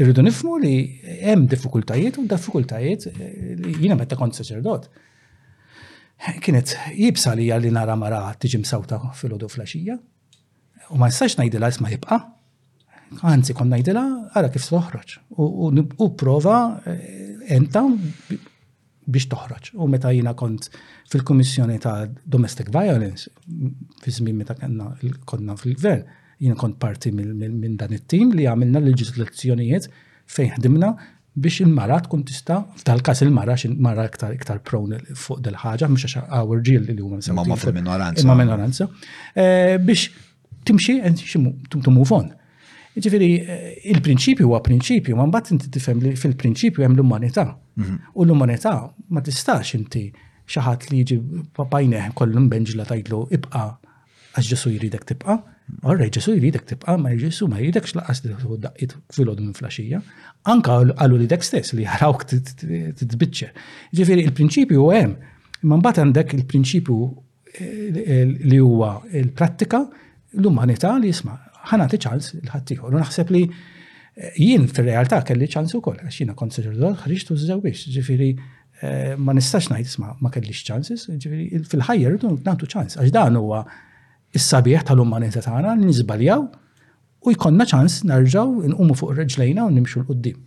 [0.00, 0.72] irridu nifmu li
[1.26, 4.86] hemm diffikultajiet u diffikultajiet eh, li jiena meta kont saċerdot.
[6.22, 9.96] Eh, kienet jibsa li li nara mara tiġi msawta fil-ħodu flaxija
[10.92, 12.20] u ma jistax ngħidilha isma jibqa'
[13.28, 14.06] anzi kon ngħidilha
[14.38, 17.84] ara kif toħroġ u prova eh, enta
[19.02, 19.72] biex toħroġ.
[19.82, 20.68] U meta jiena kont
[21.10, 23.26] fil-Kummissjoni ta' Domestic Violence,
[24.00, 26.06] fi żmien meta konna fil-Gvern,
[26.42, 29.88] jien kont parti minn dan it-tim li għamilna l-leġislazzjonijiet
[30.30, 30.90] fejn ħdimna
[31.42, 36.26] biex il-mara tkun tista, f'tal-kas il-mara, xin mara iktar iktar prown fuq dil-ħagġa, mux għaxa
[36.38, 37.46] għawr ġil li huma msemmi.
[37.46, 38.88] Ma minoranza Ma minoranza.
[39.34, 40.08] Eh, biex
[40.68, 42.28] timxi, eh, tum move on.
[42.92, 47.44] Ġifiri, eh, il-prinċipju huwa prinċipju, ma mbagħad inti tifhem li fil-prinċipju hemm l-umanità.
[47.80, 47.96] Mhm.
[48.18, 48.72] U l-umanità
[49.10, 50.04] ma tistax inti
[50.44, 51.16] xi ħadd li jiġi
[51.56, 53.64] papajneħ kollu l-benġila tajdlu ibqa'
[54.36, 55.38] għax ġesu jridek tibqa'
[55.86, 60.00] Orra, ġesu jridek tibqa, ma ġesu ma jridek xlaqas li tħu daqqit fil-ħodu minn flasġija.
[60.52, 63.48] Anka għallu li dek stess li t-tbicċe.
[63.98, 65.12] Ġifiri, il-prinċipju u għem,
[65.72, 66.98] man mbagħad għandek il-prinċipju
[67.54, 69.80] eh, eh, li huwa il-prattika
[70.38, 71.38] l umanita li jisma'
[71.90, 72.96] t ċans l-ħaddieħor.
[73.00, 77.88] Naħseb li eh, jien fil-realtà kelli ċans ukoll għax jiena kont saġerdot tu z żewwiex.
[77.98, 78.32] Ġifieri
[78.82, 81.08] ma nistax ngħid isma' ma x-ċansis.
[81.16, 83.60] Ġifiri, fil-ħajja rridu n-għantu ċans għax dan huwa
[84.36, 86.44] is-sabieħ tal-umanità tagħna li niżbaljaw
[87.22, 90.38] u jkonna ċans narġaw nqumu fuq reġlejna u nimxu l-qoddim.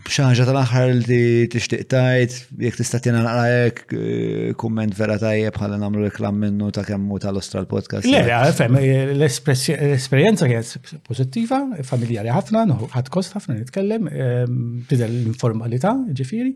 [0.10, 1.22] xaħġa tal-axħar li
[1.52, 7.20] tixtiq tajt, jek t-istatjena naqrajek, eh, komment vera tajjeb bħala namlu reklam minnu ta' kemmu
[7.24, 8.24] tal-ostra podcast Le,
[8.58, 16.56] fem, eh, l-esperienza kienet pozittiva, familjari ħafna, ħad kost ħafna nitkellem, ehm, bidel l-informalità, ġifiri.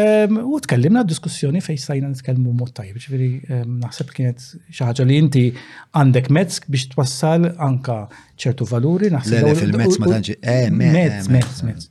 [0.00, 4.44] Ehm, u tkellimna diskussjoni fej sajna nitkellmu mod tajjeb, ġifiri, ehm, naħseb kienet
[4.78, 5.44] xaħġa li inti
[5.96, 8.04] għandek mezz biex twassal anka
[8.38, 9.42] ċertu valuri, naħseb.
[9.50, 11.88] Le, fil-mezz ma tanġi, eh, mezz, mezz, mezz.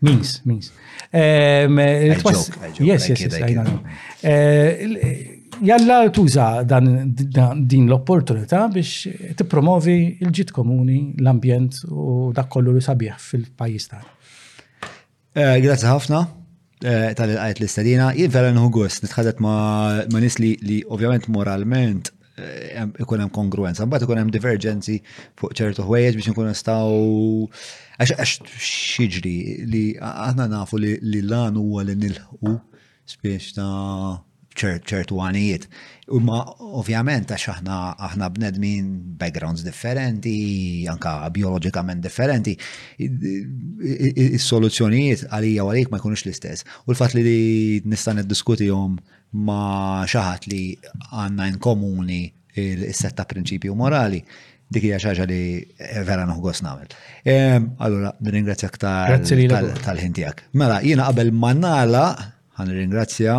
[0.00, 0.70] Means, means.
[1.12, 3.80] Um, I was, joke, I joke, yes, I yes, kid, yes, I, I know.
[4.30, 5.10] Uh,
[5.70, 7.10] jalla tuża dan,
[7.66, 9.08] din l-opportunità biex
[9.40, 14.04] tippromovi il-ġit komuni, l-ambjent u dak kollu li sabiħ fil pajis ta'
[15.38, 18.08] Uh, eh, Grazzi ħafna uh, tal-għajt l-istadina.
[18.16, 23.84] Jien vera nħu gost nitħadet ma' nis li, li ovvjament moralment Eh, ikun hemm kongruenza.
[23.88, 24.96] Mbagħad ikun hemm divergenzi
[25.40, 26.98] fuq ċertu ħwejjeġ biex nkun nistgħu
[27.98, 28.12] għax
[28.62, 29.38] xiġri
[29.70, 32.52] li aħna nafu li l-lan huwa li nilħu
[33.10, 34.16] spiex ta'
[34.58, 35.64] ċertu għanijiet.
[36.26, 36.38] Ma
[36.80, 37.76] ovvjament għax aħna
[38.08, 38.86] aħna bnedmin
[39.18, 42.54] backgrounds differenti, anka biologikament differenti,
[43.02, 46.60] is-soluzzjonijiet għalija għalik ma jkunux l-istess.
[46.86, 47.24] U l-fat li
[47.86, 48.90] nista' niddiskutihom
[49.32, 50.62] ma xaħat li
[51.12, 52.22] għanna komuni
[52.58, 54.20] il-setta prinċipju morali,
[54.68, 55.42] dik hija xaġa li
[56.04, 56.94] vera nħugos nagħmel.
[57.28, 60.42] Ehm, Allura, nirringrazzjak tal-ħintijak.
[60.54, 62.06] Mela, jiena qabel ma nagħla
[62.58, 63.36] ħan ringrazzja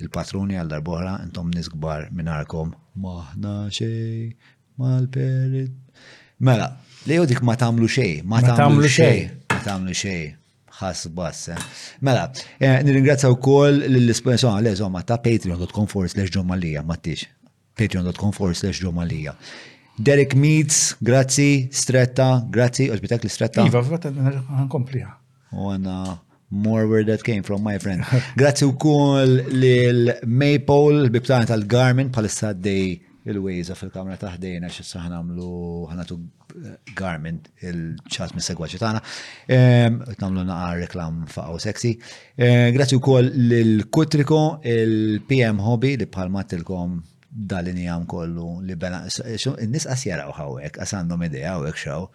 [0.00, 4.30] il-patruni għal darbohra intom nis minnarkom maħna xej
[4.78, 5.74] mal-perit.
[6.38, 6.70] Mela,
[7.06, 9.22] li dik ma tamlu xej, ma tamlu xej,
[9.52, 10.34] ma tamlu xej
[10.80, 11.48] ħasbass.
[11.52, 11.84] Eh.
[12.04, 12.26] Mela,
[12.60, 17.26] eh, nirringrazzaw kol l-sponsor għal eżomma ta' patreon.com forward slash ġomalija, mattix.
[17.76, 19.34] patreon.com forward slash ġomalija.
[19.96, 23.64] Derek Meets, grazzi, stretta, grazzi, oġbitak li stretta.
[23.68, 25.10] Iva, għankomplija.
[25.56, 25.96] U għanna
[26.66, 28.04] more where that came from, my friend.
[28.40, 33.00] Grazzi u kol l-Maypole, bibtana tal-Garmin, palissa dej
[33.32, 35.48] il-Waze fil-kamra taħdejna, xissa ħanamlu,
[35.90, 36.20] ħanatu
[36.96, 39.00] Garment, il-ċas mis segwaċi tagħna.
[40.16, 41.90] Tagħmlu naqar reklam faqgħu sexy.
[42.76, 43.28] Grazzi wkoll
[43.58, 46.96] l kutriko il-PM Hobby li bħalma tilkom
[47.28, 49.02] dalini għam kollu li bena.
[49.04, 52.08] Nis qas jaraw għawek, qas għandhom għawek hawnhekk xew.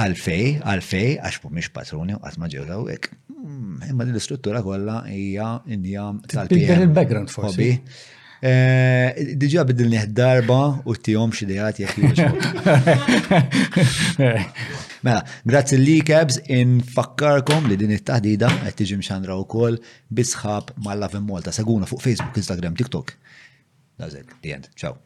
[0.00, 3.08] Għalfej, għalfej, għax mhumiex patruni u qatt ma ġew hawnhekk.
[3.40, 6.88] Hmm, imma din l-istruttura kollha hija indija tal-PM.
[6.90, 7.72] il-background forsi.
[8.40, 12.08] Eh, Diġa bidilni darba u t-tijom xidijat jekli.
[15.04, 19.76] Mela, grazzi li kebs infakkarkom li din it-tahdida qed tiġi mxandra wkoll
[20.08, 21.52] bisħab mal-Love Malta.
[21.52, 23.12] Seguna fuq Facebook, Instagram, TikTok.
[24.00, 24.70] Dażek, the end.
[24.74, 24.96] Ciao.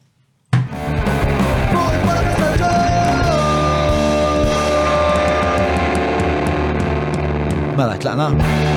[7.74, 8.73] Mela, tlaqna.